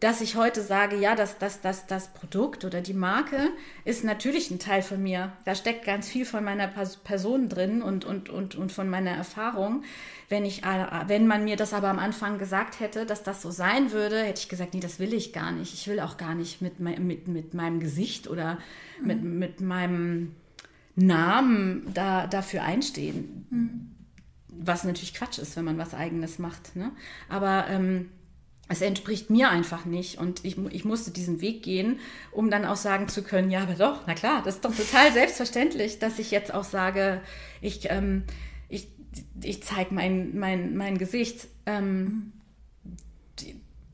Dass 0.00 0.20
ich 0.20 0.36
heute 0.36 0.60
sage, 0.60 0.96
ja, 0.96 1.14
das, 1.14 1.38
das, 1.38 1.62
das, 1.62 1.86
das 1.86 2.08
Produkt 2.08 2.64
oder 2.64 2.82
die 2.82 2.92
Marke 2.92 3.50
ist 3.86 4.04
natürlich 4.04 4.50
ein 4.50 4.58
Teil 4.58 4.82
von 4.82 5.02
mir. 5.02 5.32
Da 5.46 5.54
steckt 5.54 5.86
ganz 5.86 6.08
viel 6.08 6.26
von 6.26 6.44
meiner 6.44 6.68
Pers- 6.68 6.98
Person 6.98 7.48
drin 7.48 7.80
und, 7.80 8.04
und, 8.04 8.28
und, 8.28 8.54
und 8.54 8.70
von 8.70 8.90
meiner 8.90 9.12
Erfahrung. 9.12 9.82
Wenn, 10.28 10.44
ich, 10.44 10.62
äh, 10.62 10.86
wenn 11.06 11.26
man 11.26 11.44
mir 11.44 11.56
das 11.56 11.72
aber 11.72 11.88
am 11.88 11.98
Anfang 11.98 12.38
gesagt 12.38 12.80
hätte, 12.80 13.06
dass 13.06 13.22
das 13.22 13.40
so 13.40 13.50
sein 13.50 13.92
würde, 13.92 14.22
hätte 14.22 14.40
ich 14.40 14.48
gesagt, 14.50 14.74
nee, 14.74 14.80
das 14.80 14.98
will 14.98 15.14
ich 15.14 15.32
gar 15.32 15.52
nicht. 15.52 15.72
Ich 15.72 15.88
will 15.88 16.00
auch 16.00 16.18
gar 16.18 16.34
nicht 16.34 16.60
mit, 16.60 16.80
mit, 16.80 17.28
mit 17.28 17.54
meinem 17.54 17.80
Gesicht 17.80 18.28
oder 18.28 18.58
mit, 19.00 19.22
mit 19.22 19.60
meinem 19.62 20.34
Namen 20.96 21.90
da, 21.94 22.26
dafür 22.26 22.62
einstehen. 22.62 23.96
Was 24.48 24.84
natürlich 24.84 25.14
Quatsch 25.14 25.38
ist, 25.38 25.56
wenn 25.56 25.64
man 25.64 25.78
was 25.78 25.94
Eigenes 25.94 26.38
macht. 26.38 26.76
Ne? 26.76 26.92
Aber 27.28 27.66
ähm, 27.68 28.10
es 28.68 28.80
entspricht 28.80 29.28
mir 29.30 29.50
einfach 29.50 29.84
nicht. 29.84 30.18
Und 30.18 30.44
ich, 30.44 30.56
ich 30.70 30.84
musste 30.84 31.10
diesen 31.10 31.40
Weg 31.40 31.62
gehen, 31.62 31.98
um 32.32 32.50
dann 32.50 32.64
auch 32.64 32.76
sagen 32.76 33.08
zu 33.08 33.22
können, 33.22 33.50
ja, 33.50 33.62
aber 33.62 33.74
doch, 33.74 34.00
na 34.06 34.14
klar, 34.14 34.42
das 34.44 34.56
ist 34.56 34.64
doch 34.64 34.74
total 34.74 35.12
selbstverständlich, 35.12 35.98
dass 35.98 36.18
ich 36.18 36.30
jetzt 36.30 36.52
auch 36.54 36.64
sage, 36.64 37.20
ich, 37.60 37.90
ähm, 37.90 38.24
ich, 38.68 38.88
ich 39.42 39.62
zeige 39.62 39.94
mein, 39.94 40.38
mein, 40.38 40.76
mein 40.76 40.96
Gesicht. 40.98 41.46
Ähm, 41.66 42.32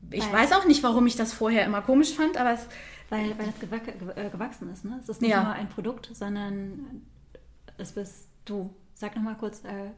ich 0.09 0.25
Weil- 0.25 0.33
weiß 0.33 0.53
auch 0.53 0.65
nicht, 0.65 0.83
warum 0.83 1.05
ich 1.07 1.15
das 1.15 1.33
vorher 1.33 1.65
immer 1.65 1.81
komisch 1.81 2.13
fand, 2.13 2.37
aber 2.37 2.53
es, 2.53 2.67
Weil, 3.09 3.37
weil 3.37 3.47
das 3.47 4.15
äh, 4.17 4.29
gewachsen 4.29 4.71
ist. 4.71 4.85
Ne? 4.85 4.99
Es 5.01 5.09
ist 5.09 5.21
nicht 5.21 5.31
Ja. 5.31 5.43
nur 5.43 5.53
ein 5.53 5.67
Produkt, 5.69 6.09
sondern 6.13 7.01
es 7.77 7.91
bist 7.93 8.27
du. 8.45 8.73
Sag 8.93 9.15
nochmal 9.15 9.35
kurz, 9.37 9.63
äh, 9.65 9.91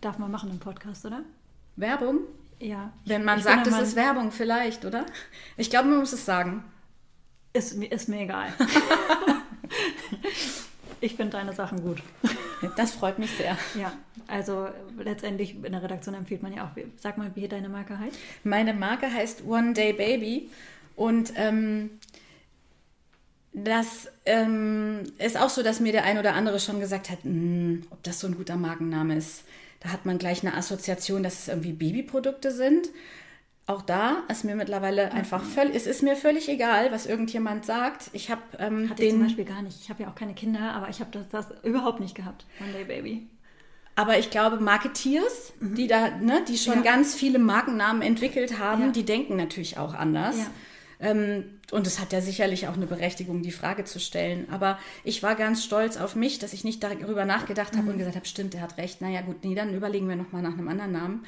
darf 0.00 0.18
man 0.18 0.30
machen 0.30 0.50
im 0.50 0.58
Podcast, 0.58 1.04
oder? 1.04 1.22
Werbung, 1.76 2.20
Ja. 2.60 2.92
wenn 3.04 3.24
man 3.24 3.38
Ich 3.38 3.44
sagt, 3.44 3.66
es 3.66 3.78
ist 3.78 3.96
Werbung, 3.96 4.30
vielleicht, 4.32 4.84
oder? 4.84 5.06
Ich 5.56 5.70
glaube, 5.70 5.88
man 5.88 5.98
muss 5.98 6.12
es 6.12 6.24
sagen. 6.24 6.64
Ist, 7.52 7.76
mir- 7.76 7.90
ist 7.90 8.08
mir 8.08 8.20
egal. 8.20 8.52
ich 11.00 11.14
finde 11.14 11.36
deine 11.36 11.52
Sachen 11.52 11.82
gut. 11.82 12.02
Das 12.76 12.92
freut 12.92 13.18
mich 13.18 13.30
sehr. 13.30 13.56
Ja, 13.74 13.92
also 14.26 14.68
letztendlich 14.98 15.54
in 15.54 15.72
der 15.72 15.82
Redaktion 15.82 16.14
empfiehlt 16.14 16.42
man 16.42 16.52
ja 16.52 16.64
auch, 16.64 16.70
sag 16.96 17.18
mal, 17.18 17.30
wie 17.34 17.46
deine 17.48 17.68
Marke 17.68 17.98
heißt. 17.98 18.16
Meine 18.44 18.74
Marke 18.74 19.12
heißt 19.12 19.44
One 19.46 19.72
Day 19.74 19.92
Baby 19.92 20.50
und 20.96 21.32
ähm, 21.36 21.90
das 23.64 24.08
ähm, 24.26 25.04
ist 25.18 25.36
auch 25.38 25.50
so, 25.50 25.62
dass 25.62 25.80
mir 25.80 25.92
der 25.92 26.04
ein 26.04 26.18
oder 26.18 26.34
andere 26.34 26.60
schon 26.60 26.80
gesagt 26.80 27.10
hat, 27.10 27.18
"Mm, 27.24 27.80
ob 27.90 28.02
das 28.02 28.20
so 28.20 28.26
ein 28.26 28.36
guter 28.36 28.56
Markenname 28.56 29.16
ist. 29.16 29.44
Da 29.80 29.90
hat 29.90 30.06
man 30.06 30.18
gleich 30.18 30.42
eine 30.44 30.56
Assoziation, 30.56 31.22
dass 31.22 31.40
es 31.40 31.48
irgendwie 31.48 31.72
Babyprodukte 31.72 32.50
sind. 32.50 32.88
Auch 33.66 33.82
da 33.82 34.22
ist 34.28 34.44
mir 34.44 34.56
mittlerweile 34.56 35.12
einfach 35.12 35.44
völlig, 35.44 35.74
es 35.76 35.86
ist 35.86 36.02
mir 36.02 36.16
völlig 36.16 36.48
egal, 36.48 36.90
was 36.90 37.04
irgendjemand 37.06 37.66
sagt. 37.66 38.08
Ich 38.14 38.30
habe 38.30 38.40
ähm, 38.58 38.88
Hatte 38.88 39.02
ich 39.04 39.10
zum 39.10 39.18
den, 39.18 39.26
Beispiel 39.26 39.44
gar 39.44 39.62
nicht. 39.62 39.78
Ich 39.82 39.90
habe 39.90 40.02
ja 40.02 40.08
auch 40.08 40.14
keine 40.14 40.32
Kinder, 40.34 40.72
aber 40.72 40.88
ich 40.88 41.00
habe 41.00 41.10
das, 41.12 41.28
das 41.28 41.46
überhaupt 41.64 42.00
nicht 42.00 42.14
gehabt. 42.14 42.46
One 42.60 42.72
Day 42.72 42.84
Baby. 42.84 43.26
Aber 43.94 44.18
ich 44.18 44.30
glaube, 44.30 44.58
Marketeers, 44.58 45.52
die 45.60 45.86
da, 45.86 46.08
ne, 46.18 46.42
die 46.48 46.56
schon 46.56 46.76
Ja. 46.76 46.92
ganz 46.92 47.14
viele 47.14 47.38
Markennamen 47.38 48.00
entwickelt 48.00 48.58
haben, 48.58 48.82
Ja. 48.86 48.88
die 48.90 49.04
denken 49.04 49.36
natürlich 49.36 49.76
auch 49.76 49.92
anders. 49.92 50.38
Ja. 50.38 50.46
Ähm, 51.00 51.44
und 51.70 51.86
es 51.86 52.00
hat 52.00 52.12
ja 52.12 52.20
sicherlich 52.20 52.66
auch 52.66 52.74
eine 52.74 52.86
Berechtigung, 52.86 53.42
die 53.42 53.52
Frage 53.52 53.84
zu 53.84 54.00
stellen. 54.00 54.48
Aber 54.50 54.78
ich 55.04 55.22
war 55.22 55.34
ganz 55.34 55.64
stolz 55.64 55.96
auf 55.96 56.16
mich, 56.16 56.38
dass 56.38 56.52
ich 56.52 56.64
nicht 56.64 56.82
darüber 56.82 57.24
nachgedacht 57.24 57.74
habe 57.74 57.84
mhm. 57.84 57.90
und 57.90 57.98
gesagt 57.98 58.16
habe, 58.16 58.26
stimmt, 58.26 58.54
der 58.54 58.62
hat 58.62 58.78
recht. 58.78 59.00
Naja 59.00 59.20
gut, 59.20 59.44
nee, 59.44 59.54
dann 59.54 59.74
überlegen 59.74 60.08
wir 60.08 60.16
nochmal 60.16 60.42
nach 60.42 60.54
einem 60.54 60.68
anderen 60.68 60.92
Namen. 60.92 61.26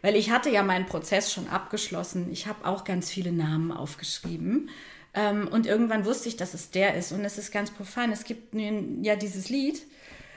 Weil 0.00 0.16
ich 0.16 0.30
hatte 0.30 0.50
ja 0.50 0.62
meinen 0.62 0.86
Prozess 0.86 1.32
schon 1.32 1.48
abgeschlossen. 1.48 2.28
Ich 2.32 2.46
habe 2.46 2.66
auch 2.66 2.84
ganz 2.84 3.10
viele 3.10 3.32
Namen 3.32 3.70
aufgeschrieben. 3.70 4.70
Ähm, 5.14 5.46
und 5.46 5.66
irgendwann 5.66 6.04
wusste 6.04 6.28
ich, 6.28 6.36
dass 6.36 6.54
es 6.54 6.70
der 6.70 6.94
ist. 6.94 7.12
Und 7.12 7.24
es 7.24 7.38
ist 7.38 7.52
ganz 7.52 7.70
profan. 7.70 8.10
Es 8.10 8.24
gibt 8.24 8.54
ja 8.54 9.14
dieses 9.14 9.48
Lied. 9.48 9.82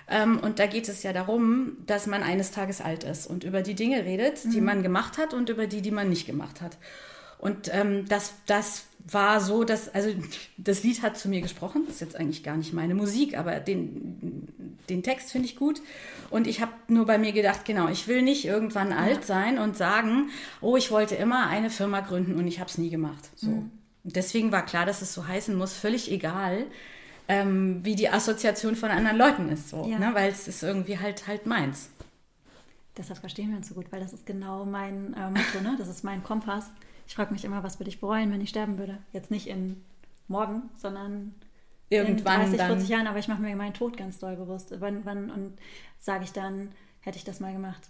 Ähm, 0.07 0.39
und 0.39 0.59
da 0.59 0.67
geht 0.67 0.87
es 0.87 1.01
ja 1.01 1.13
darum, 1.13 1.77
dass 1.87 2.05
man 2.05 2.21
eines 2.21 2.51
Tages 2.51 2.81
alt 2.81 3.03
ist 3.03 3.25
und 3.25 3.43
über 3.43 3.63
die 3.63 3.73
Dinge 3.73 4.05
redet, 4.05 4.43
die 4.43 4.59
mhm. 4.59 4.65
man 4.65 4.83
gemacht 4.83 5.17
hat 5.17 5.33
und 5.33 5.49
über 5.49 5.65
die, 5.65 5.81
die 5.81 5.91
man 5.91 6.09
nicht 6.09 6.27
gemacht 6.27 6.61
hat. 6.61 6.77
Und 7.45 7.71
ähm, 7.71 8.07
das, 8.07 8.33
das 8.47 8.85
war 9.07 9.39
so, 9.39 9.65
dass, 9.65 9.93
also 9.93 10.09
das 10.57 10.81
Lied 10.81 11.03
hat 11.03 11.15
zu 11.15 11.29
mir 11.29 11.41
gesprochen. 11.41 11.83
Das 11.85 11.95
ist 11.95 12.01
jetzt 12.01 12.15
eigentlich 12.15 12.41
gar 12.41 12.57
nicht 12.57 12.73
meine 12.73 12.95
Musik, 12.95 13.37
aber 13.37 13.59
den, 13.59 14.47
den 14.89 15.03
Text 15.03 15.31
finde 15.31 15.47
ich 15.47 15.55
gut. 15.55 15.79
Und 16.31 16.47
ich 16.47 16.59
habe 16.59 16.71
nur 16.87 17.05
bei 17.05 17.19
mir 17.19 17.33
gedacht, 17.33 17.63
genau, 17.63 17.87
ich 17.87 18.07
will 18.07 18.23
nicht 18.23 18.45
irgendwann 18.45 18.89
ja. 18.89 18.97
alt 18.97 19.25
sein 19.25 19.59
und 19.59 19.77
sagen, 19.77 20.31
oh, 20.59 20.75
ich 20.75 20.89
wollte 20.89 21.13
immer 21.13 21.47
eine 21.47 21.69
Firma 21.69 21.99
gründen 21.99 22.33
und 22.33 22.47
ich 22.47 22.59
habe 22.59 22.67
es 22.67 22.79
nie 22.79 22.89
gemacht. 22.89 23.29
So. 23.35 23.49
Mhm. 23.49 23.71
Deswegen 24.03 24.51
war 24.51 24.65
klar, 24.65 24.87
dass 24.87 25.03
es 25.03 25.13
so 25.13 25.27
heißen 25.27 25.55
muss, 25.55 25.73
völlig 25.73 26.11
egal, 26.11 26.65
ähm, 27.27 27.85
wie 27.85 27.95
die 27.95 28.09
Assoziation 28.09 28.75
von 28.75 28.89
anderen 28.89 29.19
Leuten 29.19 29.49
ist. 29.49 29.69
So, 29.69 29.85
ja. 29.87 29.99
ne? 29.99 30.09
Weil 30.13 30.31
es 30.31 30.47
ist 30.47 30.63
irgendwie 30.63 30.97
halt 30.97 31.27
halt 31.27 31.45
meins. 31.45 31.91
Deshalb 32.97 33.19
verstehen 33.19 33.51
wir 33.51 33.57
uns 33.57 33.67
so 33.67 33.75
gut, 33.75 33.91
weil 33.91 33.99
das 33.99 34.13
ist 34.13 34.25
genau 34.25 34.65
mein 34.65 35.13
äh, 35.13 35.29
Motto, 35.29 35.61
ne? 35.61 35.75
das 35.77 35.89
ist 35.89 36.03
mein 36.03 36.23
Kompass. 36.23 36.71
Ich 37.07 37.15
frage 37.15 37.33
mich 37.33 37.45
immer, 37.45 37.63
was 37.63 37.79
würde 37.79 37.89
ich 37.89 37.99
bereuen, 37.99 38.31
wenn 38.31 38.41
ich 38.41 38.49
sterben 38.49 38.77
würde? 38.77 38.97
Jetzt 39.13 39.31
nicht 39.31 39.47
in 39.47 39.83
morgen, 40.27 40.63
sondern 40.75 41.35
irgendwann 41.89 42.41
in 42.41 42.47
30, 42.47 42.57
dann. 42.57 42.71
40 42.71 42.89
Jahren, 42.89 43.07
aber 43.07 43.19
ich 43.19 43.27
mache 43.27 43.41
mir 43.41 43.55
meinen 43.55 43.73
Tod 43.73 43.95
ganz 43.95 44.19
doll 44.19 44.35
bewusst. 44.35 44.73
Wann, 44.79 45.05
wann 45.05 45.29
und 45.29 45.57
sage 45.99 46.23
ich 46.23 46.31
dann, 46.31 46.69
hätte 47.01 47.17
ich 47.17 47.23
das 47.23 47.39
mal 47.39 47.53
gemacht. 47.53 47.81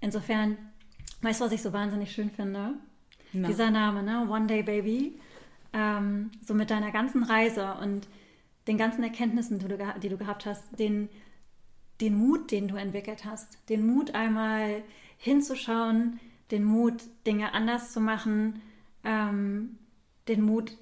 Insofern, 0.00 0.56
weißt 1.22 1.40
du, 1.40 1.44
was 1.46 1.52
ich 1.52 1.62
so 1.62 1.72
wahnsinnig 1.72 2.12
schön 2.12 2.30
finde? 2.30 2.74
Na. 3.32 3.48
Dieser 3.48 3.70
Name, 3.70 4.02
ne? 4.02 4.26
One 4.30 4.46
Day 4.46 4.62
Baby 4.62 5.18
ähm, 5.72 6.30
so 6.44 6.54
mit 6.54 6.70
deiner 6.70 6.90
ganzen 6.90 7.22
Reise 7.22 7.74
und 7.80 8.08
den 8.66 8.78
ganzen 8.78 9.02
Erkenntnissen, 9.02 9.58
die 9.58 9.68
du, 9.68 9.78
die 10.02 10.08
du 10.08 10.16
gehabt 10.16 10.46
hast, 10.46 10.64
den, 10.78 11.08
den 12.00 12.16
Mut, 12.16 12.50
den 12.50 12.68
du 12.68 12.76
entwickelt 12.76 13.24
hast, 13.24 13.58
den 13.68 13.86
Mut 13.86 14.14
einmal 14.14 14.82
hinzuschauen, 15.18 16.20
den 16.50 16.64
Mut, 16.64 17.02
Dinge 17.26 17.52
anders 17.54 17.92
zu 17.92 18.00
machen, 18.00 18.62
ähm, 19.04 19.78
den 20.28 20.42
Mut, 20.42 20.76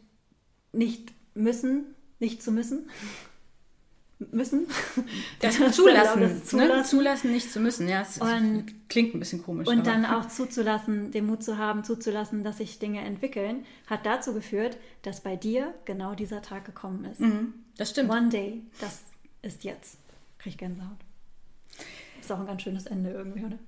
nicht 0.73 1.13
müssen, 1.35 1.95
nicht 2.19 2.43
zu 2.43 2.53
müssen, 2.53 2.89
müssen. 4.19 4.67
Das, 5.41 5.57
zulassen, 5.73 6.21
das 6.21 6.45
zulassen. 6.45 6.77
Ne? 6.77 6.85
zulassen, 6.85 7.33
nicht 7.33 7.53
zu 7.53 7.61
müssen. 7.61 7.89
Ja, 7.89 8.03
es 8.03 8.19
und, 8.19 8.89
klingt 8.89 9.15
ein 9.15 9.21
bisschen 9.21 9.43
komisch. 9.43 9.69
Und 9.69 9.81
aber. 9.81 9.91
dann 9.91 10.05
auch 10.07 10.27
zuzulassen, 10.29 11.11
den 11.13 11.27
Mut 11.27 11.43
zu 11.43 11.59
haben, 11.59 11.85
zuzulassen, 11.85 12.43
dass 12.45 12.59
sich 12.59 12.79
Dinge 12.79 13.01
entwickeln, 13.01 13.65
hat 13.87 14.07
dazu 14.07 14.35
geführt, 14.35 14.77
dass 15.03 15.21
bei 15.21 15.37
dir 15.37 15.75
genau 15.85 16.15
dieser 16.15 16.43
Tag 16.43 16.65
gekommen 16.65 17.05
ist. 17.05 17.21
Mhm, 17.21 17.55
das 17.77 17.91
stimmt. 17.91 18.11
One 18.11 18.29
day, 18.29 18.63
das 18.81 19.03
ist 19.43 19.65
jetzt. 19.65 19.99
Krieg 20.39 20.53
ich 20.53 20.59
Gänsehaut. 20.59 20.99
Ist 22.21 22.31
auch 22.31 22.41
ein 22.41 22.47
ganz 22.47 22.63
schönes 22.63 22.87
Ende 22.87 23.11
irgendwie, 23.11 23.45
oder? 23.45 23.59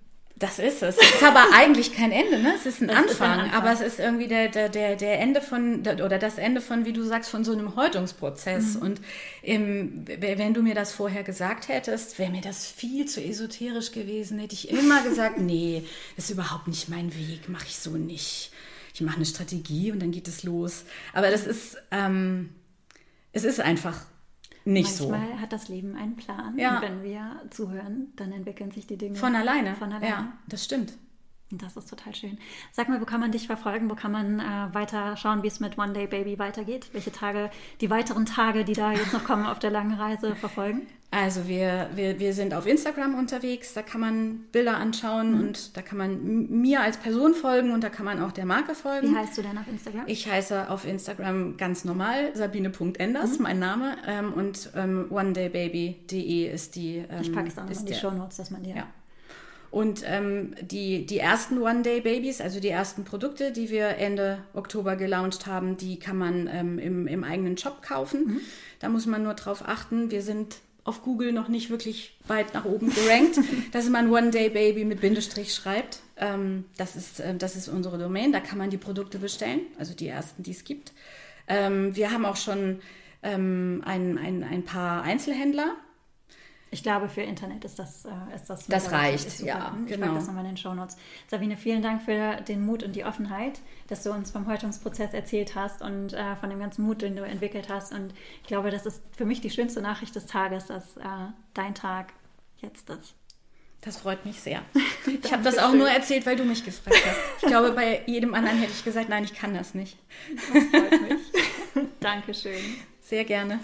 Das 0.41 0.59
ist 0.59 0.83
es. 0.83 0.97
Es 0.97 1.17
ist 1.17 1.23
aber 1.23 1.49
eigentlich 1.53 1.93
kein 1.93 2.13
Ende, 2.13 2.39
ne? 2.39 2.55
Es 2.57 2.65
ist 2.65 2.81
ein, 2.81 2.89
Anfang, 2.89 3.11
ist 3.11 3.21
ein 3.21 3.41
Anfang, 3.41 3.53
aber 3.53 3.73
es 3.73 3.83
ist 3.83 4.01
irgendwie 4.01 4.27
der, 4.27 4.49
der, 4.49 4.71
der, 4.71 4.97
der 4.97 5.21
Ende 5.21 5.43
von, 5.43 5.81
oder 5.81 6.19
das 6.19 6.39
Ende 6.39 6.63
von, 6.63 6.87
wie 6.87 6.95
du 6.95 7.03
sagst, 7.03 7.29
von 7.29 7.45
so 7.45 7.53
einem 7.53 7.77
Häutungsprozess. 7.77 8.77
Mhm. 8.77 8.83
Und 8.83 9.01
ähm, 9.43 10.05
wenn 10.07 10.55
du 10.55 10.63
mir 10.63 10.75
das 10.75 10.93
vorher 10.93 11.25
gesagt 11.25 11.69
hättest, 11.69 12.19
wäre 12.19 12.31
mir 12.31 12.41
das 12.41 12.67
viel 12.67 13.05
zu 13.05 13.23
esoterisch 13.23 13.93
gewesen. 13.93 14.39
Hätte 14.39 14.55
ich 14.55 14.71
immer 14.71 15.03
gesagt, 15.05 15.39
nee, 15.39 15.85
das 16.17 16.25
ist 16.25 16.31
überhaupt 16.31 16.69
nicht 16.69 16.89
mein 16.89 17.15
Weg, 17.15 17.51
mache 17.51 17.67
ich 17.67 17.77
so 17.77 17.91
nicht. 17.91 18.51
Ich 18.95 19.03
mache 19.03 19.17
eine 19.17 19.27
Strategie 19.27 19.93
und 19.93 20.01
dann 20.01 20.11
geht 20.11 20.27
es 20.27 20.43
los. 20.43 20.85
Aber 21.13 21.31
das 21.31 21.47
ist, 21.47 21.77
ähm, 21.91 22.49
es 23.35 23.45
ist 23.45 23.61
einfach 23.61 24.07
nicht 24.65 24.87
Manchmal 24.87 25.09
so. 25.09 25.11
Manchmal 25.11 25.41
hat 25.41 25.53
das 25.53 25.69
Leben 25.69 25.97
einen 25.97 26.17
Plan. 26.17 26.59
Ja. 26.59 26.77
Und 26.77 26.83
wenn 26.83 27.03
wir 27.03 27.43
zuhören, 27.51 28.13
dann 28.17 28.33
entwickeln 28.33 28.71
sich 28.71 28.87
die 28.87 28.97
Dinge 28.97 29.17
von 29.17 29.35
alleine. 29.35 29.75
Von 29.75 29.93
alleine. 29.93 30.07
Ja, 30.07 30.33
das 30.49 30.65
stimmt. 30.65 30.93
Das 31.53 31.77
ist 31.77 31.91
total 31.91 32.15
schön. 32.15 32.39
Sag 32.71 32.89
mal, 32.89 33.01
wo 33.01 33.05
kann 33.05 33.21
man 33.21 33.33
dich 33.33 33.47
verfolgen? 33.47 33.91
Wo 33.91 33.97
kann 33.97 34.13
man 34.13 34.39
äh, 34.39 34.73
weiter 34.73 35.17
schauen, 35.17 35.43
wie 35.43 35.49
es 35.49 35.59
mit 35.59 35.79
One 35.79 35.93
Day 35.93 36.07
Baby 36.07 36.39
weitergeht? 36.39 36.91
Welche 36.93 37.11
Tage, 37.11 37.51
die 37.81 37.91
weiteren 37.91 38.25
Tage, 38.25 38.65
die 38.65 38.75
da 38.75 38.93
jetzt 38.93 39.13
noch 39.13 39.25
kommen 39.25 39.47
auf 39.47 39.59
der 39.59 39.71
langen 39.71 39.95
Reise 39.95 40.37
verfolgen? 40.37 40.87
Also 41.13 41.49
wir, 41.49 41.91
wir, 41.97 42.21
wir 42.21 42.33
sind 42.35 42.55
auf 42.55 42.67
Instagram 42.67 43.17
unterwegs, 43.17 43.75
da 43.75 43.83
kann 43.83 44.01
man 44.01 44.45
Bilder 44.53 44.77
anschauen 44.77 45.35
mhm. 45.35 45.41
und 45.41 45.77
da 45.77 45.83
kann 45.83 45.99
man 45.99 46.49
mir 46.49 46.83
als 46.83 46.99
Person 46.99 47.35
folgen 47.35 47.73
und 47.73 47.83
da 47.83 47.89
kann 47.89 48.05
man 48.05 48.23
auch 48.23 48.31
der 48.31 48.47
Marke 48.47 48.77
folgen. 48.77 49.11
Wie 49.11 49.17
heißt 49.17 49.37
du 49.37 49.43
denn 49.43 49.59
auf 49.59 49.67
Instagram? 49.67 50.05
Ich 50.07 50.31
heiße 50.31 50.71
auf 50.71 50.87
Instagram 50.87 51.57
ganz 51.57 51.85
normal 51.85 52.31
sabine.enders, 52.37 53.39
mhm. 53.39 53.43
mein 53.43 53.59
Name. 53.59 53.97
Ähm, 54.07 54.33
und 54.33 54.71
ähm, 54.77 55.11
onedaybaby.de 55.11 56.49
ist 56.49 56.77
die. 56.77 56.99
Ähm, 56.99 57.23
ich 57.23 57.33
packe 57.33 57.49
es 57.49 57.59
auch 57.59 57.65
noch 57.65 57.81
in 57.81 57.87
die 57.87 57.95
Show 57.95 58.13
Notes, 58.13 58.37
dass 58.37 58.53
man 58.53 58.63
die 58.63 58.71
ja. 58.71 58.87
Und 59.71 60.03
ähm, 60.05 60.55
die, 60.61 61.07
die 61.07 61.19
ersten 61.19 61.59
One-Day-Babies, 61.63 62.41
also 62.41 62.59
die 62.59 62.69
ersten 62.69 63.05
Produkte, 63.05 63.53
die 63.53 63.71
wir 63.71 63.89
Ende 63.99 64.39
Oktober 64.53 64.97
gelauncht 64.97 65.47
haben, 65.47 65.77
die 65.77 65.99
kann 65.99 66.19
man 66.19 66.49
ähm, 66.53 66.79
im, 66.79 67.07
im 67.07 67.23
eigenen 67.23 67.57
Shop 67.57 67.81
kaufen. 67.81 68.25
Mhm. 68.27 68.41
Da 68.81 68.89
muss 68.89 69.07
man 69.07 69.23
nur 69.23 69.35
drauf 69.35 69.63
achten. 69.65 70.11
Wir 70.11 70.23
sind 70.23 70.57
auf 70.83 71.03
Google 71.03 71.33
noch 71.33 71.49
nicht 71.49 71.71
wirklich 71.71 72.19
weit 72.27 72.53
nach 72.53 72.65
oben 72.65 72.93
gerankt, 72.93 73.39
dass 73.73 73.89
man 73.89 74.11
One-Day-Baby 74.11 74.85
mit 74.85 75.01
Bindestrich 75.01 75.55
schreibt. 75.55 76.01
Ähm, 76.17 76.65
das, 76.77 76.97
ist, 76.97 77.21
äh, 77.21 77.37
das 77.37 77.55
ist 77.55 77.69
unsere 77.69 77.97
Domain. 77.97 78.33
Da 78.33 78.41
kann 78.41 78.59
man 78.59 78.71
die 78.71 78.79
Produkte 78.79 79.19
bestellen, 79.19 79.61
also 79.79 79.95
die 79.95 80.09
ersten, 80.09 80.43
die 80.43 80.51
es 80.51 80.65
gibt. 80.65 80.93
Ähm, 81.47 81.95
wir 81.95 82.11
haben 82.11 82.25
auch 82.25 82.37
schon 82.37 82.81
ähm, 83.23 83.83
ein, 83.85 84.19
ein, 84.19 84.43
ein 84.43 84.65
paar 84.65 85.03
Einzelhändler, 85.03 85.77
ich 86.73 86.83
glaube, 86.83 87.09
für 87.09 87.23
Internet 87.23 87.65
ist 87.65 87.79
das 87.79 88.05
äh, 88.05 88.35
ist 88.35 88.49
das. 88.49 88.67
Das 88.67 88.93
reicht, 88.93 89.41
ja. 89.41 89.77
Ich 89.87 89.93
genau. 89.93 90.15
das 90.15 90.27
nochmal 90.27 90.45
in 90.45 90.53
den 90.53 90.57
Shownotes. 90.57 90.97
Sabine, 91.29 91.57
vielen 91.57 91.83
Dank 91.83 92.03
für 92.03 92.37
den 92.43 92.65
Mut 92.65 92.83
und 92.83 92.95
die 92.95 93.05
Offenheit, 93.05 93.61
dass 93.89 94.05
du 94.05 94.13
uns 94.13 94.31
vom 94.31 94.47
Häutungsprozess 94.47 95.13
erzählt 95.13 95.57
hast 95.57 95.83
und 95.83 96.13
äh, 96.13 96.37
von 96.37 96.49
dem 96.49 96.61
ganzen 96.61 96.85
Mut, 96.85 97.03
den 97.03 97.17
du 97.17 97.25
entwickelt 97.25 97.69
hast. 97.69 97.93
Und 97.93 98.15
ich 98.43 98.47
glaube, 98.47 98.71
das 98.71 98.87
ist 98.87 99.03
für 99.17 99.25
mich 99.25 99.41
die 99.41 99.51
schönste 99.51 99.83
Nachricht 99.83 100.15
des 100.15 100.27
Tages, 100.27 100.67
dass 100.67 100.97
äh, 100.97 101.03
dein 101.55 101.75
Tag 101.75 102.13
jetzt 102.59 102.89
ist. 102.89 103.15
Das 103.81 103.97
freut 103.97 104.25
mich 104.25 104.41
sehr. 104.41 104.63
Ich 105.23 105.33
habe 105.33 105.43
das 105.43 105.59
auch 105.59 105.73
nur 105.73 105.89
erzählt, 105.89 106.27
weil 106.27 106.37
du 106.37 106.45
mich 106.45 106.65
gefragt 106.65 107.03
hast. 107.05 107.43
Ich 107.43 107.49
glaube, 107.49 107.73
bei 107.73 108.03
jedem 108.07 108.35
anderen 108.35 108.59
hätte 108.59 108.73
ich 108.73 108.85
gesagt, 108.85 109.09
nein, 109.09 109.25
ich 109.25 109.35
kann 109.35 109.55
das 109.55 109.75
nicht. 109.75 109.97
Das 110.53 110.65
freut 110.65 111.03
mich. 111.03 111.21
Dankeschön. 112.01 112.61
Sehr 113.01 113.25
gerne. 113.25 113.59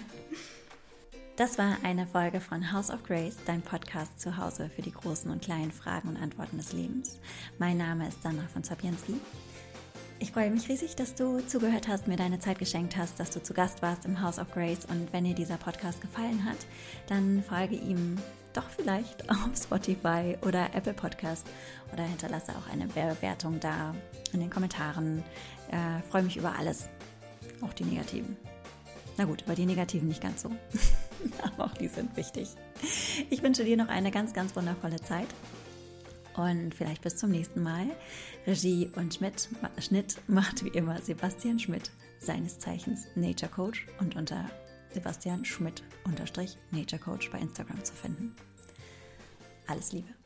Das 1.37 1.59
war 1.59 1.77
eine 1.83 2.07
Folge 2.07 2.41
von 2.41 2.71
House 2.73 2.89
of 2.89 3.03
Grace, 3.03 3.35
dein 3.45 3.61
Podcast 3.61 4.19
zu 4.19 4.37
Hause 4.37 4.71
für 4.75 4.81
die 4.81 4.91
großen 4.91 5.29
und 5.29 5.39
kleinen 5.39 5.71
Fragen 5.71 6.09
und 6.09 6.17
Antworten 6.17 6.57
des 6.57 6.73
Lebens. 6.73 7.19
Mein 7.59 7.77
Name 7.77 8.07
ist 8.07 8.23
Sandra 8.23 8.47
von 8.47 8.63
Zapienski. 8.63 9.13
Ich 10.17 10.31
freue 10.31 10.49
mich 10.49 10.67
riesig, 10.67 10.95
dass 10.95 11.13
du 11.13 11.39
zugehört 11.41 11.87
hast, 11.87 12.07
mir 12.07 12.15
deine 12.15 12.39
Zeit 12.39 12.57
geschenkt 12.57 12.97
hast, 12.97 13.19
dass 13.19 13.29
du 13.29 13.43
zu 13.43 13.53
Gast 13.53 13.83
warst 13.83 14.05
im 14.05 14.19
House 14.19 14.39
of 14.39 14.51
Grace 14.51 14.85
und 14.85 15.13
wenn 15.13 15.25
dir 15.25 15.35
dieser 15.35 15.57
Podcast 15.57 16.01
gefallen 16.01 16.43
hat, 16.43 16.57
dann 17.05 17.43
folge 17.43 17.75
ihm 17.75 18.17
doch 18.53 18.67
vielleicht 18.71 19.29
auf 19.29 19.55
Spotify 19.55 20.35
oder 20.41 20.73
Apple 20.73 20.95
Podcast 20.95 21.45
oder 21.93 22.01
hinterlasse 22.01 22.51
auch 22.53 22.73
eine 22.73 22.87
Bewertung 22.87 23.59
da 23.59 23.93
in 24.33 24.39
den 24.39 24.49
Kommentaren. 24.49 25.23
Äh, 25.69 26.01
freue 26.09 26.23
mich 26.23 26.37
über 26.37 26.55
alles, 26.57 26.89
auch 27.61 27.73
die 27.73 27.83
negativen. 27.83 28.37
Na 29.17 29.25
gut, 29.25 29.43
über 29.43 29.53
die 29.53 29.67
negativen 29.67 30.07
nicht 30.07 30.21
ganz 30.21 30.41
so. 30.41 30.49
aber 31.41 31.65
auch 31.65 31.73
die 31.73 31.87
sind 31.87 32.15
wichtig. 32.17 32.49
Ich 33.29 33.41
wünsche 33.43 33.63
dir 33.63 33.77
noch 33.77 33.87
eine 33.87 34.11
ganz, 34.11 34.33
ganz 34.33 34.55
wundervolle 34.55 35.01
Zeit 35.01 35.27
und 36.35 36.73
vielleicht 36.73 37.01
bis 37.01 37.17
zum 37.17 37.31
nächsten 37.31 37.61
Mal. 37.61 37.87
Regie 38.45 38.91
und 38.95 39.15
Schmidt, 39.15 39.49
Schnitt 39.79 40.17
macht 40.27 40.63
wie 40.63 40.69
immer 40.69 41.01
Sebastian 41.01 41.59
Schmidt, 41.59 41.91
seines 42.19 42.59
Zeichens 42.59 43.07
Nature 43.15 43.51
Coach 43.51 43.85
und 43.99 44.15
unter 44.15 44.49
Sebastian 44.93 45.43
Schmidt 45.43 45.83
unterstrich 46.05 46.57
Nature 46.71 47.01
Coach 47.01 47.29
bei 47.31 47.39
Instagram 47.39 47.83
zu 47.83 47.93
finden. 47.93 48.35
Alles 49.67 49.91
Liebe. 49.91 50.16